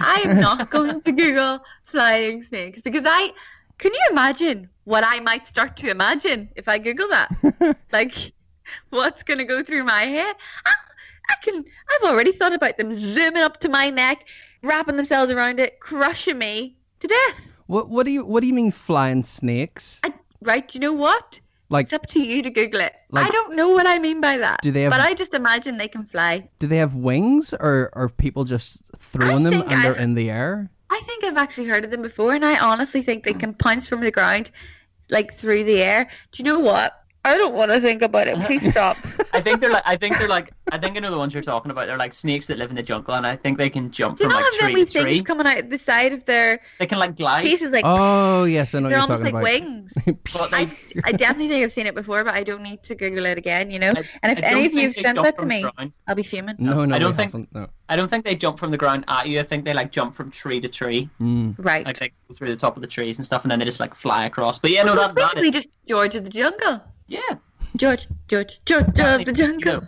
I 0.00 0.22
am 0.24 0.40
not 0.40 0.70
going 0.76 1.00
to 1.02 1.12
Google 1.12 1.60
flying 1.84 2.42
snakes 2.42 2.80
because 2.80 3.04
I 3.06 3.32
can 3.78 3.92
you 3.92 4.00
imagine 4.10 4.70
what 4.84 5.04
I 5.04 5.20
might 5.20 5.46
start 5.46 5.76
to 5.78 5.90
imagine 5.90 6.48
if 6.56 6.68
I 6.68 6.78
Google 6.78 7.08
that? 7.08 7.76
like, 7.92 8.32
what's 8.90 9.22
going 9.22 9.38
to 9.38 9.44
go 9.44 9.62
through 9.62 9.84
my 9.84 10.02
head? 10.02 10.34
I, 10.64 10.72
I 11.28 11.34
can. 11.42 11.64
I've 11.90 12.10
already 12.10 12.32
thought 12.32 12.54
about 12.54 12.78
them 12.78 12.96
zooming 12.96 13.42
up 13.42 13.60
to 13.60 13.68
my 13.68 13.90
neck, 13.90 14.24
wrapping 14.62 14.96
themselves 14.96 15.30
around 15.30 15.60
it, 15.60 15.80
crushing 15.80 16.38
me 16.38 16.76
to 17.00 17.06
death. 17.06 17.52
What 17.66 17.90
what 17.90 18.06
do 18.06 18.12
you 18.12 18.24
what 18.24 18.40
do 18.40 18.46
you 18.46 18.54
mean 18.54 18.70
flying 18.70 19.24
snakes? 19.24 20.00
I, 20.02 20.14
right? 20.40 20.72
You 20.74 20.80
know 20.80 20.92
what? 20.92 21.40
Like 21.68 21.86
It's 21.86 21.92
up 21.92 22.06
to 22.06 22.20
you 22.20 22.42
to 22.42 22.50
Google 22.50 22.80
it. 22.80 22.94
Like- 23.10 23.26
I 23.26 23.30
don't 23.30 23.56
know 23.56 23.70
what 23.70 23.86
I 23.86 23.98
mean 23.98 24.20
by 24.20 24.38
that. 24.38 24.60
Do 24.62 24.70
they 24.70 24.82
have- 24.82 24.92
But 24.92 25.00
I 25.00 25.14
just 25.14 25.34
imagine 25.34 25.78
they 25.78 25.88
can 25.88 26.04
fly. 26.04 26.48
do 26.58 26.66
they 26.66 26.76
have 26.78 26.94
wings 26.94 27.52
or 27.58 27.90
are 27.94 28.08
people 28.08 28.44
just 28.44 28.82
throwing 28.98 29.42
them 29.42 29.62
and 29.68 29.82
they're 29.82 29.96
in 29.96 30.14
the 30.14 30.30
air? 30.30 30.70
I 30.90 31.00
think 31.04 31.24
I've 31.24 31.36
actually 31.36 31.66
heard 31.68 31.84
of 31.84 31.90
them 31.90 32.02
before, 32.02 32.32
and 32.34 32.44
I 32.44 32.58
honestly 32.58 33.02
think 33.02 33.24
they 33.24 33.34
can 33.34 33.52
pounce 33.54 33.88
from 33.88 34.00
the 34.00 34.12
ground, 34.12 34.50
like 35.10 35.32
through 35.34 35.64
the 35.64 35.82
air. 35.82 36.08
Do 36.32 36.42
you 36.42 36.44
know 36.44 36.60
what? 36.60 37.02
I 37.26 37.36
don't 37.36 37.54
want 37.54 37.70
to 37.72 37.80
think 37.80 38.02
about 38.02 38.28
it. 38.28 38.38
Please 38.46 38.68
stop. 38.70 38.96
I 39.34 39.40
think 39.40 39.60
they're 39.60 39.70
like. 39.72 39.82
I 39.84 39.96
think 39.96 40.16
they're 40.16 40.28
like. 40.28 40.52
I 40.72 40.78
think 40.78 40.96
I 40.96 41.00
know 41.00 41.10
the 41.10 41.18
ones 41.18 41.34
you're 41.34 41.42
talking 41.42 41.70
about. 41.70 41.86
They're 41.86 41.98
like 41.98 42.14
snakes 42.14 42.46
that 42.46 42.56
live 42.58 42.70
in 42.70 42.76
the 42.76 42.82
jungle, 42.82 43.14
and 43.14 43.26
I 43.26 43.36
think 43.36 43.58
they 43.58 43.68
can 43.68 43.90
jump 43.90 44.16
Do 44.18 44.24
you 44.24 44.30
from 44.30 44.40
not 44.40 44.44
like 44.44 44.52
have 44.52 44.60
them 44.60 44.70
tree 44.72 44.74
wee 44.80 44.86
to 44.86 44.92
tree. 45.02 45.14
things 45.16 45.26
coming 45.26 45.46
out 45.46 45.68
the 45.68 45.78
side 45.78 46.12
of 46.12 46.24
their 46.24 46.60
They 46.78 46.86
can 46.86 46.98
like 46.98 47.16
glide. 47.16 47.44
faces 47.44 47.70
like 47.72 47.84
Oh 47.84 48.44
yes, 48.44 48.74
I 48.74 48.78
know 48.78 48.84
what 48.84 48.88
they're 48.90 48.98
you're 48.98 49.02
almost 49.02 49.22
talking 49.22 49.34
like 49.34 49.42
about. 49.42 49.68
wings? 49.68 49.92
But 50.32 50.54
I, 50.54 50.64
they, 50.64 50.72
I 51.04 51.12
definitely 51.12 51.48
think 51.48 51.64
I've 51.64 51.72
seen 51.72 51.86
it 51.86 51.94
before, 51.94 52.24
but 52.24 52.34
I 52.34 52.42
don't 52.42 52.62
need 52.62 52.82
to 52.84 52.94
Google 52.94 53.26
it 53.26 53.38
again, 53.38 53.70
you 53.70 53.78
know? 53.78 53.90
I- 53.96 54.04
and 54.22 54.32
if 54.38 54.42
any 54.42 54.66
of 54.66 54.72
you 54.72 54.90
think 54.92 54.96
have 54.96 55.04
sent 55.16 55.22
that 55.22 55.36
to 55.38 55.46
me, 55.46 55.62
ground. 55.62 55.98
I'll 56.08 56.14
be 56.14 56.22
fuming. 56.22 56.56
No, 56.58 56.84
no, 56.84 56.94
I 56.94 56.98
don't 56.98 57.16
think- 57.16 57.52
no. 57.54 57.68
I 57.88 57.94
don't 57.96 58.08
think 58.08 58.24
they 58.24 58.34
jump 58.34 58.58
from 58.58 58.70
the 58.72 58.76
ground 58.76 59.04
at 59.08 59.28
you. 59.28 59.38
I 59.38 59.44
think 59.44 59.64
they 59.64 59.72
like 59.74 59.92
jump 59.92 60.14
from 60.14 60.30
tree 60.30 60.60
to 60.60 60.68
tree, 60.68 61.08
Mm. 61.20 61.54
Right. 61.58 61.86
like 61.86 61.98
they 61.98 62.08
go 62.08 62.34
through 62.34 62.48
the 62.48 62.56
top 62.56 62.76
of 62.76 62.82
the 62.82 62.88
trees 62.88 63.16
and 63.18 63.24
stuff, 63.24 63.44
and 63.44 63.50
then 63.50 63.58
they 63.60 63.64
just 63.64 63.78
like 63.80 63.94
fly 63.94 64.24
across. 64.26 64.58
But 64.58 64.70
yeah, 64.72 64.82
no, 64.82 64.94
so 64.94 65.00
that, 65.02 65.14
basically 65.14 65.48
is, 65.48 65.54
just 65.54 65.68
George 65.88 66.14
of 66.16 66.24
the 66.24 66.30
Jungle. 66.30 66.82
Yeah. 67.08 67.20
George, 67.76 68.06
George, 68.28 68.60
George 68.64 68.86
Yeah, 68.96 69.16
of 69.16 69.24
the 69.26 69.32
you 69.32 69.36
Jungle. 69.36 69.82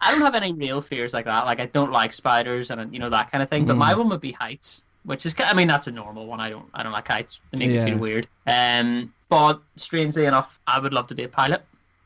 I 0.00 0.12
don't 0.12 0.20
have 0.20 0.36
any 0.36 0.52
real 0.52 0.80
fears 0.80 1.12
like 1.12 1.24
that. 1.24 1.46
Like 1.46 1.58
I 1.60 1.66
don't 1.66 1.90
like 1.90 2.12
spiders 2.12 2.70
and 2.70 2.92
you 2.92 3.00
know 3.00 3.10
that 3.10 3.30
kind 3.32 3.42
of 3.42 3.48
thing. 3.48 3.64
But 3.64 3.74
Mm. 3.74 3.78
my 3.80 3.94
one 3.94 4.08
would 4.10 4.20
be 4.20 4.32
heights, 4.32 4.82
which 5.04 5.26
is 5.26 5.34
I 5.38 5.52
mean 5.54 5.66
that's 5.66 5.88
a 5.88 5.90
normal 5.92 6.26
one. 6.26 6.38
I 6.38 6.50
don't 6.50 6.68
I 6.74 6.82
don't 6.84 6.92
like 6.92 7.08
heights. 7.08 7.40
They 7.50 7.58
make 7.58 7.70
Yeah. 7.74 7.84
me 7.84 7.90
feel 7.92 7.98
weird. 7.98 8.28
Um, 8.46 9.12
but 9.28 9.60
strangely 9.76 10.26
enough, 10.26 10.60
I 10.68 10.78
would 10.78 10.92
love 10.94 11.08
to 11.08 11.14
be 11.16 11.24
a 11.24 11.28
pilot. 11.28 11.62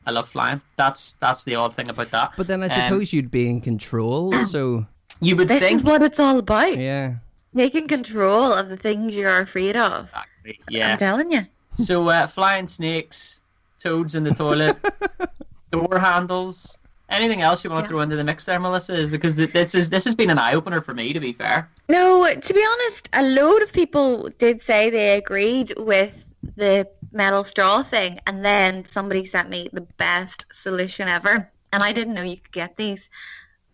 I 0.07 0.11
love 0.11 0.27
flying. 0.27 0.59
That's 0.77 1.15
that's 1.19 1.43
the 1.43 1.55
odd 1.55 1.75
thing 1.75 1.89
about 1.89 2.09
that. 2.11 2.33
But 2.35 2.47
then 2.47 2.63
I 2.63 2.67
Um, 2.67 2.81
suppose 2.83 3.13
you'd 3.13 3.29
be 3.31 3.47
in 3.49 3.61
control. 3.61 4.33
So 4.45 4.85
You 5.21 5.35
would 5.35 5.47
This 5.47 5.61
think. 5.61 5.77
is 5.79 5.83
what 5.85 6.01
it's 6.01 6.19
all 6.19 6.39
about. 6.39 6.75
yeah, 6.77 7.13
Taking 7.55 7.87
control 7.87 8.51
of 8.51 8.67
the 8.69 8.75
things 8.77 9.15
you're 9.15 9.39
afraid 9.39 9.77
of. 9.77 10.05
Exactly. 10.05 10.59
Yeah. 10.67 10.91
I'm 10.93 10.97
telling 10.97 11.31
you. 11.31 11.45
So 11.75 12.09
uh, 12.09 12.25
flying 12.27 12.67
snakes, 12.67 13.39
toads 13.83 14.15
in 14.15 14.23
the 14.23 14.33
toilet, 14.33 14.77
door 15.71 15.99
handles. 15.99 16.77
Anything 17.09 17.41
else 17.41 17.63
you 17.63 17.69
want 17.69 17.85
to 17.85 17.89
throw 17.89 17.99
into 17.99 18.15
the 18.15 18.23
mix 18.23 18.45
there, 18.45 18.59
Melissa? 18.59 18.93
Is 18.95 19.11
because 19.11 19.35
this 19.35 19.75
is 19.75 19.89
this 19.89 20.05
has 20.05 20.15
been 20.15 20.29
an 20.29 20.39
eye 20.39 20.53
opener 20.53 20.81
for 20.81 20.93
me. 20.93 21.13
To 21.13 21.19
be 21.19 21.33
fair, 21.33 21.69
No, 21.89 22.33
to 22.33 22.53
be 22.53 22.65
honest, 22.65 23.09
a 23.13 23.23
load 23.23 23.61
of 23.61 23.71
people 23.73 24.29
did 24.39 24.61
say 24.61 24.89
they 24.89 25.17
agreed 25.17 25.73
with 25.77 26.25
the 26.55 26.87
metal 27.11 27.43
straw 27.43 27.83
thing, 27.83 28.19
and 28.25 28.43
then 28.43 28.85
somebody 28.89 29.25
sent 29.25 29.49
me 29.49 29.69
the 29.73 29.81
best 29.81 30.45
solution 30.51 31.07
ever. 31.07 31.49
And 31.71 31.83
I 31.83 31.91
didn't 31.91 32.13
know 32.13 32.21
you 32.21 32.37
could 32.37 32.51
get 32.51 32.77
these, 32.77 33.09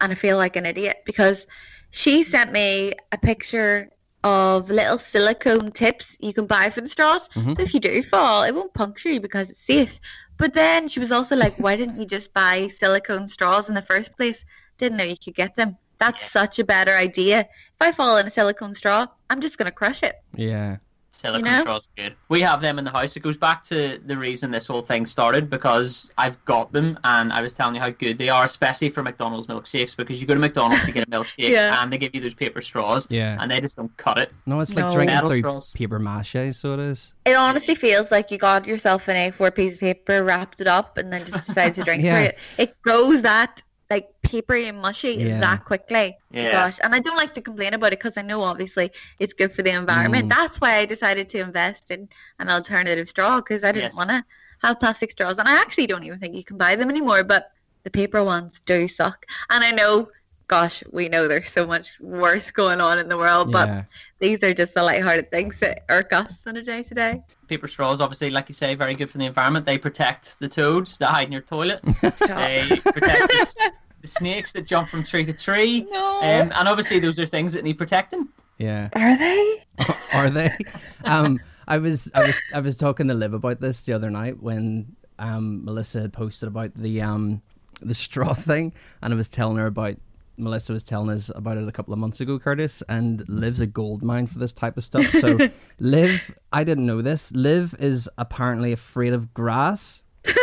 and 0.02 0.12
I 0.12 0.16
feel 0.16 0.38
like 0.38 0.56
an 0.56 0.66
idiot 0.66 1.04
because 1.06 1.48
she 1.92 2.24
sent 2.24 2.52
me 2.52 2.94
a 3.12 3.18
picture 3.18 3.90
of 4.24 4.70
little 4.70 4.98
silicone 4.98 5.72
tips 5.72 6.18
you 6.20 6.34
can 6.34 6.46
buy 6.46 6.70
for 6.70 6.82
the 6.82 6.90
straws. 6.90 7.30
Mhm. 7.30 7.56
So 7.56 7.62
if 7.64 7.74
you 7.74 7.80
do 7.80 8.02
fall, 8.04 8.44
it 8.44 8.54
won't 8.54 8.74
puncture 8.74 9.10
you 9.10 9.20
because 9.22 9.50
it's 9.50 9.64
safe. 9.64 10.00
But 10.38 10.54
then 10.54 10.88
she 10.88 11.00
was 11.00 11.12
also 11.12 11.36
like, 11.36 11.56
why 11.58 11.76
didn't 11.76 12.00
you 12.00 12.06
just 12.06 12.34
buy 12.34 12.68
silicone 12.68 13.28
straws 13.28 13.70
in 13.70 13.76
the 13.76 13.82
first 13.82 14.16
place? 14.18 14.46
Didn't 14.78 14.98
know 14.98 15.04
you 15.04 15.18
could 15.24 15.36
get 15.36 15.56
them. 15.56 15.78
That's 16.00 16.32
such 16.32 16.60
a 16.60 16.64
better 16.64 16.96
idea. 16.96 17.40
If 17.42 17.82
I 17.82 17.92
fall 17.92 18.18
in 18.18 18.28
a 18.28 18.30
silicone 18.30 18.74
straw, 18.74 19.06
I'm 19.30 19.42
just 19.42 19.58
going 19.58 19.66
to 19.66 19.72
crush 19.76 20.02
it. 20.04 20.16
yeah. 20.36 20.78
Silicone 21.20 21.46
You 21.60 21.64
know? 21.66 21.80
good. 21.98 22.16
We 22.30 22.42
have 22.42 22.62
them 22.62 22.80
in 22.80 22.86
the 22.86 22.92
house. 22.92 23.16
It 23.16 23.20
goes 23.22 23.38
back 23.38 23.64
to 23.66 24.00
the 24.06 24.18
reason 24.18 24.52
this 24.52 24.66
whole 24.68 24.82
thing 24.82 25.06
started 25.06 25.50
because 25.50 26.10
I've 26.18 26.44
got 26.46 26.72
them 26.72 26.98
and 27.04 27.32
I 27.34 27.42
was 27.42 27.54
telling 27.54 27.76
you 27.76 27.82
how 27.82 27.90
good 27.90 28.18
they 28.18 28.30
are, 28.30 28.46
especially 28.46 28.90
for 28.90 29.04
McDonald's 29.04 29.48
milkshakes. 29.48 29.96
Because 29.96 30.20
you 30.22 30.28
go 30.28 30.34
to 30.34 30.40
McDonald's, 30.40 30.88
you 30.88 30.94
get 30.94 31.08
a 31.08 31.12
milkshake, 31.12 31.34
Yeah. 31.50 31.82
and 31.82 31.92
they 31.92 31.98
give 31.98 32.16
you 32.16 32.22
those 32.22 32.34
paper 32.34 32.62
straws, 32.62 33.08
Yeah. 33.10 33.38
and 33.40 33.52
they 33.52 33.60
just 33.62 33.76
don't 33.76 33.96
cut 33.98 34.18
it. 34.18 34.32
No, 34.46 34.60
it's 34.60 34.74
like 34.76 34.86
No. 34.86 34.92
drinking 34.92 35.16
Metal 35.16 35.30
through 35.30 35.40
straws. 35.40 35.72
paper 35.74 36.00
mache. 36.00 36.54
So 36.54 36.74
it 36.74 36.80
is. 36.80 37.14
It 37.26 37.36
honestly 37.36 37.76
feels 37.76 38.12
like 38.12 38.32
you 38.32 38.38
got 38.38 38.66
yourself 38.66 39.08
an 39.08 39.16
A4 39.32 39.54
piece 39.54 39.74
of 39.76 39.80
paper, 39.82 40.24
wrapped 40.24 40.62
it 40.62 40.68
up, 40.68 40.98
and 40.98 41.12
then 41.12 41.26
just 41.26 41.48
decided 41.48 41.74
to 41.76 41.84
drink 41.84 42.04
Yeah. 42.06 42.14
through 42.16 42.24
it. 42.26 42.38
It 42.58 42.82
goes 42.84 43.22
that 43.24 43.62
like 43.90 44.10
papery 44.22 44.68
and 44.68 44.80
mushy 44.82 45.14
Yeah. 45.16 45.40
that 45.40 45.66
quickly. 45.66 46.18
Yeah. 46.32 46.52
Gosh, 46.52 46.78
and 46.84 46.94
I 46.94 47.00
don't 47.00 47.18
like 47.18 47.34
to 47.34 47.42
complain 47.42 47.74
about 47.74 47.88
it 47.94 48.00
because 48.00 48.18
I 48.18 48.22
know 48.22 48.42
obviously 48.42 48.92
it's 49.18 49.34
good 49.34 49.52
for 49.52 49.64
the 49.64 49.72
environment. 49.72 50.26
Mm. 50.26 50.30
That's 50.30 50.62
why 50.62 50.76
I 50.76 50.86
decided 50.86 51.28
to 51.30 51.40
invest 51.40 51.90
in 51.92 52.08
an 52.38 52.50
alternative 52.50 53.10
straw 53.10 53.38
because 53.38 53.64
I 53.64 53.72
didn't 53.72 53.94
Yes. 53.94 53.98
want 53.98 54.10
to 54.10 54.24
have 54.62 54.80
plastic 54.80 55.12
straws, 55.12 55.40
and 55.40 55.48
I 55.48 55.54
actually 55.54 55.88
don't 55.88 56.04
even 56.04 56.20
think 56.20 56.36
you 56.36 56.44
can 56.44 56.58
buy 56.58 56.76
them 56.76 56.90
anymore. 56.90 57.24
But 57.24 57.52
the 57.84 57.90
paper 57.90 58.24
ones 58.24 58.62
do 58.66 58.88
suck, 58.88 59.26
and 59.50 59.64
I 59.64 59.72
know. 59.72 60.10
Gosh, 60.48 60.84
we 60.92 61.10
know 61.10 61.28
there's 61.28 61.52
so 61.52 61.68
much 61.68 61.92
worse 62.00 62.50
going 62.50 62.82
on 62.82 62.98
in 62.98 63.08
the 63.08 63.18
world, 63.18 63.52
but 63.52 63.86
these 64.18 64.44
are 64.44 64.52
just 64.52 64.74
the 64.74 64.82
lighthearted 64.82 65.30
things 65.30 65.60
that 65.60 65.84
irk 65.90 66.12
us 66.12 66.48
on 66.48 66.58
a 66.58 66.64
day 66.64 66.82
to 66.82 66.94
day. 66.96 67.22
Paper 67.50 67.68
straws, 67.68 68.00
obviously, 68.00 68.30
like 68.30 68.48
you 68.48 68.56
say, 68.56 68.76
very 68.76 68.94
good 68.94 69.10
for 69.10 69.18
the 69.18 69.26
environment. 69.26 69.66
They 69.66 69.78
protect 69.78 70.40
the 70.40 70.48
toads 70.48 70.98
that 71.00 71.08
hide 71.08 71.28
in 71.28 71.32
your 71.32 71.42
toilet. 71.42 71.82
They 72.02 72.80
protect 72.84 73.28
the, 73.28 73.72
the 74.02 74.08
snakes 74.08 74.52
that 74.54 74.66
jump 74.66 74.90
from 74.90 75.04
tree 75.04 75.26
to 75.26 75.34
tree. 75.34 75.88
No. 75.92 76.18
Um, 76.20 76.52
and 76.56 76.68
obviously, 76.68 77.00
those 77.00 77.20
are 77.20 77.26
things 77.26 77.54
that 77.54 77.64
need 77.64 77.78
protecting. 77.78 78.28
Yeah. 78.60 78.90
Are 78.94 79.18
they? 79.18 79.64
Are 80.14 80.30
they? 80.30 80.56
Um, 81.04 81.40
I 81.68 81.78
was 81.78 82.12
I 82.14 82.26
was 82.26 82.36
I 82.54 82.60
was 82.60 82.78
talking 82.78 83.08
to 83.08 83.14
Liv 83.14 83.34
about 83.34 83.62
this 83.62 83.82
the 83.82 83.94
other 83.94 84.10
night 84.10 84.42
when 84.42 84.96
um 85.18 85.66
Melissa 85.66 86.02
had 86.02 86.14
posted 86.14 86.48
about 86.48 86.76
the 86.76 87.02
um 87.02 87.42
the 87.82 87.96
straw 87.96 88.34
thing, 88.50 88.74
and 89.02 89.14
I 89.14 89.18
was 89.18 89.30
telling 89.30 89.58
her 89.58 89.66
about 89.66 89.96
Melissa 90.40 90.74
was 90.74 90.84
telling 90.84 91.10
us 91.10 91.30
about 91.36 91.58
it 91.58 91.68
a 91.68 91.72
couple 91.72 91.94
of 91.94 92.00
months 92.00 92.22
ago, 92.22 92.40
Curtis, 92.40 92.82
and 92.90 93.28
Liv's 93.28 93.62
a 93.62 93.68
gold 93.68 94.04
mine 94.04 94.28
for 94.28 94.40
this 94.40 94.54
type 94.54 94.78
of 94.78 94.84
stuff. 94.84 95.08
So 95.12 95.38
Liv, 95.80 96.34
I 96.52 96.64
didn't 96.64 96.86
know 96.86 97.02
this. 97.02 97.32
Liv 97.34 97.76
is 97.80 98.10
apparently 98.18 98.72
afraid 98.72 99.14
of 99.14 99.34
grass. 99.34 100.02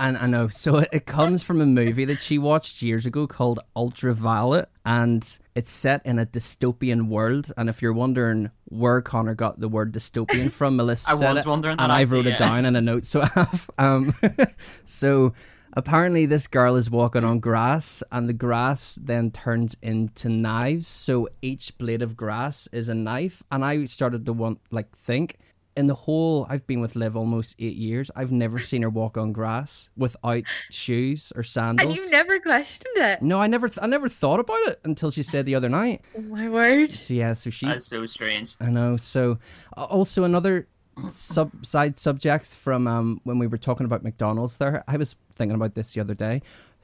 And 0.00 0.16
I 0.16 0.26
know. 0.26 0.48
So 0.48 0.78
it, 0.78 0.88
it 0.90 1.06
comes 1.06 1.42
from 1.42 1.60
a 1.60 1.66
movie 1.66 2.04
that 2.06 2.18
she 2.18 2.38
watched 2.38 2.82
years 2.82 3.04
ago 3.06 3.26
called 3.26 3.60
Ultraviolet, 3.76 4.68
and 4.84 5.22
it's 5.54 5.70
set 5.70 6.04
in 6.04 6.18
a 6.18 6.26
dystopian 6.26 7.08
world. 7.08 7.52
And 7.56 7.68
if 7.68 7.82
you're 7.82 7.92
wondering 7.92 8.50
where 8.64 9.00
Connor 9.02 9.34
got 9.34 9.60
the 9.60 9.68
word 9.68 9.92
dystopian 9.92 10.50
from, 10.50 10.76
Melissa 10.78 11.10
I 11.10 11.16
said 11.16 11.34
was 11.34 11.44
it, 11.44 11.48
wondering 11.48 11.76
that 11.76 11.82
and 11.84 11.92
I 11.92 12.02
actually, 12.02 12.16
wrote 12.16 12.26
it 12.26 12.38
down 12.38 12.64
in 12.64 12.74
a 12.74 12.80
note. 12.80 13.04
So 13.04 13.20
I 13.20 13.26
have. 13.26 13.70
Um, 13.78 14.14
so 14.84 15.34
apparently, 15.72 16.26
this 16.26 16.46
girl 16.46 16.76
is 16.76 16.90
walking 16.90 17.24
on 17.24 17.40
grass, 17.40 18.02
and 18.10 18.28
the 18.28 18.32
grass 18.32 18.98
then 19.00 19.30
turns 19.30 19.76
into 19.82 20.28
knives. 20.28 20.88
So 20.88 21.28
each 21.40 21.76
blade 21.78 22.02
of 22.02 22.16
grass 22.16 22.68
is 22.72 22.88
a 22.88 22.94
knife, 22.94 23.42
and 23.50 23.64
I 23.64 23.84
started 23.86 24.26
to 24.26 24.32
want 24.32 24.60
like 24.70 24.96
think 24.96 25.38
in 25.76 25.86
the 25.86 25.94
whole 25.94 26.46
I've 26.48 26.66
been 26.66 26.80
with 26.80 26.96
Liv 26.96 27.16
almost 27.16 27.54
eight 27.58 27.76
years, 27.76 28.10
I've 28.14 28.32
never 28.32 28.58
seen 28.58 28.82
her 28.82 28.90
walk 28.90 29.16
on 29.16 29.32
grass 29.32 29.90
without 29.96 30.44
shoes 30.70 31.32
or 31.34 31.42
sandals. 31.42 31.88
And 31.88 31.96
you 31.96 32.10
never 32.10 32.38
questioned 32.40 32.96
it. 32.96 33.22
No, 33.22 33.40
I 33.40 33.46
never, 33.46 33.68
th- 33.68 33.78
I 33.80 33.86
never 33.86 34.08
thought 34.08 34.40
about 34.40 34.60
it 34.68 34.80
until 34.84 35.10
she 35.10 35.22
said 35.22 35.46
the 35.46 35.54
other 35.54 35.68
night. 35.68 36.02
Oh 36.16 36.22
my 36.22 36.48
word. 36.48 36.92
So 36.92 37.14
yeah, 37.14 37.32
so 37.32 37.50
she, 37.50 37.66
That's 37.66 37.86
so 37.86 38.06
strange. 38.06 38.56
I 38.60 38.70
know. 38.70 38.96
So 38.96 39.38
uh, 39.76 39.84
also 39.84 40.24
another 40.24 40.68
sub 41.08 41.64
side 41.64 41.98
subject 41.98 42.46
from 42.46 42.86
um 42.86 43.20
when 43.24 43.38
we 43.38 43.46
were 43.46 43.58
talking 43.58 43.84
about 43.86 44.02
McDonald's. 44.02 44.56
There, 44.56 44.84
I 44.86 44.96
was 44.96 45.16
thinking 45.32 45.54
about 45.54 45.74
this 45.74 45.94
the 45.94 46.00
other 46.00 46.14
day. 46.14 46.42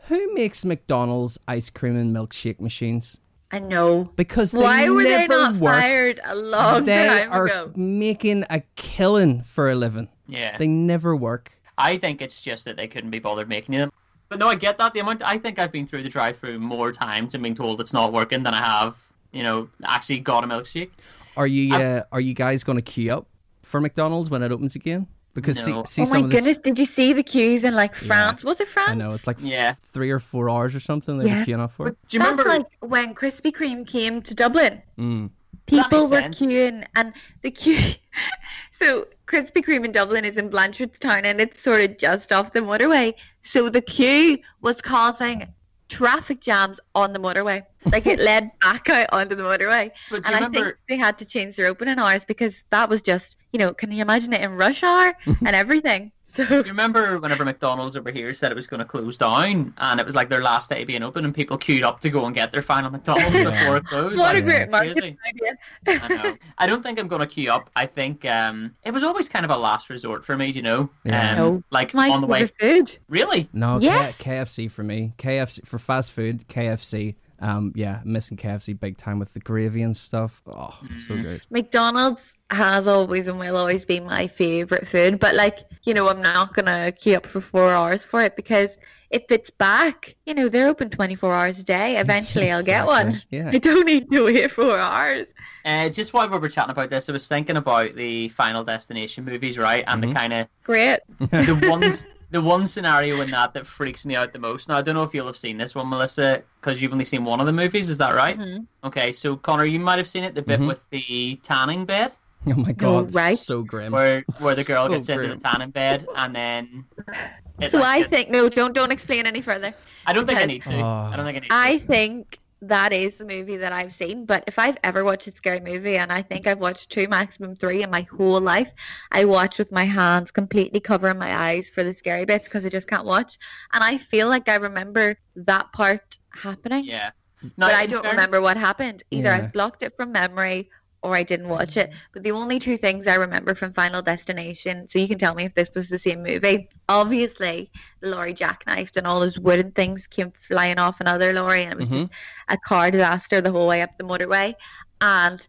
Who 0.09 0.33
makes 0.35 0.65
McDonald's 0.65 1.39
ice 1.49 1.71
cream 1.71 1.97
and 1.97 2.15
milkshake 2.15 2.61
machines? 2.61 3.19
I 3.51 3.59
know. 3.59 4.05
Because 4.17 4.53
they 4.53 4.59
Why 4.59 4.89
were 4.91 5.03
they 5.03 5.27
never 5.27 5.35
not 5.35 5.57
work. 5.57 5.75
fired 5.81 6.21
a 6.25 6.35
long 6.35 6.85
they 6.85 7.07
time 7.07 7.33
are 7.33 7.47
ago? 7.47 7.73
making 7.77 8.45
a 8.51 8.63
killing 8.77 9.43
for 9.43 9.71
a 9.71 9.75
living. 9.75 10.09
Yeah. 10.27 10.57
They 10.59 10.67
never 10.67 11.17
work. 11.17 11.53
I 11.79 11.97
think 11.97 12.21
it's 12.21 12.41
just 12.41 12.65
that 12.67 12.77
they 12.77 12.87
couldn't 12.89 13.11
be 13.11 13.19
bothered 13.19 13.49
making 13.49 13.77
them. 13.77 13.91
But 14.29 14.39
no, 14.39 14.49
I 14.49 14.55
get 14.55 14.77
that. 14.79 14.93
The 14.93 15.01
amount 15.01 15.23
I 15.23 15.39
think 15.39 15.59
I've 15.59 15.73
been 15.73 15.87
through 15.87 16.03
the 16.03 16.09
drive-through 16.11 16.59
more 16.59 16.93
times 16.93 17.35
and 17.35 17.43
being 17.43 17.55
told 17.55 17.81
it's 17.81 17.95
not 17.95 18.13
working 18.13 18.43
than 18.43 18.53
I 18.53 18.63
have, 18.63 18.97
you 19.33 19.43
know, 19.43 19.69
actually 19.85 20.21
got 20.21 20.45
a 20.45 20.47
milkshake. 20.47 20.91
Are 21.37 21.47
you 21.47 21.75
uh, 21.75 22.03
are 22.13 22.21
you 22.21 22.35
guys 22.35 22.63
going 22.65 22.77
to 22.77 22.83
queue 22.83 23.11
up 23.11 23.27
for 23.69 23.81
McDonald's 23.81 24.31
when 24.31 24.43
it 24.43 24.51
opens 24.51 24.75
again? 24.75 25.07
Because 25.35 25.57
No. 25.57 25.63
see, 25.63 25.73
see 25.89 26.03
Oh 26.03 26.05
some 26.07 26.11
my 26.11 26.19
of 26.25 26.31
this, 26.31 26.41
goodness, 26.41 26.59
did 26.59 26.79
you 26.79 26.85
see 26.87 27.13
the 27.13 27.23
queues 27.23 27.63
in 27.63 27.75
like 27.75 27.95
France? 27.95 28.43
Was 28.43 28.61
it 28.61 28.67
France? 28.69 28.91
I 28.91 28.95
know 28.95 29.13
it's 29.13 29.27
like 29.27 29.37
Yeah. 29.41 29.75
three 29.93 30.11
or 30.11 30.19
four 30.19 30.51
hours 30.51 30.75
or 30.75 30.81
something 30.81 31.19
they 31.19 31.27
Yeah. 31.27 31.41
were 31.41 31.45
queuing 31.45 31.61
up 31.61 31.73
for. 31.73 31.85
But 31.87 31.97
do 32.09 32.17
you 32.17 32.23
That's 32.23 32.31
remember? 32.45 32.49
like 32.65 32.67
when 32.81 33.15
Krispy 33.15 33.53
Kreme 33.53 33.87
came 33.87 34.21
to 34.23 34.35
Dublin. 34.35 34.83
Mm. 34.99 35.31
People 35.67 36.03
were 36.11 36.23
sense. 36.23 36.41
queuing 36.41 36.87
and 36.97 37.13
the 37.43 37.51
queue 37.51 37.79
so 38.73 39.07
Krispy 39.27 39.63
Kreme 39.65 39.85
in 39.85 39.93
Dublin 39.93 40.25
is 40.25 40.37
in 40.39 40.49
Blanchardstown 40.51 41.25
and 41.25 41.41
it's 41.41 41.61
sort 41.63 41.83
of 41.83 41.99
just 41.99 42.33
off 42.33 42.53
the 42.53 42.61
motorway. 42.61 43.15
So 43.43 43.69
the 43.69 43.83
queue 43.83 44.39
was 44.63 44.81
causing 44.81 45.47
traffic 45.89 46.41
jams 46.41 46.81
on 46.95 47.13
the 47.13 47.19
motorway. 47.19 47.63
Like 47.93 48.07
it 48.07 48.19
led 48.31 48.51
back 48.61 48.89
out 48.89 49.09
onto 49.13 49.35
the 49.35 49.43
motorway. 49.43 49.91
but 50.11 50.27
And 50.27 50.39
you 50.41 50.47
I 50.47 50.49
think 50.49 50.77
they 50.89 50.97
had 50.97 51.17
to 51.19 51.25
change 51.25 51.57
their 51.57 51.67
opening 51.67 51.99
hours 51.99 52.25
because 52.25 52.55
that 52.71 52.89
was 52.89 53.03
just 53.03 53.37
you 53.53 53.59
know, 53.59 53.73
can 53.73 53.91
you 53.93 54.03
imagine 54.03 54.33
it 54.33 54.41
in 54.43 54.53
rush 54.57 54.83
hour 54.83 55.15
and 55.27 55.49
everything? 55.57 56.13
So 56.31 56.45
Do 56.45 56.57
you 56.57 56.63
remember 56.65 57.19
whenever 57.19 57.43
McDonald's 57.43 57.97
over 57.97 58.11
here 58.11 58.35
said 58.35 58.53
it 58.53 58.55
was 58.55 58.67
going 58.67 58.81
to 58.81 58.85
close 58.85 59.17
down, 59.17 59.73
and 59.79 59.99
it 59.99 60.05
was 60.05 60.15
like 60.15 60.29
their 60.29 60.43
last 60.43 60.69
day 60.69 60.85
being 60.85 61.03
open, 61.03 61.25
and 61.25 61.35
people 61.35 61.57
queued 61.57 61.83
up 61.83 62.01
to 62.01 62.11
go 62.11 62.27
and 62.27 62.35
get 62.35 62.53
their 62.53 62.61
final 62.61 62.91
McDonald's 62.91 63.35
Yeah. 63.35 63.45
before 63.51 63.77
it 63.79 63.85
closed? 63.87 64.19
what 64.19 64.37
a 64.37 64.43
great 64.43 64.69
marketing 64.69 65.17
crazy. 65.17 65.57
idea. 65.89 66.03
I 66.05 66.09
know. 66.17 66.37
I 66.59 66.67
don't 66.67 66.83
think 66.83 67.01
I'm 67.01 67.09
going 67.09 67.21
to 67.21 67.27
queue 67.27 67.51
up. 67.51 67.71
I 67.77 67.87
think 67.87 68.27
um, 68.27 68.75
it 68.85 68.91
was 68.93 69.05
always 69.05 69.27
kind 69.27 69.47
of 69.47 69.51
a 69.51 69.57
last 69.57 69.89
resort 69.89 70.23
for 70.23 70.37
me, 70.37 70.49
you 70.49 70.61
know? 70.61 70.91
Yeah. 71.05 71.31
Um, 71.31 71.37
No. 71.39 71.63
Like 71.71 71.95
My 71.95 72.11
on 72.11 72.21
the 72.21 72.27
way. 72.27 72.47
favorite 72.47 72.89
food. 72.91 72.99
Really? 73.09 73.49
No, 73.55 73.79
Yes. 73.81 74.19
K- 74.19 74.33
KFC 74.33 74.71
for 74.71 74.83
me. 74.83 75.15
KFC 75.17 75.67
for 75.67 75.79
fast 75.79 76.13
food. 76.13 76.47
KFC. 76.49 77.15
Um, 77.41 77.73
yeah, 77.77 78.01
missing 78.05 78.37
KFC 78.37 78.79
big 78.79 78.99
time 78.99 79.19
with 79.19 79.33
the 79.33 79.41
gravy 79.41 79.83
and 79.83 79.97
stuff. 79.97 80.43
Oh, 80.47 80.75
so 81.07 81.15
Mm. 81.15 81.23
good. 81.23 81.43
McDonald's 81.51 82.35
has 82.51 82.89
always 82.89 83.29
and 83.29 83.39
will 83.39 83.57
always 83.57 83.85
be 83.85 84.01
my 84.01 84.27
favorite 84.27 84.89
food, 84.89 85.21
but 85.21 85.35
like, 85.35 85.59
you 85.85 85.95
know, 85.95 86.09
I'm 86.09 86.21
not 86.21 86.55
gonna 86.55 86.93
queue 86.93 87.17
up 87.17 87.27
for 87.27 87.41
four 87.41 87.71
hours 87.71 88.05
for 88.05 88.23
it 88.23 88.35
because 88.37 88.77
if 89.11 89.23
it's 89.31 89.51
back, 89.51 90.17
you 90.27 90.35
know, 90.35 90.49
they're 90.49 90.69
open 90.69 90.91
24 90.91 91.33
hours 91.33 91.59
a 91.59 91.65
day. 91.65 91.97
Eventually 92.01 92.51
I'll 92.51 92.63
get 92.65 92.87
one. 92.87 93.23
Yeah. 93.31 93.51
I 93.55 93.59
don't 93.59 93.87
need 93.87 94.11
to 94.11 94.25
wait 94.25 94.51
four 94.51 94.79
hours. 94.79 95.29
Uh, 95.65 95.89
just 95.89 96.13
while 96.15 96.29
we 96.29 96.39
were 96.39 96.49
chatting 96.49 96.71
about 96.71 96.91
this, 96.91 97.09
I 97.09 97.13
was 97.13 97.29
thinking 97.29 97.57
about 97.57 97.95
the 97.95 98.29
Final 98.31 98.65
Destination 98.65 99.25
movies, 99.25 99.59
right? 99.59 99.85
And 99.87 100.03
Mhm. 100.03 100.09
the 100.09 100.15
kind 100.15 100.33
of 100.33 100.49
Great. 100.65 101.01
the 101.31 101.55
ones 101.69 102.05
the 102.31 102.41
one 102.41 102.67
scenario 102.67 103.21
in 103.21 103.31
that 103.31 103.55
that 103.55 103.67
freaks 103.67 104.05
me 104.05 104.15
out 104.17 104.33
the 104.33 104.39
most. 104.39 104.69
Now 104.69 104.77
I 104.79 104.83
don't 104.83 104.95
know 104.95 105.03
if 105.03 105.15
you'll 105.15 105.27
have 105.27 105.37
seen 105.37 105.57
this 105.57 105.75
one, 105.75 105.89
Melissa, 105.89 106.43
because 106.61 106.81
you've 106.81 106.93
only 106.93 107.05
seen 107.05 107.25
one 107.25 107.41
of 107.41 107.47
the 107.47 107.53
movies. 107.53 107.89
Is 107.89 107.99
that 107.99 108.15
right? 108.15 108.39
Mhm. 108.39 108.67
Okay, 108.85 109.13
so 109.13 109.37
Connor, 109.37 109.65
you 109.65 109.81
might 109.81 109.99
have 109.99 110.09
seen 110.09 110.25
it. 110.25 110.35
The 110.35 110.43
bit 110.43 110.61
Mhm. 110.61 110.69
with 110.69 110.83
the 110.91 111.37
tanning 111.43 111.85
bed, 111.87 112.15
Oh 112.47 112.55
my 112.55 112.73
god, 112.73 113.15
right. 113.15 113.39
so 113.39 113.63
grim. 113.63 113.93
where 113.93 114.25
where 114.41 114.55
the 114.55 114.65
girl 114.65 114.87
So 114.89 114.95
gets 114.95 115.09
into 115.09 115.29
the 115.29 115.37
tanning 115.37 115.71
bed, 115.71 116.07
and 116.17 116.35
then. 116.35 116.85
So 117.71 117.79
like, 117.79 118.07
I 118.07 118.09
think 118.09 118.31
no, 118.31 118.49
don't 118.49 118.73
don't 118.73 118.93
explain 118.93 119.27
any 119.27 119.41
further. 119.41 119.75
I 120.07 120.13
don't 120.13 120.27
think 120.27 120.39
I 120.39 120.45
need 120.45 120.63
to. 120.65 120.71
I 120.71 121.15
don't 121.17 121.25
think 121.27 121.39
I 121.39 121.41
need. 121.41 121.49
To. 121.49 121.55
I 121.55 121.79
think 121.79 122.39
that 122.61 122.93
is 122.93 123.17
the 123.19 123.25
movie 123.25 123.57
that 123.57 123.73
I've 123.73 123.93
seen. 123.93 124.25
But 124.25 124.45
if 124.47 124.59
I've 124.59 124.77
ever 124.83 125.05
watched 125.05 125.27
a 125.27 125.31
scary 125.31 125.61
movie, 125.61 125.97
and 125.97 126.13
I 126.13 126.23
think 126.23 126.47
I've 126.47 126.59
watched 126.59 126.91
two, 126.91 127.07
maximum 127.09 127.55
three 127.57 127.83
in 127.83 127.91
my 127.91 128.03
whole 128.03 128.41
life, 128.41 128.73
I 129.13 129.25
watch 129.25 129.59
with 129.59 129.71
my 129.71 129.85
hands 129.85 130.31
completely 130.31 130.81
covering 130.81 131.19
my 131.19 131.35
eyes 131.35 131.71
for 131.71 131.85
the 131.85 131.95
scary 131.95 132.25
bits 132.25 132.49
because 132.49 132.65
I 132.65 132.69
just 132.69 132.89
can't 132.89 133.05
watch. 133.05 133.39
And 133.73 133.85
I 133.85 133.97
feel 133.97 134.29
like 134.29 134.49
I 134.49 134.57
remember 134.57 135.17
that 135.37 135.73
part 135.73 136.19
happening, 136.31 136.85
Yeah. 136.85 137.11
No, 137.57 137.69
but 137.69 137.75
I 137.75 137.87
don't 137.87 138.03
fairness- 138.03 138.11
remember 138.17 138.41
what 138.41 138.57
happened. 138.57 139.05
Either 139.13 139.29
Yeah. 139.29 139.37
I've 139.37 139.53
blocked 139.53 139.85
it 139.85 139.95
from 139.97 140.11
memory 140.11 140.71
or 141.03 141.15
I 141.15 141.23
didn't 141.23 141.49
watch 141.49 141.77
it. 141.77 141.91
Mm-hmm. 141.91 141.99
But 142.13 142.23
the 142.23 142.33
only 142.33 142.59
two 142.59 142.77
things 142.77 143.07
I 143.07 143.15
remember 143.15 143.55
from 143.55 143.73
Final 143.73 144.03
Destination, 144.03 144.89
so 144.89 144.99
you 144.99 145.09
can 145.09 145.19
tell 145.19 145.35
me 145.35 145.45
if 145.45 145.55
this 145.55 145.71
was 145.75 145.89
the 145.89 145.99
same 145.99 146.23
movie. 146.23 146.69
Obviously, 146.89 147.71
the 148.01 148.09
lorry 148.09 148.35
jackknifed 148.35 148.97
and 148.97 149.07
all 149.07 149.21
those 149.21 149.39
wooden 149.39 149.71
things 149.73 150.07
came 150.07 150.33
flying 150.33 150.79
off 150.79 151.01
another 151.01 151.33
lorry, 151.33 151.63
and 151.63 151.73
it 151.73 151.79
was 151.79 151.89
just 151.89 152.07
mm-hmm. 152.07 152.55
a 152.55 152.59
car 152.59 152.91
disaster 152.91 153.41
the 153.41 153.53
whole 153.53 153.69
way 153.69 153.83
up 153.83 153.97
the 153.97 154.05
motorway. 154.05 154.55
And 155.01 155.47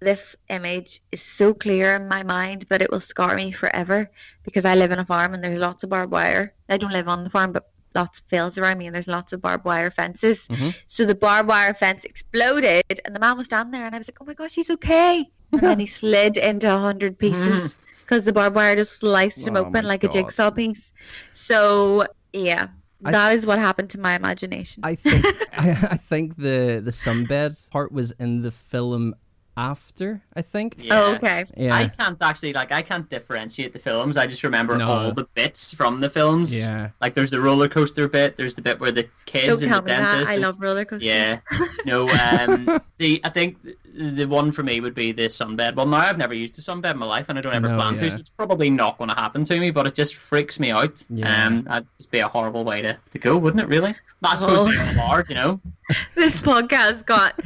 this 0.00 0.36
image 0.50 1.02
is 1.10 1.22
so 1.22 1.54
clear 1.54 1.96
in 1.96 2.06
my 2.06 2.22
mind, 2.22 2.68
but 2.68 2.82
it 2.82 2.90
will 2.90 3.00
scar 3.00 3.34
me 3.34 3.50
forever 3.50 4.10
because 4.44 4.64
I 4.64 4.74
live 4.74 4.92
in 4.92 4.98
a 4.98 5.04
farm 5.04 5.34
and 5.34 5.42
there's 5.42 5.58
lots 5.58 5.84
of 5.84 5.90
barbed 5.90 6.12
wire. 6.12 6.54
I 6.68 6.76
don't 6.76 6.92
live 6.92 7.08
on 7.08 7.24
the 7.24 7.30
farm, 7.30 7.52
but 7.52 7.68
lots 8.00 8.20
of 8.20 8.26
fields 8.26 8.56
around 8.58 8.76
me 8.78 8.86
and 8.86 8.94
there's 8.94 9.08
lots 9.18 9.32
of 9.32 9.38
barbed 9.46 9.64
wire 9.64 9.90
fences. 9.90 10.46
Mhm. 10.48 10.74
So 10.86 11.04
the 11.04 11.14
barbed 11.26 11.48
wire 11.48 11.74
fence 11.74 12.04
exploded 12.04 12.84
and 13.04 13.12
the 13.14 13.18
man 13.26 13.36
was 13.38 13.46
standing 13.46 13.72
there 13.72 13.86
and 13.86 13.94
I 13.94 13.98
was 13.98 14.08
like, 14.10 14.18
oh 14.20 14.26
my 14.30 14.34
gosh, 14.34 14.54
he's 14.54 14.70
okay. 14.78 15.24
And 15.52 15.60
then 15.60 15.80
he 15.80 15.86
slid 15.86 16.36
into 16.36 16.72
a 16.72 16.78
hundred 16.78 17.18
pieces 17.24 17.76
because 18.02 18.24
the 18.24 18.32
barbed 18.32 18.54
wire 18.56 18.76
just 18.76 19.00
sliced 19.00 19.46
him 19.46 19.56
Oh 19.56 19.60
open 19.64 19.84
like 19.84 20.02
God. 20.02 20.10
a 20.10 20.12
jigsaw 20.12 20.50
piece. 20.50 20.92
So 21.32 22.06
yeah, 22.32 22.68
I- 23.04 23.12
that 23.12 23.32
is 23.36 23.46
what 23.46 23.58
happened 23.58 23.90
to 23.90 23.98
my 24.00 24.14
imagination. 24.14 24.82
I 24.84 24.94
think 24.94 25.24
I, 25.64 25.70
I 25.92 25.96
think 25.96 26.36
the 26.36 26.80
the 26.84 26.90
sunbed 26.90 27.68
part 27.70 27.92
was 27.92 28.12
in 28.18 28.42
the 28.42 28.50
film 28.50 29.14
after. 29.56 30.22
I 30.34 30.42
think. 30.42 30.76
Yeah. 30.78 31.00
Oh, 31.00 31.14
okay. 31.14 31.44
Yeah. 31.56 31.74
I 31.74 31.88
can't 31.88 32.16
actually 32.20 32.52
like 32.52 32.72
I 32.72 32.82
can't 32.82 33.08
differentiate 33.08 33.72
the 33.72 33.78
films. 33.78 34.16
I 34.16 34.26
just 34.26 34.42
remember 34.42 34.76
No. 34.76 34.86
all 34.88 35.12
the 35.12 35.24
bits 35.34 35.72
from 35.72 36.00
the 36.00 36.10
films. 36.10 36.56
Yeah. 36.56 36.90
Like 37.00 37.14
there's 37.14 37.30
the 37.30 37.40
roller 37.40 37.68
coaster 37.68 38.08
bit. 38.08 38.36
There's 38.36 38.54
the 38.54 38.62
bit 38.62 38.78
where 38.80 38.92
the 38.92 39.08
kids 39.24 39.46
Don't 39.46 39.62
in 39.62 39.68
tell 39.68 39.80
the 39.80 39.86
me 39.86 39.92
that. 39.92 40.02
dentist. 40.12 40.30
I 40.30 40.34
and- 40.34 40.42
love 40.42 40.60
roller 40.60 40.84
coasters. 40.84 41.04
Yeah. 41.04 41.40
No. 41.84 42.08
Um. 42.46 42.80
the 42.98 43.20
I 43.24 43.28
think 43.30 43.62
the, 43.62 43.76
the 44.10 44.24
one 44.26 44.52
for 44.52 44.62
me 44.62 44.80
would 44.80 44.94
be 44.94 45.12
the 45.12 45.28
sunbed. 45.28 45.74
Well, 45.76 45.86
now 45.86 45.98
I've 45.98 46.18
never 46.18 46.34
used 46.34 46.58
a 46.58 46.62
sunbed 46.62 46.90
in 46.90 46.98
my 46.98 47.06
life, 47.06 47.26
and 47.28 47.38
I 47.38 47.42
don't 47.42 47.54
ever 47.54 47.68
No, 47.68 47.76
plan 47.76 47.94
yeah. 47.94 48.00
to. 48.02 48.10
So 48.12 48.16
it's 48.18 48.30
probably 48.30 48.68
not 48.70 48.98
going 48.98 49.08
to 49.08 49.14
happen 49.16 49.44
to 49.44 49.58
me. 49.60 49.70
But 49.70 49.86
it 49.86 49.94
just 49.94 50.16
freaks 50.16 50.60
me 50.60 50.70
out. 50.70 51.02
Yeah. 51.10 51.46
Um. 51.46 51.62
That'd 51.64 51.88
just 51.96 52.10
be 52.10 52.18
a 52.20 52.28
horrible 52.28 52.64
way 52.64 52.82
to, 52.82 52.96
to 53.10 53.18
go, 53.18 53.36
wouldn't 53.38 53.62
it? 53.62 53.68
Really. 53.68 53.94
Not 54.22 54.38
supposed 54.38 54.72
to 54.72 54.82
Oh. 54.82 54.86
be 54.92 54.98
hard, 54.98 55.28
you 55.28 55.34
know. 55.34 55.60
This 56.14 56.40
podcast 56.42 57.06
got 57.06 57.38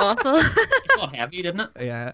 awful. 0.00 0.36
It 0.36 0.96
got 0.96 1.14
heavy, 1.14 1.42
didn't 1.42 1.60
it? 1.60 1.70
Yeah. 1.80 2.12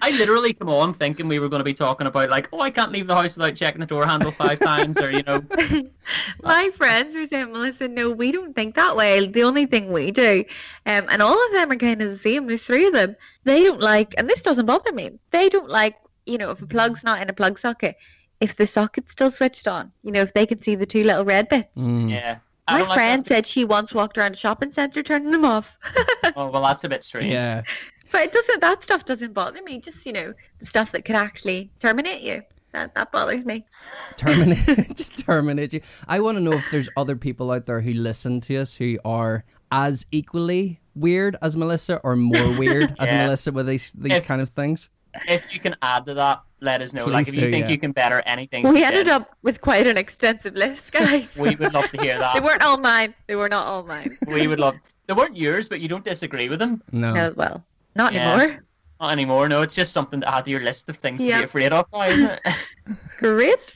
I 0.00 0.10
literally 0.10 0.52
come 0.52 0.68
on 0.68 0.94
thinking 0.94 1.28
we 1.28 1.38
were 1.38 1.48
going 1.48 1.60
to 1.60 1.64
be 1.64 1.74
talking 1.74 2.06
about 2.06 2.30
like, 2.30 2.48
oh, 2.52 2.60
I 2.60 2.70
can't 2.70 2.92
leave 2.92 3.06
the 3.06 3.14
house 3.14 3.36
without 3.36 3.54
checking 3.54 3.80
the 3.80 3.86
door 3.86 4.06
handle 4.06 4.30
five 4.30 4.58
times, 4.58 4.98
or 4.98 5.10
you 5.10 5.22
know, 5.22 5.44
My 6.42 6.70
friends 6.70 7.14
were 7.14 7.26
saying, 7.26 7.52
Melissa, 7.52 7.88
no, 7.88 8.10
we 8.10 8.32
don't 8.32 8.54
think 8.54 8.74
that 8.74 8.96
way. 8.96 9.26
The 9.26 9.42
only 9.42 9.66
thing 9.66 9.92
we 9.92 10.10
do, 10.10 10.44
um, 10.86 11.06
and 11.08 11.22
all 11.22 11.46
of 11.46 11.52
them 11.52 11.70
are 11.70 11.76
kind 11.76 12.02
of 12.02 12.10
the 12.10 12.18
same. 12.18 12.46
There's 12.46 12.64
three 12.64 12.86
of 12.86 12.92
them. 12.92 13.16
They 13.44 13.62
don't 13.62 13.80
like, 13.80 14.14
and 14.18 14.28
this 14.28 14.42
doesn't 14.42 14.66
bother 14.66 14.92
me. 14.92 15.18
They 15.30 15.48
don't 15.48 15.70
like, 15.70 15.96
you 16.26 16.38
know, 16.38 16.50
if 16.50 16.62
a 16.62 16.66
plug's 16.66 17.04
not 17.04 17.22
in 17.22 17.30
a 17.30 17.32
plug 17.32 17.58
socket, 17.58 17.96
if 18.40 18.56
the 18.56 18.66
socket's 18.66 19.12
still 19.12 19.30
switched 19.30 19.66
on, 19.66 19.92
you 20.02 20.12
know, 20.12 20.22
if 20.22 20.34
they 20.34 20.46
can 20.46 20.62
see 20.62 20.74
the 20.74 20.86
two 20.86 21.04
little 21.04 21.24
red 21.24 21.48
bits. 21.48 21.76
Mm. 21.76 22.10
yeah. 22.10 22.38
I 22.68 22.72
My 22.72 22.78
don't 22.78 22.88
like 22.88 22.96
friend 22.96 23.26
said 23.26 23.46
she 23.46 23.64
once 23.64 23.92
walked 23.94 24.16
around 24.18 24.34
a 24.34 24.36
shopping 24.36 24.70
centre 24.70 25.02
turning 25.02 25.30
them 25.32 25.44
off. 25.44 25.76
Oh 26.36 26.50
well, 26.50 26.62
that's 26.62 26.84
a 26.84 26.88
bit 26.88 27.02
strange. 27.02 27.32
Yeah. 27.32 27.62
But 28.12 28.22
it 28.22 28.32
doesn't. 28.32 28.60
That 28.60 28.82
stuff 28.84 29.04
doesn't 29.04 29.32
bother 29.32 29.62
me. 29.62 29.80
Just 29.80 30.04
you 30.06 30.12
know, 30.12 30.34
the 30.60 30.66
stuff 30.66 30.92
that 30.92 31.04
could 31.04 31.16
actually 31.16 31.70
terminate 31.80 32.22
you. 32.22 32.42
That 32.72 32.94
that 32.94 33.10
bothers 33.12 33.44
me. 33.44 33.64
terminate 34.16 34.96
terminate 35.18 35.72
you. 35.72 35.80
I 36.06 36.20
want 36.20 36.36
to 36.36 36.42
know 36.42 36.52
if 36.52 36.64
there's 36.70 36.88
other 36.96 37.16
people 37.16 37.50
out 37.50 37.66
there 37.66 37.80
who 37.80 37.92
listen 37.94 38.40
to 38.42 38.56
us 38.56 38.74
who 38.74 38.98
are 39.04 39.44
as 39.72 40.06
equally 40.12 40.80
weird 40.94 41.36
as 41.42 41.56
Melissa 41.56 42.00
or 42.04 42.16
more 42.16 42.58
weird 42.58 42.94
as 42.98 43.10
Melissa 43.10 43.52
with 43.52 43.66
these 43.66 43.92
these 43.92 44.12
If- 44.18 44.24
kind 44.26 44.40
of 44.42 44.50
things. 44.50 44.90
If 45.26 45.52
you 45.52 45.60
can 45.60 45.76
add 45.82 46.06
to 46.06 46.14
that, 46.14 46.42
let 46.60 46.80
us 46.82 46.92
know. 46.92 47.06
like 47.06 47.28
if 47.28 47.34
you 47.34 47.42
do, 47.42 47.50
think 47.50 47.66
yeah. 47.66 47.70
you 47.72 47.78
can 47.78 47.92
better 47.92 48.22
anything, 48.26 48.66
We 48.68 48.82
ended 48.84 49.06
said, 49.06 49.14
up 49.14 49.36
with 49.42 49.60
quite 49.60 49.86
an 49.86 49.96
extensive 49.96 50.54
list, 50.54 50.92
guys. 51.00 51.34
We 51.36 51.54
would 51.56 51.72
love 51.72 51.90
to 51.90 52.00
hear 52.00 52.18
that. 52.18 52.34
they 52.34 52.40
weren't 52.40 52.62
all 52.62 52.78
mine. 52.78 53.14
They 53.26 53.36
were 53.36 53.48
not 53.48 53.66
all 53.66 53.82
mine. 53.84 54.18
We 54.26 54.46
would 54.46 54.60
love. 54.60 54.74
They 55.06 55.14
weren't 55.14 55.36
yours, 55.36 55.68
but 55.68 55.80
you 55.80 55.88
don't 55.88 56.04
disagree 56.04 56.48
with 56.48 56.58
them. 56.58 56.82
No. 56.92 57.12
No, 57.14 57.32
well, 57.36 57.64
not 57.94 58.12
Yeah. 58.12 58.34
anymore. 58.34 58.64
Not 59.00 59.12
anymore. 59.12 59.48
No, 59.48 59.62
it's 59.62 59.74
just 59.74 59.92
something 59.92 60.20
to 60.22 60.34
add 60.34 60.44
to 60.46 60.50
your 60.50 60.60
list 60.60 60.88
of 60.88 60.96
things 60.96 61.20
to 61.20 61.26
be 61.26 61.30
afraid 61.30 61.72
of 61.72 61.86
now, 61.92 62.02
isn't 62.02 62.30
it? 62.30 62.40
Great. 63.18 63.74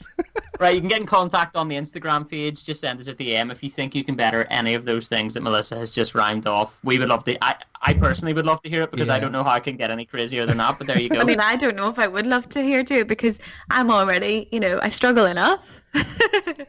right, 0.59 0.73
you 0.75 0.81
can 0.81 0.89
get 0.89 0.99
in 0.99 1.05
contact 1.05 1.55
on 1.55 1.69
the 1.69 1.75
Instagram 1.75 2.27
page. 2.27 2.65
Just 2.65 2.81
send 2.81 2.99
us 2.99 3.07
a 3.07 3.13
DM 3.13 3.49
if 3.51 3.63
you 3.63 3.69
think 3.69 3.95
you 3.95 4.03
can 4.03 4.15
better 4.15 4.45
any 4.49 4.73
of 4.73 4.83
those 4.83 5.07
things 5.07 5.33
that 5.35 5.41
Melissa 5.41 5.77
has 5.77 5.91
just 5.91 6.13
rhymed 6.13 6.45
off. 6.45 6.77
We 6.83 6.99
would 6.99 7.07
love 7.07 7.23
to. 7.25 7.41
I, 7.43 7.55
I 7.81 7.93
personally 7.93 8.33
would 8.33 8.45
love 8.45 8.61
to 8.63 8.69
hear 8.69 8.81
it 8.81 8.91
because 8.91 9.09
I 9.09 9.19
don't 9.19 9.31
know 9.31 9.43
how 9.43 9.51
I 9.51 9.59
can 9.61 9.77
get 9.77 9.91
any 9.91 10.03
crazier 10.03 10.45
than 10.45 10.57
that. 10.57 10.77
But 10.77 10.87
there 10.87 10.99
you 10.99 11.07
go. 11.09 11.19
I 11.21 11.23
mean, 11.23 11.39
I 11.39 11.55
don't 11.55 11.77
know 11.77 11.87
if 11.89 11.99
I 11.99 12.07
would 12.07 12.27
love 12.27 12.49
to 12.49 12.61
hear 12.61 12.83
too 12.83 13.05
because 13.05 13.39
I'm 13.69 13.91
already, 13.91 14.49
you 14.51 14.59
know, 14.59 14.79
I 14.81 14.89
struggle 14.89 15.25
enough. 15.25 15.83
it's 15.93 16.65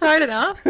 hard 0.00 0.22
enough. 0.22 0.66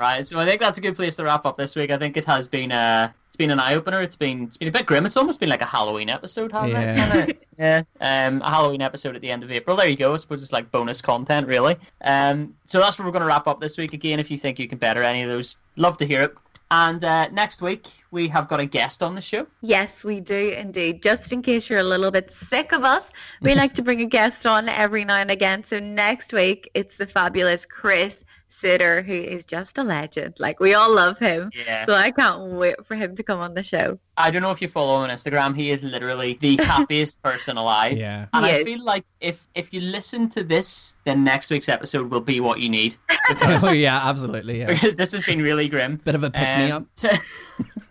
Right, 0.00 0.26
so 0.26 0.38
I 0.38 0.46
think 0.46 0.60
that's 0.62 0.78
a 0.78 0.80
good 0.80 0.96
place 0.96 1.16
to 1.16 1.24
wrap 1.24 1.44
up 1.44 1.58
this 1.58 1.76
week. 1.76 1.90
I 1.90 1.98
think 1.98 2.16
it 2.16 2.24
has 2.24 2.48
been 2.48 2.72
uh 2.72 3.12
it's 3.28 3.36
been 3.36 3.50
an 3.50 3.60
eye 3.60 3.74
opener. 3.74 4.00
It's 4.00 4.16
been 4.16 4.44
it's 4.44 4.56
been 4.56 4.68
a 4.68 4.72
bit 4.72 4.86
grim. 4.86 5.04
It's 5.04 5.16
almost 5.18 5.38
been 5.40 5.50
like 5.50 5.60
a 5.60 5.66
Halloween 5.66 6.08
episode, 6.08 6.50
hasn't 6.52 6.72
it? 6.72 6.96
Yeah. 6.96 7.10
Kinda- 7.26 7.34
yeah. 7.58 7.82
Um, 8.00 8.40
a 8.40 8.48
Halloween 8.48 8.80
episode 8.80 9.14
at 9.14 9.20
the 9.20 9.30
end 9.30 9.44
of 9.44 9.50
April. 9.50 9.76
There 9.76 9.86
you 9.86 9.96
go. 9.96 10.14
I 10.14 10.16
suppose 10.16 10.42
it's 10.42 10.52
like 10.52 10.70
bonus 10.70 11.02
content, 11.02 11.46
really. 11.46 11.76
Um, 12.02 12.54
so 12.64 12.80
that's 12.80 12.98
where 12.98 13.04
we're 13.06 13.12
going 13.12 13.20
to 13.20 13.26
wrap 13.28 13.46
up 13.46 13.60
this 13.60 13.76
week. 13.76 13.92
Again, 13.92 14.18
if 14.18 14.30
you 14.30 14.38
think 14.38 14.58
you 14.58 14.66
can 14.66 14.78
better 14.78 15.02
any 15.02 15.20
of 15.22 15.28
those, 15.28 15.56
love 15.76 15.98
to 15.98 16.06
hear 16.06 16.22
it. 16.22 16.34
And 16.72 17.04
uh, 17.04 17.28
next 17.30 17.60
week 17.60 17.88
we 18.12 18.26
have 18.28 18.48
got 18.48 18.60
a 18.60 18.64
guest 18.66 19.02
on 19.02 19.14
the 19.14 19.20
show. 19.20 19.46
Yes, 19.60 20.02
we 20.04 20.20
do 20.20 20.50
indeed. 20.56 21.02
Just 21.02 21.30
in 21.32 21.42
case 21.42 21.68
you're 21.68 21.80
a 21.80 21.84
little 21.84 22.10
bit 22.10 22.30
sick 22.30 22.72
of 22.72 22.84
us, 22.84 23.12
we 23.42 23.54
like 23.54 23.74
to 23.74 23.82
bring 23.82 24.00
a 24.00 24.06
guest 24.06 24.46
on 24.46 24.68
every 24.68 25.04
now 25.04 25.16
and 25.16 25.30
again. 25.30 25.62
So 25.64 25.78
next 25.80 26.32
week, 26.32 26.70
it's 26.74 26.96
the 26.96 27.06
fabulous 27.06 27.66
Chris 27.66 28.24
Suter, 28.50 29.00
who 29.02 29.12
is 29.14 29.46
just 29.46 29.78
a 29.78 29.82
legend. 29.84 30.34
Like 30.38 30.60
we 30.60 30.74
all 30.74 30.94
love 30.94 31.18
him. 31.18 31.50
Yeah. 31.56 31.86
So 31.86 31.94
I 31.94 32.10
can't 32.10 32.42
wait 32.52 32.84
for 32.84 32.94
him 32.96 33.16
to 33.16 33.22
come 33.22 33.40
on 33.40 33.54
the 33.54 33.62
show. 33.62 33.98
I 34.16 34.30
don't 34.30 34.42
know 34.42 34.50
if 34.50 34.60
you 34.60 34.68
follow 34.68 34.96
him 34.96 35.02
on 35.08 35.10
Instagram. 35.10 35.56
He 35.56 35.70
is 35.70 35.82
literally 35.82 36.34
the 36.40 36.56
happiest 36.62 37.22
person 37.22 37.56
alive. 37.56 37.96
Yeah. 37.96 38.26
And 38.34 38.44
He 38.44 38.50
I 38.52 38.54
is. 38.56 38.64
feel 38.64 38.84
like 38.84 39.04
if 39.20 39.46
if 39.54 39.72
you 39.72 39.80
listen 39.80 40.28
to 40.30 40.42
this, 40.44 40.96
then 41.04 41.24
next 41.24 41.48
week's 41.50 41.68
episode 41.68 42.10
will 42.10 42.20
be 42.20 42.40
what 42.40 42.60
you 42.60 42.68
need 42.68 42.96
because, 43.28 43.64
oh 43.70 43.72
yeah, 43.72 44.00
absolutely. 44.08 44.58
Yeah. 44.60 44.66
because 44.66 44.96
this 44.96 45.12
has 45.12 45.22
been 45.22 45.40
really 45.40 45.68
grim. 45.68 45.96
Bit 46.04 46.14
of 46.16 46.22
a 46.24 46.30
pick 46.30 46.42
me 46.58 46.70
Um, 46.70 46.82
up. 46.82 46.86
so, 46.96 47.08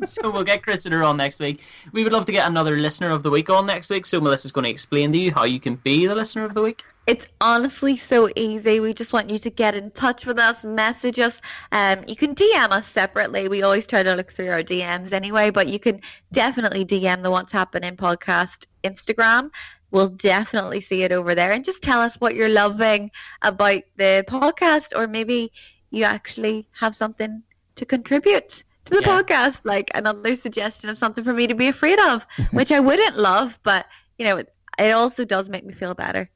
so 0.05 0.30
we'll 0.30 0.43
get 0.43 0.62
Christopher 0.64 1.03
on 1.03 1.18
next 1.18 1.39
week. 1.39 1.64
We 1.93 2.03
would 2.03 2.14
love 2.14 2.26
to 2.26 2.32
get 2.32 2.47
another 2.47 2.78
listener 2.78 3.10
of 3.12 3.24
the 3.24 3.30
week 3.30 3.49
on 3.49 3.66
next 3.66 3.89
week. 3.89 4.05
So 4.05 4.20
Melissa's 4.20 4.51
going 4.51 4.66
to 4.66 4.70
explain 4.72 5.12
to 5.14 5.18
you 5.18 5.32
how 5.34 5.45
you 5.45 5.60
can 5.60 5.76
be 5.78 6.05
the 6.05 6.16
listener 6.16 6.45
of 6.45 6.53
the 6.53 6.62
week. 6.62 6.84
It's 7.10 7.26
honestly 7.41 7.97
so 7.97 8.30
easy. 8.36 8.80
We 8.80 8.93
just 8.93 9.14
want 9.14 9.32
you 9.32 9.39
to 9.39 9.49
get 9.49 9.74
in 9.74 9.89
touch 9.89 10.28
with 10.28 10.38
us, 10.38 10.64
message 10.64 11.18
us. 11.20 11.41
Um, 11.72 12.03
you 12.07 12.16
can 12.16 12.36
DM 12.36 12.70
us 12.70 12.86
separately. 12.86 13.47
We 13.47 13.64
always 13.64 13.88
try 13.88 14.03
to 14.03 14.14
look 14.14 14.32
through 14.32 14.51
our 14.51 14.62
DMs 14.62 15.12
anyway, 15.12 15.49
but 15.49 15.68
you 15.68 15.80
can 15.80 16.01
definitely 16.32 16.86
DM 16.86 17.24
the 17.24 17.32
What's 17.32 17.51
Happening 17.51 17.97
podcast 17.97 18.68
Instagram. 18.84 19.49
We'll 19.89 20.10
definitely 20.10 20.82
see 20.82 21.01
it 21.01 21.12
over 21.12 21.34
there 21.34 21.51
and 21.51 21.66
just 21.66 21.82
tell 21.82 21.99
us 21.99 22.14
what 22.22 22.36
you're 22.36 22.47
loving 22.47 23.10
about 23.41 23.82
the 23.97 24.24
podcast 24.28 24.95
or 24.95 25.07
maybe 25.07 25.51
you 25.89 26.03
actually 26.03 26.68
have 26.80 26.95
something 26.95 27.41
to 27.78 27.88
contribute 27.88 28.64
to 28.86 28.93
the 28.93 29.01
Yeah. 29.01 29.24
podcast, 29.24 29.62
like 29.64 29.89
another 29.95 30.36
suggestion 30.36 30.91
of 30.91 30.97
something 30.99 31.24
for 31.24 31.34
me 31.34 31.47
to 31.47 31.55
be 31.55 31.70
afraid 31.70 31.97
of, 32.01 32.28
which 32.51 32.72
I 32.72 32.80
wouldn't 32.80 33.18
love, 33.18 33.60
but 33.64 33.88
you 34.20 34.26
know, 34.26 34.38
it, 34.38 34.53
it 34.78 34.91
also 34.91 35.26
does 35.26 35.49
make 35.49 35.66
me 35.66 35.74
feel 35.74 35.95
better. 35.95 36.30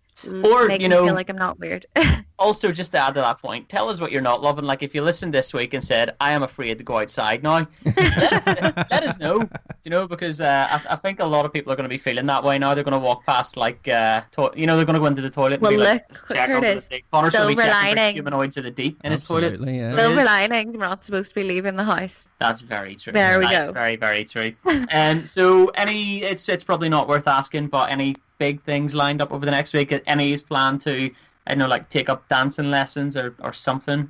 Or, 0.44 0.68
make 0.68 0.82
you 0.82 0.90
me 0.90 0.96
know- 0.96 1.06
feel 1.06 1.14
like 1.16 1.30
I'm 1.30 1.38
not 1.38 1.60
weird. 1.60 1.86
Also, 2.44 2.74
just 2.74 2.92
to 2.92 2.98
add 2.98 3.14
to 3.14 3.22
that 3.22 3.42
point, 3.42 3.70
tell 3.70 3.90
us 3.90 4.02
what 4.02 4.12
you're 4.12 4.22
not 4.22 4.42
loving. 4.42 4.66
Like 4.66 4.84
if 4.84 4.94
you 4.94 5.02
listened 5.02 5.34
this 5.34 5.54
week 5.54 5.74
and 5.74 5.82
said, 5.84 6.14
"I 6.20 6.32
am 6.34 6.44
afraid 6.44 6.78
to 6.80 6.84
go 6.84 6.98
outside 7.00 7.42
now," 7.42 7.66
let, 7.86 8.34
us, 8.34 8.46
let 8.92 9.04
us 9.04 9.18
know. 9.18 9.48
You 9.86 9.92
know, 9.92 10.08
because 10.08 10.42
uh, 10.42 10.68
I, 10.70 10.94
I 10.94 10.96
think 10.98 11.22
a 11.22 11.26
lot 11.26 11.46
of 11.46 11.54
people 11.54 11.72
are 11.72 11.76
going 11.78 11.86
to 11.90 11.90
be 11.90 11.98
feeling 11.98 12.26
that 12.26 12.44
way 12.44 12.60
now. 12.60 12.74
They're 12.74 12.84
going 12.84 13.00
to 13.00 13.06
walk 13.06 13.26
past, 13.26 13.56
like, 13.58 13.88
uh, 13.88 14.22
to- 14.32 14.52
you 14.56 14.66
know, 14.68 14.76
they're 14.76 14.86
going 14.86 14.96
to 14.96 15.00
go 15.00 15.06
into 15.06 15.22
the 15.22 15.30
toilet. 15.30 15.54
And 15.54 15.62
Well, 15.62 15.72
be 15.72 15.78
like, 15.78 15.94
look, 15.94 16.10
"Just 16.10 16.28
check 16.28 16.48
Curtis, 16.50 16.56
under 16.56 16.74
the 16.76 16.82
sink." 16.82 17.06
Connor's 17.12 17.34
going 17.34 17.56
to 17.56 17.62
silver 17.62 17.72
checking 17.74 17.90
for 17.92 17.96
linings. 17.96 18.14
humanoids 18.16 18.58
of 18.58 18.64
the 18.66 18.72
deep 18.72 19.00
in 19.06 19.12
his 19.14 19.26
toilet. 19.26 19.44
Absolutely, 19.54 19.78
yeah. 19.80 19.96
Silver 19.96 20.20
is. 20.20 20.26
linings, 20.26 20.78
we're 20.78 20.84
not 20.90 21.06
supposed 21.06 21.30
to 21.30 21.36
be 21.36 21.44
leaving 21.44 21.76
the 21.78 21.84
house. 21.86 22.28
That's 22.40 22.60
very 22.62 22.96
true. 22.96 23.14
There 23.14 23.40
we 23.40 23.46
That's 23.46 23.68
go. 23.68 23.74
very, 23.74 23.96
very 23.96 24.26
true. 24.26 24.54
And 24.90 25.26
so, 25.26 25.68
any, 25.70 26.24
it's 26.24 26.50
it's 26.50 26.64
probably 26.64 26.90
not 26.90 27.08
worth 27.08 27.28
asking, 27.28 27.68
but 27.68 27.90
any 27.90 28.16
big 28.38 28.62
things 28.64 28.94
lined 28.94 29.22
up 29.22 29.32
over 29.32 29.46
the 29.46 29.52
next 29.52 29.74
week? 29.74 29.94
Any 30.08 30.34
is 30.34 30.44
planned 30.44 30.82
to, 30.82 31.10
I 31.48 31.52
don't 31.52 31.60
know, 31.60 31.68
like 31.68 31.90
take 31.90 32.10
up 32.10 32.28
dancing 32.30 32.72
lessons 32.72 33.18
or, 33.18 33.36
or 33.40 33.54
something? 33.54 34.10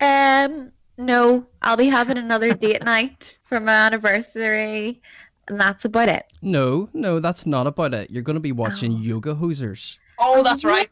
Um, 0.00 0.72
no, 0.98 1.46
I'll 1.62 1.76
be 1.76 1.88
having 1.88 2.18
another 2.18 2.52
date 2.54 2.84
night 2.84 3.38
for 3.44 3.60
my 3.60 3.72
anniversary, 3.72 5.00
and 5.48 5.60
that's 5.60 5.84
about 5.84 6.08
it. 6.08 6.26
No, 6.42 6.88
no, 6.92 7.20
that's 7.20 7.46
not 7.46 7.66
about 7.66 7.94
it. 7.94 8.10
You're 8.10 8.22
going 8.22 8.34
to 8.34 8.40
be 8.40 8.52
watching 8.52 8.92
Oh. 8.92 8.98
Yoga 8.98 9.34
Hosers. 9.34 9.96
Oh, 10.18 10.42
that's 10.42 10.64
right. 10.64 10.90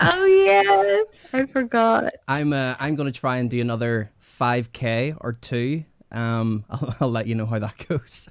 Oh 0.00 0.24
yes, 0.24 1.20
I 1.32 1.46
forgot. 1.46 2.14
I'm 2.28 2.52
uh, 2.52 2.76
I'm 2.78 2.94
going 2.94 3.12
to 3.12 3.18
try 3.18 3.38
and 3.38 3.50
do 3.50 3.60
another 3.60 4.12
5k 4.38 5.16
or 5.20 5.32
two. 5.32 5.84
Um, 6.12 6.64
I'll, 6.70 6.94
I'll 7.00 7.10
let 7.10 7.26
you 7.26 7.34
know 7.34 7.46
how 7.46 7.58
that 7.58 7.86
goes. 7.88 8.28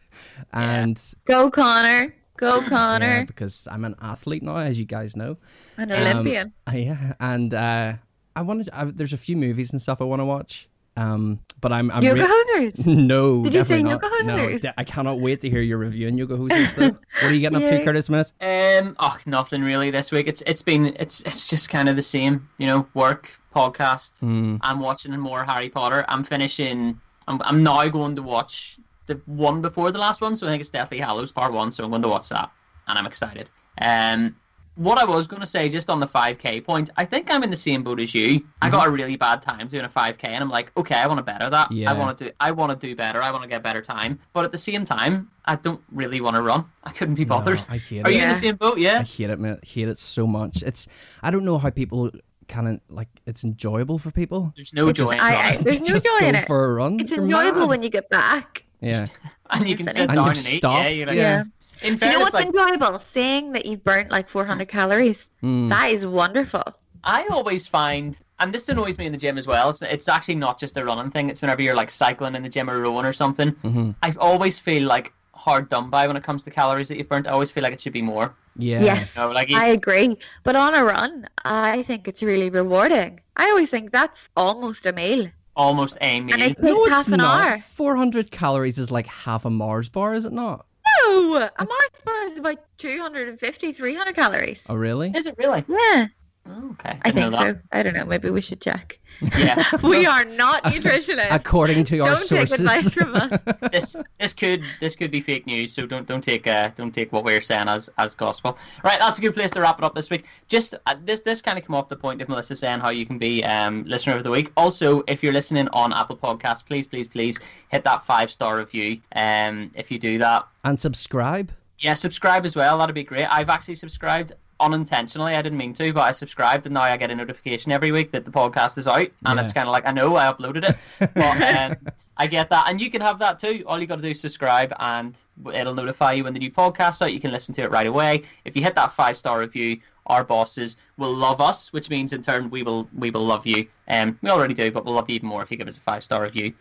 And 0.54 1.02
Go 1.26 1.52
Connor, 1.52 2.14
go 2.40 2.60
yeah, 2.62 2.70
Connor, 2.70 3.26
because 3.26 3.68
I'm 3.70 3.86
an 3.86 3.96
athlete 4.02 4.44
now, 4.44 4.58
as 4.58 4.80
you 4.80 4.86
guys 4.86 5.16
know. 5.16 5.38
an 5.78 5.92
Um, 5.92 6.02
Olympian. 6.02 6.54
Yeah, 6.74 7.14
and 7.20 7.54
uh, 7.54 7.94
I 8.36 8.42
wanted. 8.42 8.70
I, 8.72 8.86
there's 8.86 9.14
a 9.14 9.18
few 9.18 9.36
movies 9.38 9.72
and 9.72 9.82
stuff 9.82 10.02
I 10.02 10.06
want 10.06 10.22
to 10.22 10.26
watch. 10.26 10.68
Um, 10.98 11.40
but 11.62 11.72
I'm. 11.72 11.92
I'm 11.92 12.04
Yoga 12.04 12.22
re- 12.24 12.28
hosers. 12.28 12.86
no, 13.14 13.44
Did 13.44 13.54
you 13.54 13.64
say 13.64 13.82
definitely 13.84 14.26
not. 14.26 14.38
Yoga 14.52 14.64
No, 14.64 14.72
I 14.78 14.84
cannot 14.84 15.20
wait 15.20 15.42
to 15.42 15.50
hear 15.50 15.62
your 15.62 15.78
review 15.78 16.08
on 16.08 16.18
Yoga 16.18 16.36
Hosers. 16.38 16.76
Though, 16.76 16.90
what 17.22 17.24
are 17.24 17.34
you 17.34 17.40
getting 17.40 17.58
up 17.58 17.70
to, 17.70 17.78
Yay. 17.78 17.86
Curtis 17.86 18.06
Smith? 18.08 18.32
Um, 18.42 18.96
oh, 19.00 19.18
nothing 19.26 19.62
really 19.62 19.92
this 19.92 20.12
week. 20.12 20.28
It's 20.28 20.42
it's 20.46 20.62
been 20.62 20.88
it's 21.00 21.22
it's 21.22 21.50
just 21.50 21.70
kind 21.70 21.88
of 21.90 21.96
the 21.96 22.02
same, 22.02 22.50
you 22.58 22.68
know, 22.68 22.88
work, 22.94 23.30
podcast. 23.56 24.18
Hmm. 24.20 24.58
I'm 24.62 24.80
watching 24.80 25.18
more 25.18 25.44
Harry 25.44 25.70
Potter. 25.70 26.06
I'm 26.08 26.24
finishing. 26.24 27.00
I'm 27.28 27.42
I'm 27.44 27.64
now 27.64 27.88
going 27.88 28.16
to 28.16 28.22
watch 28.22 28.78
the 29.10 29.20
one 29.26 29.62
before 29.62 29.92
the 29.92 30.00
last 30.00 30.22
one, 30.22 30.38
so 30.38 30.48
I 30.48 30.52
think 30.52 30.62
it's 30.62 30.70
Deathly 30.70 31.00
Hallows 31.00 31.32
Part 31.32 31.52
One. 31.52 31.72
So 31.72 31.84
I'm 31.84 31.90
going 31.90 32.02
to 32.04 32.08
watch 32.08 32.30
that, 32.30 32.50
and 32.88 32.98
I'm 32.98 33.06
excited. 33.06 33.50
Um, 33.82 34.36
what 34.76 34.98
I 34.98 35.04
was 35.04 35.28
going 35.28 35.42
to 35.42 35.48
say, 35.48 35.68
just 35.68 35.90
on 35.90 36.00
the 36.00 36.08
5k 36.08 36.64
point, 36.64 36.90
I 36.96 37.04
think 37.04 37.30
I'm 37.30 37.44
in 37.44 37.50
the 37.50 37.58
same 37.58 37.84
boat 37.84 38.00
as 38.00 38.16
you. 38.16 38.46
I 38.62 38.70
got 38.70 38.88
a 38.88 38.90
really 38.90 39.18
bad 39.18 39.42
time 39.42 39.68
doing 39.68 39.84
a 39.84 39.90
5k, 39.90 40.24
and 40.24 40.42
I'm 40.42 40.50
like, 40.50 40.72
okay, 40.78 40.96
I 40.96 41.06
want 41.08 41.18
to 41.18 41.24
better 41.24 41.50
that. 41.50 41.70
Yeah. 41.70 41.90
I 41.92 41.94
want 41.94 42.18
to 42.20 42.26
do. 42.26 42.32
I 42.40 42.52
want 42.52 42.72
to 42.80 42.88
do 42.88 42.96
better. 42.96 43.22
I 43.22 43.30
want 43.32 43.44
to 43.44 43.50
get 43.50 43.62
better 43.62 43.82
time. 43.82 44.20
But 44.32 44.46
at 44.46 44.52
the 44.54 44.58
same 44.58 44.86
time, 44.86 45.30
I 45.46 45.56
don't 45.56 45.82
really 45.92 46.22
want 46.22 46.38
to 46.38 46.42
run. 46.42 46.64
I 46.86 46.92
couldn't 46.92 47.16
be 47.16 47.26
bothered. 47.26 47.58
No, 47.58 47.66
I 47.70 47.78
hate 47.78 48.06
Are 48.08 48.10
it. 48.10 48.16
you 48.16 48.22
in 48.22 48.30
the 48.30 48.36
same 48.36 48.56
boat? 48.56 48.78
Yeah. 48.78 49.00
I 49.00 49.04
hate 49.04 49.30
it, 49.32 49.40
man. 49.40 49.60
I 49.62 49.66
hate 49.66 49.90
it 49.90 50.00
so 50.00 50.26
much. 50.26 50.64
It's. 50.64 50.88
I 51.24 51.30
don't 51.32 51.44
know 51.44 51.58
how 51.58 51.72
people 51.72 52.12
can 52.48 52.66
of 52.68 52.80
like. 52.90 53.10
It's 53.26 53.44
enjoyable 53.44 53.98
for 53.98 54.12
people. 54.12 54.54
There's 54.56 54.72
no 54.74 54.88
It's 54.88 54.98
joy 54.98 55.16
just- 55.16 55.16
in 55.16 55.20
I- 55.20 55.50
I- 55.50 55.58
There's 55.62 55.82
no 55.82 55.98
joy 56.00 56.26
in 56.26 56.36
it. 56.36 56.48
For 56.48 56.64
a 56.66 56.74
run. 56.76 57.00
It's 57.02 57.12
You're 57.12 57.24
enjoyable 57.26 57.62
mad. 57.62 57.70
when 57.70 57.84
you 57.84 57.90
get 57.90 58.08
back. 58.10 58.64
Yeah. 58.82 59.06
and 59.52 59.68
you 59.68 59.76
can 59.76 59.88
And 59.88 59.98
sit 59.98 60.02
you've 60.08 60.16
down 60.16 60.28
and, 60.30 60.38
eat. 60.38 60.58
stopped. 60.58 60.84
Yeah, 60.84 60.90
you're 60.90 61.08
like, 61.08 61.18
Yeah. 61.18 61.44
In 61.82 61.96
Do 61.96 62.06
you 62.08 62.14
know 62.14 62.20
what's 62.20 62.34
like, 62.34 62.48
enjoyable? 62.48 63.00
Saying 63.00 63.54
that 63.54 63.66
you've 63.66 63.84
burnt 63.84 64.12
like 64.12 64.28
400 64.28 64.68
calories. 64.68 65.30
Mm. 65.42 65.70
That 65.70 65.90
is 65.92 66.06
wonderful. 66.06 66.64
I 67.06 67.26
always 67.32 67.66
find, 67.68 68.18
and 68.42 68.54
this 68.54 68.68
annoys 68.68 68.98
me 68.98 69.06
in 69.06 69.14
the 69.14 69.18
gym 69.18 69.38
as 69.38 69.48
well. 69.48 69.70
It's, 69.70 69.82
it's 69.82 70.10
actually 70.10 70.36
not 70.36 70.60
just 70.60 70.76
a 70.76 70.84
running 70.84 71.10
thing. 71.10 71.30
It's 71.30 71.42
whenever 71.42 71.62
you're 71.62 71.76
like 71.76 71.90
cycling 71.90 72.36
in 72.36 72.44
the 72.44 72.50
gym 72.50 72.70
or 72.70 72.82
rowing 72.82 73.06
or 73.06 73.14
something. 73.14 73.54
Mhm. 73.64 73.96
I 74.04 74.14
always 74.20 74.60
feel 74.60 74.84
like 74.84 75.14
hard 75.34 75.70
done 75.70 75.90
by 75.90 76.06
when 76.06 76.18
it 76.18 76.24
comes 76.24 76.44
to 76.44 76.52
calories 76.52 76.90
that 76.90 76.98
you've 76.98 77.08
burnt. 77.08 77.26
I 77.26 77.30
always 77.32 77.50
feel 77.50 77.64
like 77.64 77.72
it 77.72 77.80
should 77.80 77.94
be 77.94 78.02
more. 78.02 78.36
Yeah. 78.58 78.84
Yes, 78.84 79.16
You 79.16 79.22
know, 79.22 79.32
like 79.32 79.48
you, 79.48 79.58
I 79.58 79.68
agree. 79.68 80.18
But 80.44 80.58
on 80.58 80.76
a 80.76 80.84
run, 80.84 81.30
I 81.46 81.84
think 81.84 82.10
it's 82.10 82.22
really 82.22 82.50
rewarding. 82.50 83.22
I 83.38 83.46
always 83.52 83.70
think 83.70 83.92
that's 83.92 84.28
almost 84.36 84.86
a 84.86 84.92
meal. 84.92 85.30
Almost 85.60 85.98
a 86.02 86.22
meal. 86.22 86.34
And 86.34 86.42
it 86.42 86.48
takes 86.50 86.62
No, 86.62 86.80
it's 86.86 86.90
half 86.90 87.08
an 87.10 87.18
not. 87.18 87.48
hour. 87.48 87.64
400 87.74 88.32
calories 88.32 88.80
is 88.80 88.90
like 88.90 89.06
half 89.08 89.46
a 89.46 89.50
Mars 89.50 89.90
bar, 89.90 90.14
is 90.14 90.26
it 90.26 90.34
not? 90.34 90.66
No, 91.06 91.36
a 91.36 91.66
Mars 91.66 91.92
bar 92.06 92.24
is 92.28 92.40
about 92.40 92.58
250, 92.78 93.74
300 93.74 94.16
calories. 94.16 94.64
Oh, 94.70 94.76
really? 94.76 95.12
Is 95.14 95.26
it 95.28 95.36
really? 95.38 95.64
Yeah, 95.68 96.08
Oh, 96.48 96.70
okay. 96.72 96.98
I 97.04 97.12
Didn't 97.12 97.34
think 97.34 97.58
so. 97.58 97.60
I 97.72 97.84
don't 97.84 97.94
know. 97.94 98.06
Maybe 98.06 98.30
we 98.32 98.42
should 98.42 98.62
check. 98.62 98.98
That. 99.22 99.40
Yeah. 99.40 99.80
we 99.88 100.06
are 100.06 100.26
not 100.26 100.64
nutritionists. 100.64 101.32
According 101.32 101.84
to 101.86 102.00
our 102.00 102.16
Don't 102.16 102.28
take 102.28 102.52
advice 102.52 102.94
from 102.94 103.16
us. 103.16 103.40
this 103.72 103.96
this 104.20 104.34
could 104.34 104.64
this 104.80 104.96
could 104.96 105.12
be 105.12 105.22
fake 105.22 105.46
news, 105.46 105.74
so 105.74 105.86
don't 105.86 106.08
don't 106.08 106.24
take 106.24 106.48
uh, 106.48 106.72
don't 106.76 106.94
take 106.94 107.12
what 107.12 107.24
we're 107.24 107.42
saying 107.42 107.68
as 107.68 107.90
as 107.98 108.16
gospel. 108.16 108.58
Right, 108.84 109.00
that's 109.00 109.20
a 109.20 109.22
good 109.22 109.34
place 109.34 109.52
to 109.52 109.62
wrap 109.62 109.78
it 109.78 109.84
up 109.84 109.96
this 109.96 110.10
week. 110.10 110.26
Just 110.48 110.76
uh, 110.86 110.96
this 111.04 111.22
this 111.22 111.42
kind 111.42 111.58
of 111.58 111.66
come 111.66 111.76
off 111.76 111.90
the 111.90 111.96
point 111.96 112.22
of 112.22 112.30
Melissa 112.30 112.56
saying 112.56 112.80
how 112.80 112.90
you 112.90 113.06
can 113.06 113.18
be 113.18 113.44
um, 113.44 113.84
listener 113.86 114.16
of 114.16 114.24
the 114.24 114.32
week. 114.32 114.52
Also, 114.58 115.04
if 115.08 115.24
you're 115.24 115.34
listening 115.34 115.68
on 115.70 115.94
Apple 115.94 116.18
Podcasts, 116.18 116.66
please 116.66 116.88
please 116.88 117.08
please 117.08 117.40
hit 117.70 117.84
that 117.84 118.06
five 118.06 118.32
star 118.32 118.58
review. 118.58 119.00
Um, 119.16 119.72
if 119.76 119.92
you 119.92 120.00
do 120.00 120.18
that, 120.20 120.48
and 120.64 120.80
subscribe. 120.80 121.52
yeah, 121.80 121.94
subscribe 121.94 122.46
as 122.46 122.56
well. 122.56 122.78
That'd 122.78 122.96
be 122.96 123.04
great. 123.04 123.26
I've 123.26 123.50
actually 123.50 123.76
subscribed 123.76 124.34
unintentionally. 124.60 125.36
I 125.36 125.42
didn't 125.42 125.58
mean 125.58 125.74
to, 125.76 125.94
but 125.94 126.02
I 126.02 126.12
subscribed, 126.12 126.66
and 126.66 126.74
now 126.74 126.82
I 126.82 126.98
get 126.98 127.12
a 127.12 127.16
notification 127.16 127.72
every 127.72 127.92
week 127.92 128.12
that 128.12 128.26
the 128.26 128.32
podcast 128.32 128.78
is 128.78 128.88
out, 128.88 129.08
and 129.26 129.38
Yeah. 129.38 129.44
it's 129.44 129.54
kind 129.54 129.68
of 129.68 129.72
like 129.72 129.88
I 129.88 129.92
know 129.92 130.16
I 130.16 130.32
uploaded 130.32 130.68
it, 130.70 130.78
but 131.16 131.42
um, 131.72 131.78
I 132.18 132.28
get 132.28 132.50
that, 132.50 132.66
and 132.70 132.80
you 132.82 132.90
can 132.92 133.02
have 133.02 133.20
that 133.20 133.40
too. 133.40 133.64
All 133.66 133.80
you 133.80 133.88
got 133.88 133.96
to 133.98 134.02
do 134.02 134.10
is 134.10 134.20
subscribe, 134.20 134.74
and 134.80 135.16
it'll 135.54 135.74
notify 135.74 136.14
you 136.14 136.24
when 136.26 136.34
the 136.34 136.40
new 136.40 136.52
podcast's 136.52 137.02
out. 137.02 137.14
You 137.14 137.20
can 137.20 137.32
listen 137.32 137.54
to 137.56 137.62
it 137.64 137.72
right 137.72 137.88
away. 137.88 138.24
If 138.46 138.56
you 138.56 138.64
hit 138.64 138.76
that 138.76 138.94
five 138.94 139.16
star 139.18 139.40
review, 139.40 139.80
our 140.08 140.24
bosses 140.24 140.76
will 140.98 141.14
love 141.16 141.40
us, 141.40 141.72
which 141.72 141.90
means 141.90 142.14
in 142.14 142.22
turn 142.22 142.50
we 142.50 142.64
will 142.64 142.90
we 142.98 143.12
will 143.12 143.26
love 143.26 143.46
you. 143.46 143.68
Um, 143.88 144.18
we 144.22 144.30
already 144.30 144.54
do, 144.54 144.72
but 144.72 144.84
we'll 144.86 144.96
love 144.96 145.10
you 145.10 145.16
even 145.16 145.30
more 145.30 145.42
if 145.44 145.52
you 145.52 145.58
give 145.58 145.68
us 145.68 145.78
a 145.78 145.82
five 145.82 146.04
star 146.04 146.24
review. 146.24 146.54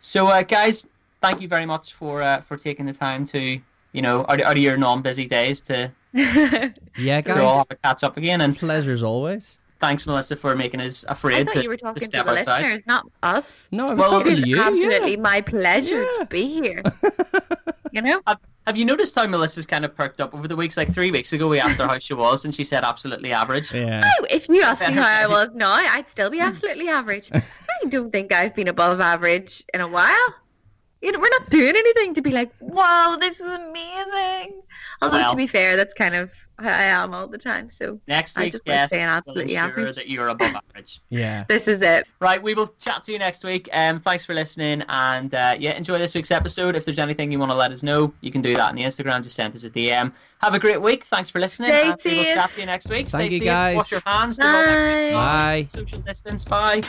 So, 0.00 0.26
uh, 0.26 0.42
guys, 0.42 0.86
thank 1.22 1.40
you 1.40 1.48
very 1.48 1.66
much 1.66 1.94
for 1.94 2.20
uh, 2.22 2.40
for 2.42 2.56
taking 2.56 2.84
the 2.86 2.92
time 2.92 3.24
to 3.26 3.58
you 3.96 4.02
know 4.02 4.24
out, 4.28 4.40
out 4.42 4.56
of 4.56 4.62
your 4.62 4.76
non-busy 4.76 5.26
days 5.26 5.60
to 5.62 5.90
Yeah, 6.14 7.20
to 7.22 7.42
all 7.44 7.56
guys. 7.56 7.56
have 7.58 7.66
a 7.70 7.74
catch 7.76 8.02
up 8.04 8.16
again. 8.16 8.40
And 8.42 8.56
Pleasures 8.56 9.02
always. 9.02 9.58
thanks, 9.80 10.06
Melissa, 10.06 10.36
for 10.36 10.54
making 10.56 10.80
us 10.80 11.04
I 11.08 11.12
afraid 11.12 11.46
thought 11.46 11.54
to, 11.56 11.62
you 11.62 11.68
were 11.68 11.76
talking 11.76 12.00
to, 12.00 12.04
step 12.06 12.24
the 12.26 12.38
outside. 12.38 12.62
listeners, 12.62 12.82
not 12.86 13.06
us. 13.22 13.68
No, 13.72 13.88
I 13.88 13.94
was 13.94 13.98
Well, 13.98 14.10
talking 14.10 14.32
It 14.32 14.42
to 14.42 14.48
you. 14.48 14.60
absolutely 14.60 15.12
yeah. 15.16 15.20
my 15.20 15.40
pleasure 15.40 16.02
Yeah. 16.02 16.18
to 16.20 16.26
be 16.26 16.46
here. 16.46 16.82
you 17.92 18.02
know? 18.02 18.20
Have 18.66 18.76
you 18.76 18.84
noticed 18.84 19.14
how 19.14 19.26
Melissa's 19.26 19.66
kind 19.66 19.84
of 19.84 19.94
perked 19.94 20.20
up 20.20 20.34
over 20.34 20.48
the 20.48 20.56
weeks? 20.56 20.76
Like 20.76 20.92
three 20.92 21.10
weeks 21.12 21.32
ago, 21.32 21.46
we 21.46 21.60
asked 21.60 21.78
her 21.78 21.86
how 21.86 21.98
she 22.00 22.14
was, 22.14 22.44
and 22.44 22.52
she 22.54 22.64
said 22.64 22.82
absolutely 22.82 23.32
average. 23.32 23.72
Yeah. 23.72 24.02
Oh, 24.20 24.26
if 24.28 24.48
you 24.48 24.62
asked 24.62 24.80
me 24.80 24.92
how 24.94 25.06
I 25.06 25.26
was 25.28 25.50
now, 25.54 25.72
I'd 25.72 26.08
still 26.08 26.30
be 26.30 26.40
absolutely 26.50 26.88
average. 26.88 27.30
I 27.32 27.42
don't 27.88 28.10
think 28.10 28.32
I've 28.32 28.54
been 28.56 28.66
above 28.68 29.00
average 29.00 29.62
in 29.72 29.80
a 29.82 29.86
while. 29.88 30.28
You 31.02 31.12
know, 31.12 31.20
we're 31.20 31.28
not 31.28 31.50
doing 31.50 31.76
anything 31.76 32.14
to 32.14 32.22
be 32.22 32.30
like, 32.30 32.50
wow, 32.60 33.16
this 33.20 33.34
is 33.38 33.42
amazing. 33.42 34.62
Although 35.02 35.18
Well- 35.18 35.30
to 35.30 35.36
be 35.36 35.46
fair, 35.46 35.76
that's 35.76 35.92
kind 35.94 36.14
of 36.14 36.32
how 36.58 36.68
I 36.70 36.84
am 36.84 37.12
all 37.12 37.28
the 37.28 37.36
time. 37.36 37.70
So 37.70 38.00
Next 38.08 38.36
I 38.38 38.44
week's 38.44 38.54
just 38.54 38.66
wanna 38.66 38.78
guest 38.78 38.92
say 38.92 39.02
an 39.02 39.08
will 39.10 39.16
absolutely 39.18 39.54
ensure 39.56 39.92
that 39.92 40.08
you're 40.08 40.28
above 40.28 40.54
average. 40.70 41.00
Yeah. 41.10 41.44
this 41.48 41.68
is 41.68 41.82
it. 41.82 42.06
Right, 42.20 42.42
we 42.42 42.54
will 42.54 42.68
chat 42.78 43.02
to 43.04 43.12
you 43.12 43.18
next 43.18 43.44
week. 43.44 43.68
Um, 43.74 44.00
thanks 44.00 44.24
for 44.24 44.32
listening, 44.32 44.82
and 44.88 45.34
uh, 45.34 45.54
yeah, 45.58 45.72
enjoy 45.76 45.98
this 45.98 46.14
week's 46.14 46.30
episode. 46.30 46.74
If 46.76 46.86
there's 46.86 46.98
anything 46.98 47.30
you 47.30 47.38
want 47.38 47.50
to 47.50 47.56
let 47.56 47.72
us 47.72 47.82
know, 47.82 48.12
you 48.22 48.30
can 48.32 48.40
do 48.40 48.54
that 48.56 48.70
on 48.70 48.74
the 48.74 48.82
Instagram. 48.82 49.22
Just 49.22 49.36
send 49.36 49.54
us 49.54 49.64
a 49.64 49.70
DM. 49.70 50.12
Have 50.40 50.54
a 50.54 50.58
great 50.58 50.80
week. 50.80 51.04
Thanks 51.04 51.28
for 51.28 51.40
listening. 51.40 51.68
Stay 51.70 51.90
and 51.90 52.00
we 52.02 52.10
will 52.16 52.24
safe. 52.24 52.34
chat 52.34 52.50
to 52.52 52.60
you 52.60 52.66
next 52.66 52.88
week. 52.88 53.08
Thank 53.10 53.26
Stay 53.28 53.34
you, 53.34 53.38
safe. 53.40 53.46
guys. 53.46 53.76
Wash 53.76 53.90
your 53.92 54.02
hands. 54.06 54.38
do 54.38 54.46
all 54.46 54.52
that 54.52 54.64
good 54.64 55.12
Bye. 55.12 55.62
Bye. 55.62 55.66
Social 55.68 55.98
distance. 56.00 56.44
Bye. 56.46 56.80